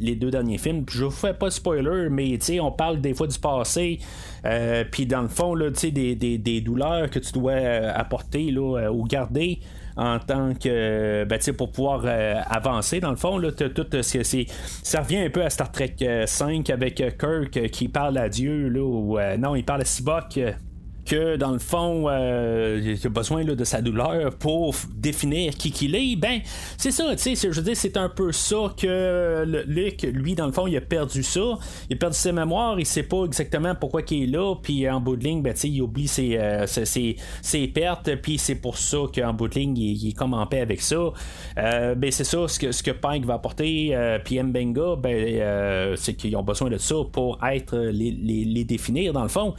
les 0.00 0.16
deux 0.16 0.30
derniers 0.30 0.58
films. 0.58 0.84
Je 0.90 1.04
vous 1.04 1.10
fais 1.10 1.34
pas 1.34 1.46
de 1.46 1.52
spoiler, 1.52 2.08
mais 2.10 2.38
on 2.60 2.72
parle 2.72 3.00
des 3.00 3.14
fois 3.14 3.26
du 3.26 3.38
passé. 3.38 4.00
Euh, 4.44 4.84
puis 4.90 5.06
dans 5.06 5.22
le 5.22 5.28
fond, 5.28 5.54
là, 5.54 5.70
des, 5.70 6.14
des, 6.14 6.38
des, 6.38 6.60
douleurs 6.60 7.10
que 7.10 7.18
tu 7.18 7.32
dois 7.32 7.52
euh, 7.52 7.92
apporter 7.94 8.50
là, 8.50 8.78
euh, 8.78 8.90
ou 8.90 9.04
garder 9.04 9.60
en 9.96 10.18
tant 10.18 10.54
que 10.54 11.24
ben, 11.24 11.38
pour 11.58 11.72
pouvoir 11.72 12.04
avancer 12.46 13.00
dans 13.00 13.10
le 13.10 13.16
fond 13.16 13.36
là, 13.38 13.50
tout, 13.50 13.86
c'est, 14.02 14.46
ça 14.82 15.00
revient 15.00 15.18
un 15.18 15.30
peu 15.30 15.44
à 15.44 15.50
Star 15.50 15.70
Trek 15.70 15.96
5 16.26 16.70
avec 16.70 17.02
Kirk 17.18 17.68
qui 17.70 17.88
parle 17.88 18.16
à 18.16 18.28
Dieu 18.28 18.68
là, 18.68 19.36
non 19.36 19.56
il 19.56 19.64
parle 19.64 19.82
à 19.82 19.84
Sibok 19.84 20.38
que 21.10 21.36
dans 21.36 21.50
le 21.50 21.58
fond, 21.58 22.04
euh, 22.08 22.80
il 22.80 23.04
a 23.04 23.10
besoin 23.10 23.44
de 23.44 23.64
sa 23.64 23.82
douleur 23.82 24.32
pour 24.36 24.76
définir 24.94 25.56
qui 25.56 25.72
qu'il 25.72 25.96
est, 25.96 26.14
ben 26.14 26.40
c'est 26.78 26.92
ça, 26.92 27.04
tu 27.16 27.34
sais, 27.34 27.50
je 27.50 27.60
veux 27.60 27.74
c'est 27.74 27.96
un 27.96 28.08
peu 28.08 28.30
ça 28.30 28.72
que 28.76 29.44
Luc, 29.66 30.02
lui, 30.02 30.36
dans 30.36 30.46
le 30.46 30.52
fond, 30.52 30.68
il 30.68 30.76
a 30.76 30.80
perdu 30.80 31.24
ça, 31.24 31.58
il 31.88 31.94
a 31.94 31.98
perdu 31.98 32.16
ses 32.16 32.30
mémoires, 32.30 32.78
il 32.78 32.86
sait 32.86 33.02
pas 33.02 33.24
exactement 33.24 33.74
pourquoi 33.74 34.02
il 34.08 34.22
est 34.22 34.26
là, 34.26 34.54
puis 34.62 34.88
en 34.88 35.00
bout 35.00 35.16
de 35.16 35.24
ligne, 35.24 35.42
ben, 35.42 35.52
il 35.64 35.82
oublie 35.82 36.08
euh, 36.20 36.66
ses, 36.68 37.16
ses, 37.42 37.68
pertes, 37.68 38.14
puis 38.22 38.38
c'est 38.38 38.54
pour 38.54 38.78
ça 38.78 38.98
qu'en 39.12 39.32
bout 39.32 39.48
de 39.48 39.54
ligne, 39.54 39.76
il, 39.76 40.10
est 40.10 40.12
comme 40.12 40.34
en 40.34 40.46
paix 40.46 40.60
avec 40.60 40.80
ça. 40.80 41.12
Euh, 41.58 41.94
ben 41.96 42.12
c'est 42.12 42.24
ça, 42.24 42.46
ce 42.46 42.58
que, 42.60 42.70
ce 42.70 42.84
que 42.84 42.92
Pike 42.92 43.24
va 43.24 43.34
apporter, 43.34 43.96
puis 44.24 44.40
Mbenga, 44.40 44.94
ben, 44.96 45.96
c'est 45.96 46.14
qu'ils 46.14 46.36
ont 46.36 46.44
besoin 46.44 46.70
de 46.70 46.78
ça 46.78 46.94
pour 47.10 47.38
être 47.44 47.76
les, 47.76 48.12
les, 48.12 48.64
définir, 48.64 49.12
dans 49.12 49.24
le 49.24 49.28
fond. 49.28 49.54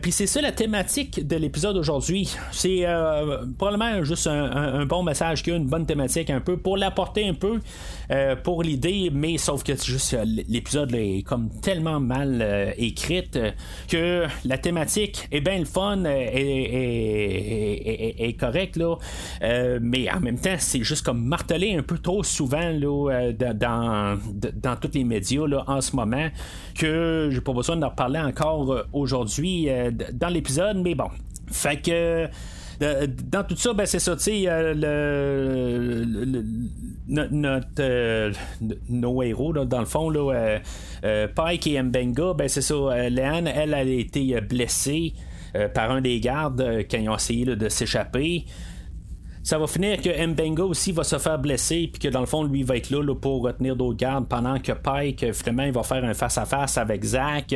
puis 0.00 0.12
c'est 0.12 0.26
ça 0.26 0.40
la 0.40 0.52
thème 0.52 0.69
de 0.70 1.36
l'épisode 1.36 1.76
aujourd'hui. 1.76 2.34
C'est 2.52 2.86
euh, 2.86 3.44
probablement 3.58 4.02
juste 4.04 4.26
un, 4.26 4.86
bon 4.86 5.02
message 5.02 5.42
qui 5.42 5.50
a 5.50 5.56
une 5.56 5.66
bonne 5.66 5.86
thématique 5.86 6.30
un 6.30 6.40
peu 6.40 6.56
pour 6.56 6.76
l'apporter 6.76 7.28
un 7.28 7.34
peu 7.34 7.60
euh, 8.10 8.36
pour 8.36 8.62
l'idée, 8.62 9.10
mais 9.12 9.38
sauf 9.38 9.62
que 9.62 9.74
juste 9.76 10.14
euh, 10.14 10.24
l'épisode 10.48 10.94
est 10.94 11.22
comme 11.22 11.48
tellement 11.60 12.00
mal 12.00 12.74
écrite 12.76 13.38
que 13.88 14.26
la 14.44 14.58
thématique 14.58 15.28
est 15.30 15.40
bien 15.40 15.58
le 15.58 15.64
fun, 15.64 16.04
est, 16.04 16.30
est, 18.18 18.32
correcte 18.38 18.76
là, 18.76 18.96
mais 19.80 20.10
en 20.10 20.20
même 20.20 20.38
temps 20.38 20.56
c'est 20.58 20.82
juste 20.82 21.04
comme 21.04 21.24
martelé 21.24 21.74
un 21.74 21.82
peu 21.82 21.98
trop 21.98 22.22
souvent 22.22 22.70
là, 22.70 23.32
dans, 23.54 24.18
dans 24.54 24.76
tous 24.76 24.90
les 24.94 25.04
médias 25.04 25.46
là, 25.46 25.64
en 25.66 25.80
ce 25.80 25.94
moment 25.94 26.28
que 26.74 27.28
j'ai 27.30 27.40
pas 27.40 27.52
besoin 27.52 27.76
d'en 27.76 27.90
reparler 27.90 28.20
encore 28.20 28.84
aujourd'hui 28.92 29.68
dans 30.12 30.28
l'épisode 30.28 30.78
mais 30.78 30.94
bon. 30.94 31.10
Fait 31.50 31.80
que 31.80 32.28
dans 32.80 33.44
tout 33.44 33.56
ça, 33.56 33.74
ben 33.74 33.84
c'est 33.84 33.98
ça, 33.98 34.16
tu 34.16 34.22
sais, 34.22 34.44
le, 34.74 36.04
notre, 37.10 37.66
euh, 37.80 38.32
nos 38.88 39.22
héros, 39.22 39.52
dans 39.52 39.80
le 39.80 39.86
fond, 39.86 40.12
euh, 40.14 40.58
euh, 41.04 41.28
Pike 41.28 41.66
et 41.66 41.82
Mbenga, 41.82 42.34
ben 42.34 42.48
c'est 42.48 42.62
ça, 42.62 43.08
Léane, 43.08 43.46
elle, 43.48 43.74
a 43.74 43.82
été 43.82 44.40
blessée 44.40 45.12
par 45.74 45.90
un 45.90 46.00
des 46.00 46.20
gardes 46.20 46.84
quand 46.90 46.98
ils 46.98 47.08
ont 47.08 47.16
essayé 47.16 47.44
de 47.44 47.68
s'échapper. 47.68 48.44
Ça 49.42 49.58
va 49.58 49.66
finir 49.66 50.00
que 50.00 50.26
Mbenga 50.26 50.62
aussi 50.62 50.92
va 50.92 51.02
se 51.02 51.18
faire 51.18 51.38
blesser, 51.38 51.90
puis 51.92 52.00
que 52.00 52.08
dans 52.08 52.20
le 52.20 52.26
fond, 52.26 52.44
lui 52.44 52.62
va 52.62 52.76
être 52.76 52.90
là, 52.90 53.14
pour 53.14 53.42
retenir 53.42 53.74
d'autres 53.74 53.96
gardes 53.96 54.28
pendant 54.28 54.58
que 54.58 54.72
Pike, 54.72 55.32
finalement, 55.32 55.64
il 55.64 55.72
va 55.72 55.82
faire 55.82 56.04
un 56.04 56.14
face-à-face 56.14 56.78
avec 56.78 57.04
Zach. 57.04 57.54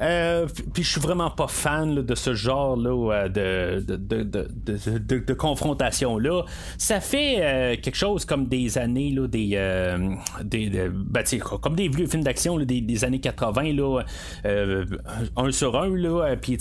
Euh, 0.00 0.46
puis 0.72 0.82
je 0.82 0.90
suis 0.90 1.00
vraiment 1.00 1.30
pas 1.30 1.48
fan 1.48 1.94
de 1.94 2.14
ce 2.14 2.34
genre 2.34 2.76
là, 2.76 3.28
de, 3.28 3.80
de, 3.80 4.22
de, 4.22 5.18
de, 5.18 5.34
confrontation-là. 5.34 6.44
Ça 6.76 7.00
fait 7.00 7.78
quelque 7.82 7.96
chose 7.96 8.24
comme 8.24 8.46
des 8.46 8.78
années, 8.78 9.10
là, 9.10 9.26
des, 9.26 9.58
des, 10.44 10.88
ben, 10.88 11.24
comme 11.60 11.74
des 11.74 11.88
vieux 11.88 12.06
films 12.06 12.24
d'action 12.24 12.58
des, 12.58 13.04
années 13.04 13.20
80, 13.20 13.72
là, 13.74 14.02
un 15.36 15.50
sur 15.50 15.76
un, 15.76 15.96
là, 15.96 16.36
puis 16.36 16.58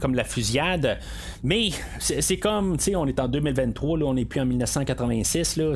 comme 0.00 0.14
la 0.14 0.24
fusillade. 0.24 0.98
Mais 1.42 1.70
c'est 1.98 2.38
comme, 2.38 2.76
on 2.94 3.06
est 3.06 3.20
en 3.20 3.28
2023, 3.28 3.98
là, 3.98 4.04
on 4.06 4.14
n'est 4.14 4.24
plus 4.24 4.40
en 4.40 4.46
1986, 4.46 5.56
là, 5.56 5.74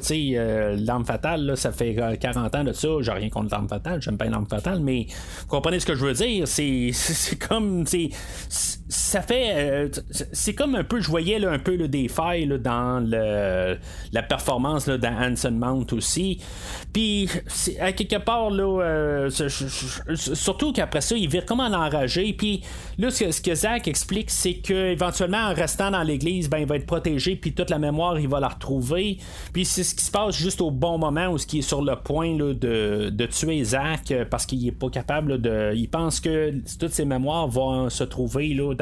l'arme 0.76 1.04
fatale, 1.04 1.56
ça 1.56 1.72
fait 1.72 1.96
40 2.20 2.54
ans 2.54 2.64
de 2.64 2.72
ça, 2.72 2.88
j'ai 3.00 3.12
rien 3.12 3.28
contre 3.28 3.50
l'arme 3.50 3.68
fatale, 3.68 4.00
j'aime 4.02 4.16
pas 4.16 4.26
l'arme 4.26 4.46
fatale, 4.48 4.80
mais 4.80 5.06
vous 5.40 5.46
comprenez 5.46 5.80
ce 5.80 5.86
que 5.86 5.94
je 5.94 6.04
veux 6.04 6.14
dire, 6.14 6.46
c'est 6.46 6.92
comme, 7.48 7.84
ça 8.90 9.22
fait, 9.22 9.52
euh, 9.54 9.88
c'est 10.32 10.54
comme 10.54 10.74
un 10.74 10.82
peu, 10.82 11.00
je 11.00 11.08
voyais 11.08 11.42
un 11.44 11.60
peu 11.60 11.76
le 11.76 11.86
des 11.86 12.08
failles 12.08 12.48
dans 12.58 12.98
le, 12.98 13.78
la 14.12 14.22
performance 14.22 14.88
là, 14.88 14.98
dans 14.98 15.12
Hanson 15.12 15.52
Mount 15.52 15.86
aussi, 15.92 16.40
puis 16.92 17.28
à 17.80 17.92
quelque 17.92 18.16
part, 18.16 18.50
là, 18.50 18.82
euh, 18.82 19.30
surtout 20.14 20.72
qu'après 20.72 21.00
ça, 21.00 21.16
il 21.16 21.28
vire 21.28 21.46
comme 21.46 21.60
en 21.60 21.72
enragé, 21.72 22.32
puis 22.32 22.62
là, 22.98 23.10
ce 23.10 23.40
que, 23.40 23.54
Zach 23.54 23.86
explique, 23.86 24.30
c'est 24.30 24.54
qu'éventuellement, 24.54 25.50
en 25.50 25.54
restant 25.54 25.92
dans 25.92 26.02
l'église, 26.02 26.50
ben, 26.50 26.58
il 26.58 26.66
va 26.66 26.76
être 26.76 26.86
protégé, 26.86 27.36
puis 27.36 27.52
toute 27.52 27.70
la 27.70 27.78
mémoire, 27.78 28.18
il 28.18 28.28
va 28.28 28.40
la 28.40 28.48
retrouver, 28.48 29.18
puis 29.52 29.64
c'est 29.64 29.84
ce 29.84 29.94
qui 29.94 30.04
se 30.04 30.10
passe 30.10 30.36
juste 30.36 30.60
au 30.60 30.72
bon 30.72 30.98
moment 30.98 31.28
où 31.28 31.38
ce 31.38 31.46
qui 31.46 31.60
est 31.60 31.62
sur 31.62 31.82
le 31.82 31.94
point 31.94 32.34
de, 32.34 32.52
de, 33.10 33.26
tuer 33.26 33.62
Zach 33.62 34.10
euh, 34.10 34.24
parce 34.28 34.46
qu'il 34.46 34.66
est 34.66 34.72
pas 34.72 34.90
capable 34.90 35.40
de. 35.40 35.72
Il 35.76 35.88
pense 35.88 36.18
que 36.18 36.52
toutes 36.78 36.92
ses 36.92 37.04
mémoires 37.04 37.46
vont 37.46 37.88
se 37.88 38.02
trouver 38.02 38.48
là, 38.54 38.74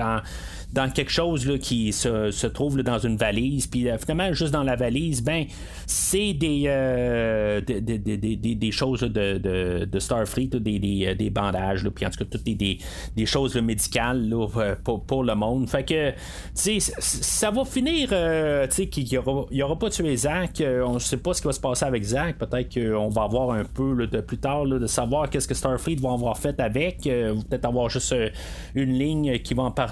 dans 0.73 0.91
quelque 0.91 1.11
chose 1.11 1.47
là, 1.47 1.59
qui 1.59 1.93
se, 1.93 2.31
se 2.31 2.47
trouve 2.47 2.83
dans 2.83 2.99
une 2.99 3.17
valise. 3.17 3.67
Puis 3.67 3.89
euh, 3.89 3.97
finalement, 3.99 4.33
juste 4.33 4.53
dans 4.53 4.63
la 4.63 4.77
valise, 4.77 5.23
ben, 5.23 5.47
c'est 5.87 6.35
des, 6.35 6.65
euh, 6.67 7.61
des, 7.63 7.81
des, 7.81 7.99
des, 7.99 8.37
des, 8.37 8.71
choses 8.71 9.01
de, 9.01 9.39
de, 9.85 9.99
Starfleet, 9.99 10.49
des, 10.49 10.79
des, 10.79 11.15
des, 11.15 11.31
bandages, 11.31 11.89
puis 11.89 12.05
en 12.05 12.11
tout 12.11 12.19
cas, 12.19 12.31
toutes 12.31 12.45
des, 12.45 12.79
des, 13.17 13.27
choses 13.27 13.57
médicales 13.57 14.31
euh, 14.33 14.75
pour, 14.85 15.25
le 15.25 15.35
monde. 15.35 15.69
Fait 15.69 15.85
que, 15.85 16.13
ça 16.55 17.51
va 17.51 17.65
finir, 17.65 18.11
sais, 18.71 18.89
qu'il 18.89 19.05
n'y 19.05 19.17
aura, 19.17 19.47
aura 19.63 19.79
pas 19.79 19.89
tué 19.89 20.17
Zach. 20.17 20.63
on 20.63 20.95
ne 20.95 20.99
sait 20.99 21.17
pas 21.17 21.33
ce 21.33 21.41
qui 21.41 21.47
va 21.47 21.53
se 21.53 21.61
passer 21.61 21.87
avec 21.87 22.03
Zach. 22.03 22.37
Peut-être 22.37 22.75
qu'on 22.75 23.09
va 23.09 23.23
avoir 23.23 23.53
un 23.53 23.65
peu 23.65 24.07
de 24.07 24.21
plus 24.21 24.39
tard 24.39 24.67
de 24.67 24.87
savoir 24.87 25.31
qu'est-ce 25.31 25.49
que 25.49 25.55
Starfleet 25.55 25.97
va 25.97 26.13
avoir 26.13 26.37
fait 26.37 26.61
avec. 26.61 27.03
peut-être 27.03 27.65
avoir 27.65 27.89
juste 27.89 28.15
une 28.75 28.93
ligne 28.93 29.39
qui 29.39 29.55
va 29.55 29.65
en 29.65 29.71
parler. 29.71 29.88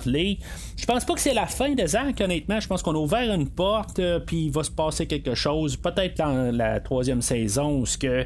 Je 0.77 0.85
pense 0.87 1.05
pas 1.05 1.15
que 1.15 1.21
c'est 1.21 1.35
la 1.35 1.47
fin 1.47 1.75
de 1.75 1.87
Zach, 1.87 2.21
honnêtement. 2.21 2.61
Je 2.61 2.67
pense 2.67 2.83
qu'on 2.83 2.95
a 2.95 2.99
ouvert 2.99 3.33
une 3.33 3.49
porte, 3.49 3.99
euh, 3.99 4.19
puis 4.19 4.47
il 4.47 4.51
va 4.51 4.63
se 4.63 4.71
passer 4.71 5.07
quelque 5.07 5.35
chose. 5.35 5.77
Peut-être 5.77 6.19
dans 6.19 6.55
la 6.55 6.81
troisième 6.81 7.23
saison, 7.23 7.79
où 7.81 7.87
ce 7.87 7.99
que 7.99 8.25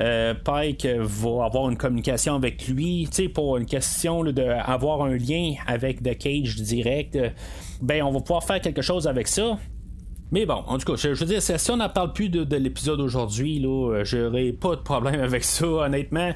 euh, 0.00 0.34
Pike 0.34 0.86
va 0.86 1.44
avoir 1.44 1.70
une 1.70 1.76
communication 1.76 2.34
avec 2.34 2.66
lui, 2.68 3.08
tu 3.10 3.24
sais, 3.24 3.28
pour 3.28 3.56
une 3.56 3.66
question 3.66 4.24
d'avoir 4.24 5.02
un 5.02 5.16
lien 5.16 5.54
avec 5.66 6.02
The 6.02 6.16
Cage 6.18 6.56
direct. 6.56 7.18
ben, 7.80 8.02
on 8.02 8.10
va 8.10 8.20
pouvoir 8.20 8.44
faire 8.44 8.60
quelque 8.60 8.82
chose 8.82 9.06
avec 9.06 9.28
ça. 9.28 9.58
Mais 10.32 10.46
bon, 10.46 10.64
en 10.66 10.78
tout 10.78 10.90
cas, 10.90 10.96
je, 10.96 11.08
veux 11.08 11.26
dire, 11.26 11.42
si 11.42 11.70
on 11.70 11.76
n'en 11.76 11.90
parle 11.90 12.14
plus 12.14 12.30
de, 12.30 12.56
l'épisode 12.56 13.00
aujourd'hui, 13.00 13.58
là, 13.58 13.92
euh, 13.92 14.04
j'aurais 14.04 14.52
pas 14.52 14.76
de 14.76 14.80
problème 14.80 15.20
avec 15.20 15.44
ça, 15.44 15.66
honnêtement. 15.66 16.30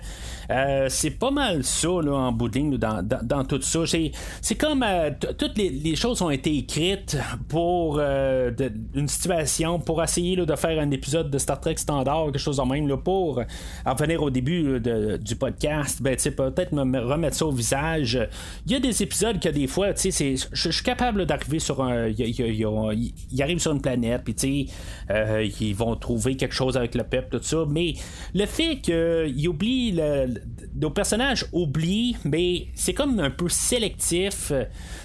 Euh, 0.50 0.86
c'est 0.90 1.10
pas 1.10 1.30
mal 1.30 1.64
ça, 1.64 1.88
là, 2.02 2.12
en 2.12 2.30
bout 2.30 2.50
dans, 2.50 3.44
tout 3.44 3.62
ça. 3.62 3.80
C'est, 3.86 4.54
comme 4.54 4.84
euh, 4.86 5.10
toutes 5.38 5.56
les, 5.56 5.96
choses 5.96 6.20
ont 6.20 6.30
été 6.30 6.54
écrites 6.58 7.16
pour 7.48 7.98
une 7.98 9.08
situation, 9.08 9.80
pour 9.80 10.02
essayer 10.02 10.36
de 10.36 10.56
faire 10.56 10.78
un 10.78 10.90
épisode 10.90 11.30
de 11.30 11.38
Star 11.38 11.58
Trek 11.58 11.76
standard, 11.78 12.26
quelque 12.26 12.38
chose 12.38 12.60
en 12.60 12.66
même, 12.66 12.86
là, 12.86 12.98
pour 12.98 13.40
en 13.86 13.94
venir 13.94 14.22
au 14.22 14.28
début 14.28 14.78
du 15.20 15.36
podcast, 15.36 16.02
ben, 16.02 16.16
peut-être 16.16 16.72
me 16.72 17.00
remettre 17.00 17.36
ça 17.36 17.46
au 17.46 17.52
visage. 17.52 18.18
Il 18.66 18.72
y 18.72 18.74
a 18.74 18.78
des 18.80 19.02
épisodes 19.02 19.40
que 19.40 19.48
des 19.48 19.66
fois, 19.66 19.88
je 19.94 20.70
suis 20.70 20.84
capable 20.84 21.24
d'arriver 21.24 21.60
sur 21.60 21.82
un. 21.82 22.08
Il 22.08 23.42
arrive 23.42 23.58
sur 23.58 23.72
une 23.72 23.80
planète, 23.86 24.22
puis 24.24 24.34
tu 24.34 24.66
sais, 24.66 24.72
euh, 25.10 25.48
ils 25.60 25.74
vont 25.74 25.94
trouver 25.96 26.36
quelque 26.36 26.54
chose 26.54 26.76
avec 26.76 26.94
le 26.94 27.04
peuple, 27.04 27.38
tout 27.38 27.44
ça. 27.44 27.64
Mais 27.68 27.94
le 28.34 28.46
fait 28.46 28.78
qu'ils 28.78 29.48
oublient, 29.48 29.92
le, 29.92 30.34
nos 30.74 30.90
personnages 30.90 31.46
oublient, 31.52 32.16
mais 32.24 32.66
c'est 32.74 32.94
comme 32.94 33.20
un 33.20 33.30
peu 33.30 33.48
sélectif. 33.48 34.52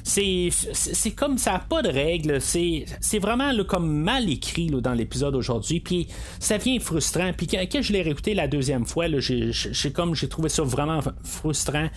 C'est, 0.03 0.49
c'est 0.51 1.11
comme 1.11 1.37
ça 1.37 1.61
pas 1.69 1.81
de 1.81 1.89
règles. 1.89 2.41
C'est, 2.41 2.85
vraiment 3.19 3.51
comme 3.65 3.91
mal 3.91 4.29
écrit 4.29 4.67
dans 4.67 4.93
l'épisode 4.93 5.35
aujourd'hui. 5.35 5.79
Puis 5.79 6.07
ça 6.39 6.57
vient 6.57 6.79
frustrant. 6.79 7.31
Puis 7.37 7.47
quand, 7.47 7.81
je 7.81 7.93
l'ai 7.93 8.01
réécouté 8.01 8.33
la 8.33 8.47
deuxième 8.47 8.85
fois, 8.85 9.07
là, 9.07 9.19
j'ai, 9.19 9.51
comme 9.93 10.15
j'ai 10.15 10.27
trouvé 10.27 10.49
ça 10.49 10.63
vraiment 10.63 10.99
frustrant 11.23 11.87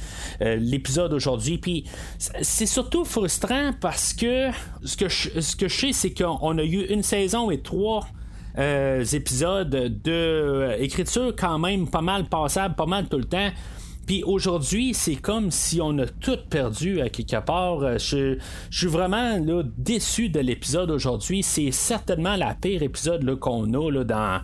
euh, 0.42 0.56
l'épisode 0.56 1.12
aujourd'hui. 1.12 1.58
Puis 1.58 1.84
c'est 2.18 2.66
surtout 2.66 3.04
frustrant 3.04 3.72
parce 3.80 4.12
que 4.12 4.50
ce 4.84 4.96
que 4.96 5.08
je, 5.08 5.40
ce 5.40 5.56
que 5.56 5.68
je 5.68 5.78
sais, 5.78 5.92
c'est 5.92 6.12
qu'on 6.12 6.58
a 6.58 6.64
eu 6.64 6.73
une 6.82 7.02
saison 7.02 7.50
et 7.50 7.60
trois 7.60 8.06
euh, 8.58 9.04
épisodes 9.04 9.68
de 9.68 10.12
euh, 10.12 10.76
écriture 10.78 11.34
quand 11.36 11.58
même 11.58 11.88
pas 11.88 12.02
mal 12.02 12.24
passable, 12.24 12.74
pas 12.74 12.86
mal 12.86 13.06
tout 13.08 13.18
le 13.18 13.24
temps. 13.24 13.50
Puis 14.06 14.22
aujourd'hui, 14.24 14.92
c'est 14.94 15.16
comme 15.16 15.50
si 15.50 15.80
on 15.80 15.98
a 15.98 16.06
tout 16.06 16.38
perdu 16.50 17.00
à 17.00 17.08
quelque 17.08 17.40
part. 17.44 17.82
Euh, 17.82 17.98
je, 17.98 18.38
suis 18.70 18.86
vraiment 18.86 19.38
là, 19.38 19.62
déçu 19.78 20.28
de 20.28 20.40
l'épisode 20.40 20.90
aujourd'hui. 20.90 21.42
C'est 21.42 21.70
certainement 21.70 22.36
la 22.36 22.54
pire 22.54 22.82
épisode 22.82 23.38
qu'on 23.38 23.72
a 23.72 23.90
là, 23.90 24.04
dans 24.04 24.42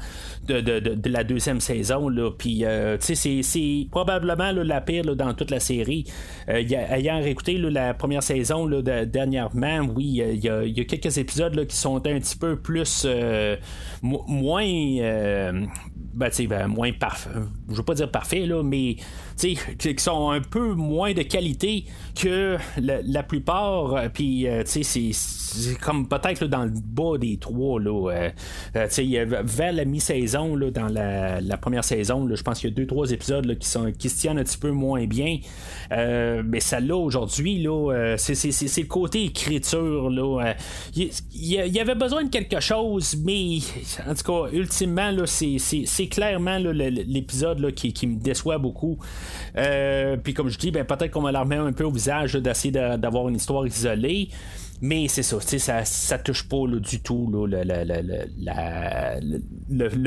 de, 0.48 1.08
la 1.08 1.24
deuxième 1.24 1.60
saison. 1.60 2.08
Là. 2.08 2.30
Puis 2.36 2.64
euh, 2.64 2.96
c'est, 3.00 3.86
probablement 3.90 4.52
la 4.52 4.80
pire 4.80 5.14
dans 5.14 5.34
toute 5.34 5.50
la 5.50 5.60
série. 5.60 6.04
Euh, 6.48 6.62
ayant 6.90 7.20
réécouté 7.20 7.58
la 7.58 7.94
première 7.94 8.22
saison 8.22 8.68
dernièrement, 9.06 9.80
oui, 9.94 10.22
il 10.32 10.44
y, 10.44 10.48
a 10.48 10.84
quelques 10.84 11.18
épisodes 11.18 11.66
qui 11.66 11.76
sont 11.76 11.96
un 11.96 12.18
petit 12.18 12.36
peu 12.36 12.56
plus 12.56 13.06
moins 14.02 14.64
ben, 16.12 16.30
ben, 16.48 16.66
moins 16.66 16.92
parfait. 16.92 17.30
Je 17.68 17.76
veux 17.76 17.82
pas 17.82 17.94
dire 17.94 18.10
parfait, 18.10 18.46
là, 18.46 18.62
mais 18.62 18.96
qui 19.40 19.94
sont 19.98 20.30
un 20.30 20.40
peu 20.40 20.74
moins 20.74 21.12
de 21.12 21.22
qualité 21.22 21.84
que 22.14 22.56
la, 22.78 23.22
plupart. 23.22 23.94
Euh, 23.94 24.08
puis, 24.12 24.46
euh, 24.46 24.62
c'est 24.64 25.78
comme 25.80 26.08
peut-être 26.08 26.46
dans 26.46 26.64
le 26.64 26.72
bas 26.72 27.18
des 27.18 27.36
trois. 27.38 27.80
Là, 27.80 28.30
euh, 28.74 29.42
vers 29.44 29.72
la 29.72 29.84
mi-saison, 29.84 30.56
dans 30.56 30.88
la, 30.88 31.56
première 31.56 31.84
saison, 31.84 32.28
je 32.32 32.42
pense 32.42 32.60
qu'il 32.60 32.70
y 32.70 32.72
a 32.72 32.76
deux, 32.76 32.86
trois 32.86 33.10
épisodes 33.10 33.58
qui, 33.58 33.68
sont, 33.68 33.92
qui 33.92 34.08
se 34.08 34.20
tiennent 34.20 34.38
un 34.38 34.44
petit 34.44 34.58
peu 34.58 34.70
moins 34.70 35.06
bien. 35.06 35.38
mais 35.90 36.60
celle-là, 36.60 36.96
aujourd'hui, 36.96 37.62
là, 37.62 38.16
c'est, 38.16 38.32
le 38.34 38.86
côté 38.86 39.24
écriture. 39.24 40.10
Là, 40.10 40.54
il, 40.94 41.10
y, 41.34 41.80
avait 41.80 41.94
besoin 41.94 42.24
de 42.24 42.30
quelque 42.30 42.60
chose, 42.60 43.16
mais 43.24 43.58
en 44.06 44.14
tout 44.14 44.32
cas, 44.32 44.50
ultimement, 44.52 45.10
là, 45.10 45.26
c'est, 45.26 45.99
clairement 46.08 46.58
l'épisode 46.58 47.72
qui, 47.72 48.06
me 48.06 48.20
déçoit 48.20 48.58
beaucoup. 48.58 48.98
Puis 49.54 50.34
comme 50.34 50.48
je 50.48 50.58
dis, 50.58 50.70
ben, 50.70 50.84
peut-être 50.84 51.10
qu'on 51.10 51.22
va 51.22 51.32
la 51.32 51.40
remettre 51.40 51.62
un 51.62 51.72
peu 51.72 51.84
au 51.84 51.90
visage 51.90 52.34
d'essayer 52.34 52.72
d'avoir 52.72 53.28
une 53.28 53.36
histoire 53.36 53.66
isolée. 53.66 54.28
Mais 54.82 55.08
c'est 55.08 55.22
ça, 55.22 55.38
ça, 55.40 55.84
ça 55.84 56.18
touche 56.18 56.48
pas 56.48 56.66
du 56.66 57.00
tout 57.00 57.30
le, 57.30 57.52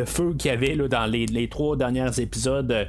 feu 0.05 0.33
qu'il 0.37 0.49
y 0.49 0.53
avait 0.53 0.75
dans 0.75 1.05
les, 1.05 1.47
trois 1.47 1.77
derniers 1.77 2.19
épisodes. 2.19 2.87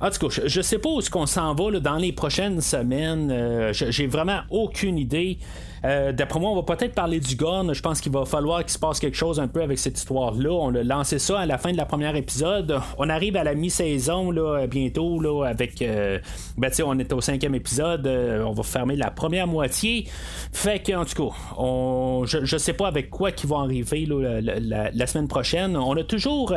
En 0.00 0.10
tout 0.10 0.28
cas, 0.28 0.42
je, 0.44 0.60
sais 0.60 0.78
pas 0.78 0.88
où 0.88 1.00
qu'on 1.12 1.26
s'en 1.26 1.54
va 1.54 1.78
dans 1.78 1.96
les 1.96 2.12
prochaines 2.12 2.60
semaines. 2.60 3.30
Euh, 3.30 3.72
j'ai 3.72 4.08
vraiment 4.08 4.40
aucune 4.50 4.98
idée. 4.98 5.38
Euh, 5.84 6.12
d'après 6.12 6.38
moi, 6.38 6.50
on 6.50 6.56
va 6.56 6.62
peut-être 6.62 6.94
parler 6.94 7.20
du 7.20 7.36
gun. 7.36 7.72
Je 7.72 7.80
pense 7.80 8.00
qu'il 8.00 8.12
va 8.12 8.24
falloir 8.24 8.60
qu'il 8.60 8.70
se 8.70 8.78
passe 8.78 9.00
quelque 9.00 9.16
chose 9.16 9.40
un 9.40 9.48
peu 9.48 9.62
avec 9.62 9.78
cette 9.78 9.98
histoire-là. 9.98 10.50
On 10.50 10.74
a 10.74 10.82
lancé 10.82 11.18
ça 11.18 11.40
à 11.40 11.46
la 11.46 11.58
fin 11.58 11.72
de 11.72 11.76
la 11.76 11.86
première 11.86 12.14
épisode. 12.16 12.78
On 12.98 13.08
arrive 13.08 13.36
à 13.36 13.44
la 13.44 13.54
mi-saison 13.54 14.30
là, 14.30 14.66
bientôt 14.66 15.20
là, 15.20 15.44
avec. 15.44 15.82
Euh, 15.82 16.18
ben, 16.56 16.70
on 16.84 16.98
est 16.98 17.12
au 17.12 17.20
cinquième 17.20 17.54
épisode. 17.54 18.06
Euh, 18.06 18.44
on 18.44 18.52
va 18.52 18.62
fermer 18.62 18.96
la 18.96 19.10
première 19.10 19.46
moitié. 19.46 20.06
Fait 20.52 20.80
que, 20.82 20.92
en 20.92 21.04
tout 21.04 21.28
cas, 21.28 21.36
on, 21.58 22.24
je, 22.26 22.38
ne 22.38 22.58
sais 22.58 22.74
pas 22.74 22.86
avec 22.86 23.10
quoi 23.10 23.32
qui 23.32 23.46
va 23.46 23.58
arriver 23.58 24.06
la, 24.06 25.06
semaine 25.06 25.28
prochaine. 25.28 25.76
On 25.76 25.96
a 25.96 26.04
toujours 26.04 26.54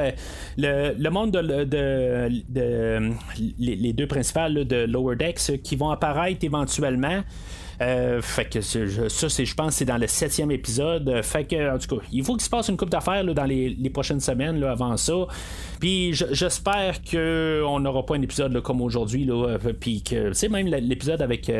le, 0.57 1.09
monde 1.09 1.31
de, 1.31 2.29
les, 3.57 3.93
deux 3.93 4.07
principales 4.07 4.65
de 4.65 4.85
Lower 4.85 5.15
Decks 5.15 5.61
qui 5.63 5.75
vont 5.75 5.89
apparaître 5.89 6.43
éventuellement. 6.43 7.23
Euh, 7.81 8.21
fait 8.21 8.45
que 8.45 8.61
ça, 8.61 9.29
c'est, 9.29 9.45
je 9.45 9.55
pense, 9.55 9.75
c'est 9.75 9.85
dans 9.85 9.97
le 9.97 10.07
septième 10.07 10.51
épisode. 10.51 11.21
Fait 11.23 11.45
que, 11.45 11.75
en 11.75 11.77
tout 11.77 11.95
cas, 11.95 12.05
il 12.11 12.23
faut 12.23 12.33
qu'il 12.33 12.43
se 12.43 12.49
passe 12.49 12.69
une 12.69 12.77
coupe 12.77 12.89
d'affaires 12.89 13.23
dans 13.23 13.43
les, 13.45 13.89
prochaines 13.93 14.19
semaines 14.19 14.59
là, 14.59 14.71
avant 14.71 14.97
ça. 14.97 15.13
Puis 15.79 16.13
j'espère 16.13 17.01
qu'on 17.03 17.79
n'aura 17.79 18.05
pas 18.05 18.15
un 18.15 18.21
épisode 18.21 18.61
comme 18.61 18.81
aujourd'hui. 18.81 19.29
Puis 19.79 20.01
que, 20.01 20.47
même 20.47 20.67
l'épisode 20.67 21.21
avec 21.21 21.51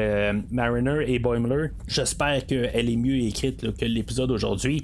Mariner 0.52 1.04
et 1.08 1.20
Boimler, 1.20 1.70
j'espère 1.88 2.46
qu'elle 2.46 2.90
est 2.90 2.96
mieux 2.96 3.18
écrite 3.18 3.76
que 3.78 3.86
l'épisode 3.86 4.32
aujourd'hui. 4.32 4.84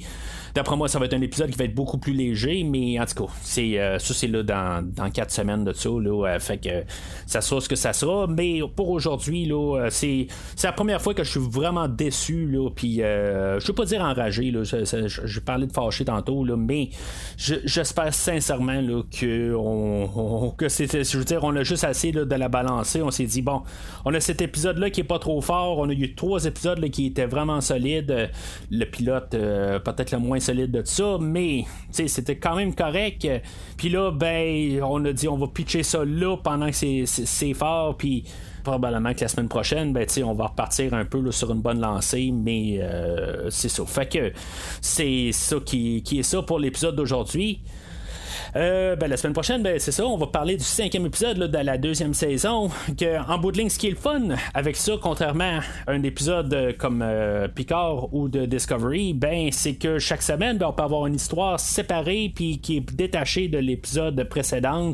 D'après 0.54 0.76
moi, 0.76 0.88
ça 0.88 1.00
va 1.00 1.06
être 1.06 1.14
un 1.14 1.22
épisode 1.22 1.50
qui 1.50 1.58
va 1.58 1.66
être 1.66 1.76
beaucoup 1.76 1.98
plus 1.98 2.14
léger, 2.14 2.64
mais 2.64 3.00
en 3.00 3.06
tout 3.06 3.26
cas, 3.26 3.34
c'est, 3.42 3.80
euh, 3.80 4.00
ça, 4.00 4.14
c'est 4.14 4.28
là 4.28 4.44
dans, 4.44 4.86
dans 4.86 5.10
quatre 5.10 5.32
semaines 5.32 5.64
de 5.64 5.72
ça. 5.74 5.90
Là, 5.90 6.28
euh, 6.28 6.40
fait 6.40 6.58
que 6.58 6.84
ça 7.26 7.42
sera 7.42 7.62
ce 7.62 7.70
que 7.70 7.76
ça 7.76 7.94
sera. 7.94 8.28
Mais 8.28 8.60
pour 8.76 8.90
aujourd'hui, 8.90 9.46
là, 9.46 9.78
euh, 9.78 9.88
c'est, 9.90 10.28
c'est 10.56 10.68
la 10.68 10.74
première 10.74 11.02
fois 11.02 11.14
que 11.14 11.24
je 11.24 11.32
suis 11.32 11.40
vraiment 11.40 11.88
déçu. 11.88 12.48
Là, 12.48 12.70
puis, 12.70 12.98
je 12.98 13.02
ne 13.02 13.68
veux 13.68 13.74
pas 13.74 13.86
dire 13.86 14.02
enragé. 14.02 14.52
Là, 14.52 14.64
je, 14.64 15.40
parlais 15.40 15.68
de 15.68 15.72
fâché 15.72 16.06
tantôt, 16.06 16.44
là, 16.44 16.56
mais 16.58 16.90
j'espère 17.38 18.14
sincèrement 18.14 18.82
là, 18.82 19.02
que, 19.18 19.56
on, 19.56 20.52
que 20.52 20.70
c'est, 20.70 21.04
je 21.04 21.18
veux 21.18 21.24
dire, 21.24 21.44
on 21.44 21.56
a 21.56 21.64
juste 21.64 21.84
assez 21.84 22.12
de 22.12 22.36
la 22.36 22.50
balancer. 22.50 23.02
On 23.02 23.12
s'est 23.12 23.26
dit, 23.26 23.42
bon, 23.42 23.62
on 24.06 24.14
a 24.14 24.20
cet 24.20 24.42
épisode-là 24.42 24.90
qui 24.90 25.02
est 25.02 25.06
pas 25.06 25.20
trop 25.20 25.40
fort. 25.42 25.78
On 25.80 25.90
a 25.90 25.94
eu 25.94 26.14
trois 26.14 26.46
épisodes 26.46 26.80
là, 26.80 26.90
qui 26.90 27.08
étaient 27.08 27.26
vraiment 27.26 27.62
solides. 27.62 28.30
Le 28.70 28.86
pilote, 28.86 29.30
peut-être 29.30 30.12
le 30.12 30.20
moins 30.20 30.41
solide 30.42 30.72
de 30.72 30.84
ça, 30.84 31.18
mais 31.20 31.66
c'était 31.92 32.36
quand 32.36 32.56
même 32.56 32.76
correct. 32.76 33.28
Puis 33.78 33.90
là, 33.90 34.12
ben, 34.12 34.82
on 34.84 35.04
a 35.06 35.14
dit 35.14 35.28
on 35.28 35.38
va 35.38 35.48
pitcher 35.48 35.84
ça 35.84 36.04
là 36.04 36.38
pendant 36.38 36.70
que 36.70 37.06
c'est 37.06 37.54
fort, 37.54 37.98
puis 37.98 38.26
probablement 38.64 39.14
que 39.14 39.22
la 39.22 39.28
semaine 39.28 39.48
prochaine, 39.48 39.94
ben, 39.94 40.06
on 40.24 40.34
va 40.34 40.48
repartir 40.48 40.94
un 40.94 41.06
peu 41.06 41.32
sur 41.32 41.52
une 41.52 41.62
bonne 41.62 41.80
lancée, 41.80 42.32
mais 42.32 42.80
euh, 42.82 43.50
c'est 43.50 43.70
ça. 43.70 43.86
Fait 43.86 44.12
que 44.12 44.32
c'est 44.82 45.32
ça 45.32 45.58
qui, 45.66 46.04
qui, 46.04 46.20
est 46.20 46.24
ça 46.24 46.42
pour 46.42 46.60
l'épisode 46.60 46.96
d'aujourd'hui. 46.96 47.62
Euh, 48.56 48.96
ben, 48.96 49.10
la 49.10 49.18
semaine 49.18 49.34
prochaine, 49.34 49.64
ben, 49.64 49.80
c'est 49.80 49.92
ça, 49.92 50.06
on 50.06 50.18
va 50.18 50.28
parler 50.28 50.58
du 50.58 50.64
cinquième 50.64 51.06
épisode 51.06 51.38
de 51.38 51.58
la 51.58 51.78
deuxième 51.78 52.14
saison. 52.14 52.70
Que, 52.98 53.20
en 53.30 53.38
bout 53.38 53.52
de 53.52 53.58
ligne, 53.58 53.70
ce 53.70 53.80
qui 53.80 53.88
est 53.88 53.92
le 53.92 53.96
fun 53.96 54.22
avec 54.54 54.76
ça, 54.76 54.94
contrairement 55.02 55.60
à 55.88 55.92
un 55.92 56.04
épisode 56.04 56.54
euh, 56.54 56.74
comme 56.78 57.02
euh, 57.02 57.48
Picard 57.48 58.14
ou 58.14 58.28
de 58.28 58.46
Discovery, 58.46 59.14
ben, 59.14 59.50
c'est 59.52 59.76
que 59.76 60.00
chaque 60.00 60.22
semaine, 60.22 60.58
ben, 60.58 60.68
on 60.68 60.74
peut 60.74 60.84
avoir 60.84 61.08
une 61.08 61.16
histoire 61.16 61.60
séparée 61.60 62.32
puis 62.34 62.60
qui 62.60 62.78
est 62.78 62.94
détachée 62.94 63.48
de 63.48 63.58
l'épisode 63.58 64.24
précédent. 64.26 64.94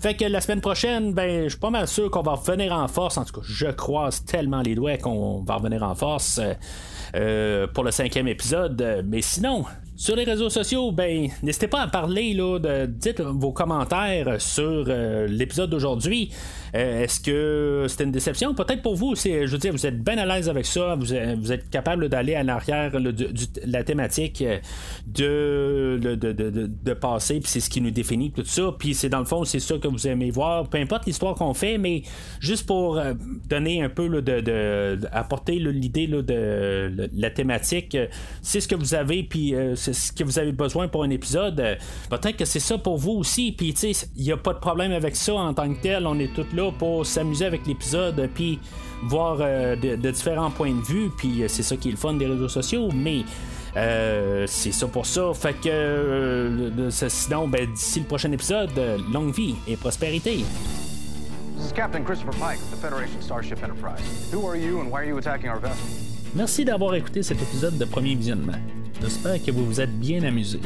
Fait 0.00 0.14
que 0.14 0.24
la 0.24 0.40
semaine 0.40 0.60
prochaine, 0.60 1.12
ben, 1.12 1.44
je 1.44 1.50
suis 1.50 1.58
pas 1.58 1.70
mal 1.70 1.88
sûr 1.88 2.10
qu'on 2.10 2.22
va 2.22 2.32
revenir 2.34 2.72
en 2.72 2.86
force. 2.86 3.18
En 3.18 3.24
tout 3.24 3.40
cas, 3.40 3.46
je 3.48 3.66
croise 3.66 4.24
tellement 4.24 4.62
les 4.62 4.74
doigts 4.74 4.96
qu'on 4.96 5.42
va 5.42 5.56
revenir 5.56 5.82
en 5.82 5.94
force. 5.94 6.40
pour 7.74 7.84
le 7.84 7.90
cinquième 7.90 8.28
épisode. 8.28 9.04
Mais 9.06 9.22
sinon, 9.22 9.64
sur 9.98 10.14
les 10.14 10.22
réseaux 10.22 10.48
sociaux, 10.48 10.92
ben, 10.92 11.28
n'hésitez 11.42 11.66
pas 11.66 11.80
à 11.80 11.88
parler, 11.88 12.32
là, 12.32 12.60
de, 12.60 12.86
dites 12.86 13.20
vos 13.20 13.50
commentaires 13.50 14.40
sur 14.40 14.84
euh, 14.86 15.26
l'épisode 15.26 15.70
d'aujourd'hui. 15.70 16.30
Euh, 16.76 17.02
est-ce 17.02 17.18
que 17.18 17.86
c'était 17.88 18.04
une 18.04 18.12
déception? 18.12 18.54
Peut-être 18.54 18.80
pour 18.80 18.94
vous, 18.94 19.16
c'est, 19.16 19.48
je 19.48 19.52
veux 19.52 19.58
dire, 19.58 19.72
vous 19.72 19.86
êtes 19.86 20.00
bien 20.00 20.16
à 20.18 20.24
l'aise 20.24 20.48
avec 20.48 20.66
ça, 20.66 20.94
vous, 20.94 21.12
êtes 21.12 21.68
capable 21.70 22.08
d'aller 22.08 22.36
à 22.36 22.44
l'arrière 22.44 22.92
de, 22.92 23.12
la 23.64 23.82
thématique 23.82 24.40
euh, 24.42 25.98
de, 25.98 26.14
de, 26.14 26.92
passer, 26.92 27.40
puis 27.40 27.50
c'est 27.50 27.60
ce 27.60 27.68
qui 27.68 27.80
nous 27.80 27.90
définit, 27.90 28.30
tout 28.30 28.44
ça. 28.44 28.70
Puis 28.78 28.94
c'est 28.94 29.08
dans 29.08 29.18
le 29.18 29.24
fond, 29.24 29.44
c'est 29.44 29.58
ça 29.58 29.78
que 29.78 29.88
vous 29.88 30.06
aimez 30.06 30.30
voir, 30.30 30.68
peu 30.68 30.78
importe 30.78 31.06
l'histoire 31.06 31.34
qu'on 31.34 31.54
fait, 31.54 31.76
mais 31.76 32.02
juste 32.38 32.66
pour 32.66 33.00
donner 33.48 33.82
un 33.82 33.88
peu 33.88 34.22
de, 34.22 34.98
apporter 35.10 35.58
l'idée 35.58 36.06
de, 36.06 37.10
la 37.16 37.30
thématique, 37.30 37.96
c'est 38.42 38.60
ce 38.60 38.68
que 38.68 38.76
vous 38.76 38.94
avez, 38.94 39.24
puis 39.24 39.54
ce 39.92 40.12
que 40.12 40.24
vous 40.24 40.38
avez 40.38 40.52
besoin 40.52 40.88
pour 40.88 41.04
un 41.04 41.10
épisode. 41.10 41.60
Euh, 41.60 41.76
peut-être 42.10 42.36
que 42.36 42.44
c'est 42.44 42.60
ça 42.60 42.78
pour 42.78 42.98
vous 42.98 43.12
aussi. 43.12 43.52
Puis, 43.52 43.74
tu 43.74 43.92
sais, 43.92 44.08
il 44.16 44.24
n'y 44.24 44.32
a 44.32 44.36
pas 44.36 44.52
de 44.52 44.58
problème 44.58 44.92
avec 44.92 45.16
ça 45.16 45.34
en 45.34 45.54
tant 45.54 45.72
que 45.72 45.80
tel. 45.80 46.06
On 46.06 46.18
est 46.18 46.32
tous 46.34 46.46
là 46.54 46.70
pour 46.72 47.06
s'amuser 47.06 47.46
avec 47.46 47.66
l'épisode, 47.66 48.28
puis 48.34 48.58
voir 49.04 49.38
euh, 49.40 49.76
de, 49.76 50.10
différents 50.10 50.50
points 50.50 50.74
de 50.74 50.82
vue. 50.82 51.10
Puis, 51.16 51.42
euh, 51.42 51.48
c'est 51.48 51.62
ça 51.62 51.76
qui 51.76 51.88
est 51.88 51.92
le 51.92 51.96
fun 51.96 52.14
des 52.14 52.26
réseaux 52.26 52.48
sociaux. 52.48 52.88
Mais. 52.94 53.22
c'est 54.46 54.72
ça 54.72 54.88
pour 54.88 55.06
ça. 55.06 55.32
Fait 55.34 55.54
que 55.54 56.80
sinon, 56.90 57.46
ben, 57.46 57.70
d'ici 57.72 58.00
le 58.00 58.06
prochain 58.06 58.32
épisode, 58.32 58.70
longue 59.12 59.32
vie 59.32 59.54
et 59.68 59.76
prospérité. 59.76 60.44
Captain 61.74 62.02
Christopher 62.02 62.32
Pike 62.40 62.58
the 62.72 62.76
Federation 62.76 63.20
Starship 63.20 63.62
Enterprise. 63.62 64.02
Who 64.32 64.44
are 64.44 64.56
you 64.56 64.80
and 64.80 64.90
why 64.90 65.02
are 65.02 65.04
you 65.04 65.18
attacking 65.18 65.48
our 65.48 65.60
vessel? 65.60 65.86
Merci 66.34 66.64
d'avoir 66.64 66.94
écouté 66.94 67.22
cet 67.22 67.40
épisode 67.40 67.78
de 67.78 67.84
Premier 67.84 68.14
Visionnement. 68.14 68.58
J'espère 69.00 69.42
que 69.42 69.50
vous 69.50 69.64
vous 69.64 69.80
êtes 69.80 69.96
bien 69.98 70.22
amusé. 70.24 70.60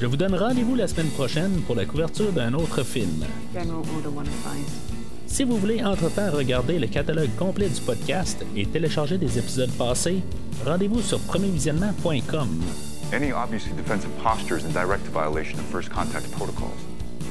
Je 0.00 0.06
vous 0.06 0.16
donne 0.16 0.34
rendez-vous 0.34 0.74
la 0.74 0.86
semaine 0.88 1.08
prochaine 1.08 1.60
pour 1.66 1.74
la 1.74 1.84
couverture 1.84 2.32
d'un 2.32 2.52
autre 2.54 2.82
film. 2.82 3.24
Si 5.26 5.44
vous 5.44 5.56
voulez 5.56 5.82
entre-temps 5.82 6.30
regarder 6.32 6.78
le 6.78 6.86
catalogue 6.86 7.34
complet 7.38 7.68
du 7.68 7.80
podcast 7.80 8.44
et 8.56 8.66
télécharger 8.66 9.16
des 9.16 9.38
épisodes 9.38 9.70
passés, 9.72 10.22
rendez-vous 10.64 11.00
sur 11.00 11.18
premiervisionnement.com. 11.20 12.48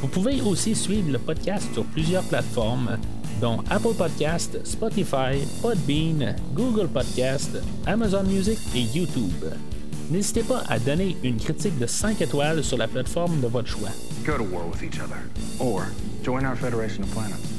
Vous 0.01 0.07
pouvez 0.07 0.41
aussi 0.41 0.75
suivre 0.75 1.11
le 1.11 1.19
podcast 1.19 1.67
sur 1.73 1.83
plusieurs 1.85 2.23
plateformes 2.23 2.97
dont 3.39 3.63
Apple 3.69 3.93
Podcast, 3.97 4.59
Spotify, 4.65 5.45
Podbean, 5.61 6.35
Google 6.53 6.87
Podcast, 6.87 7.57
Amazon 7.85 8.23
Music 8.23 8.59
et 8.75 8.81
YouTube. 8.81 9.45
N'hésitez 10.09 10.43
pas 10.43 10.63
à 10.67 10.79
donner 10.79 11.15
une 11.23 11.37
critique 11.37 11.77
de 11.77 11.85
5 11.85 12.21
étoiles 12.21 12.63
sur 12.63 12.77
la 12.77 12.87
plateforme 12.87 13.41
de 13.41 13.47
votre 13.47 13.67
choix. 13.67 13.89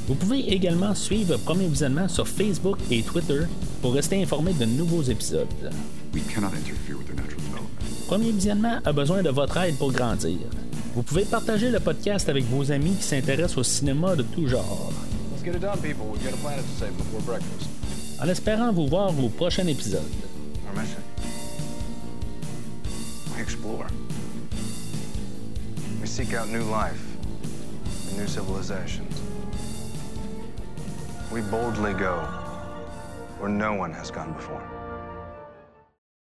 Vous 0.07 0.15
pouvez 0.15 0.39
également 0.51 0.93
suivre 0.93 1.37
Premier 1.37 1.67
Visionnement 1.67 2.07
sur 2.07 2.27
Facebook 2.27 2.77
et 2.89 3.01
Twitter 3.01 3.41
pour 3.81 3.93
rester 3.93 4.21
informé 4.21 4.53
de 4.53 4.65
nouveaux 4.65 5.03
épisodes. 5.03 5.47
Premier 8.07 8.31
Visionnement 8.31 8.79
a 8.83 8.91
besoin 8.91 9.23
de 9.23 9.29
votre 9.29 9.57
aide 9.57 9.77
pour 9.77 9.91
grandir. 9.93 10.37
Vous 10.93 11.03
pouvez 11.03 11.23
partager 11.23 11.71
le 11.71 11.79
podcast 11.79 12.27
avec 12.27 12.43
vos 12.45 12.69
amis 12.71 12.95
qui 12.95 13.03
s'intéressent 13.03 13.59
au 13.59 13.63
cinéma 13.63 14.17
de 14.17 14.23
tout 14.23 14.47
genre. 14.47 14.91
Let's 15.41 15.53
get 15.53 15.63
it 15.63 15.65
done, 15.65 15.81
people. 15.81 16.05
We've 16.05 16.23
got 16.23 16.35
a 16.35 16.37
planet 16.37 16.63
to 16.63 16.71
save 16.73 16.95
before 16.95 17.19
breakfast. 17.21 17.67
En 18.21 18.29
espérant 18.29 18.71
vous 18.75 18.87
voir 18.87 19.09
au 19.19 19.27
prochain 19.27 19.65
épisode. 19.65 20.05
Our 20.67 20.75
mission. 20.75 21.01
We 23.35 23.41
explore. 23.41 23.87
We 25.99 26.05
seek 26.05 26.35
out 26.35 26.47
new 26.49 26.61
life 26.61 27.01
and 28.09 28.19
new 28.19 28.27
civilizations. 28.27 29.19
We 31.31 31.41
boldly 31.41 31.93
go 31.93 32.19
where 33.39 33.49
no 33.49 33.73
one 33.73 33.93
has 33.93 34.11
gone 34.11 34.33
before. 34.33 34.61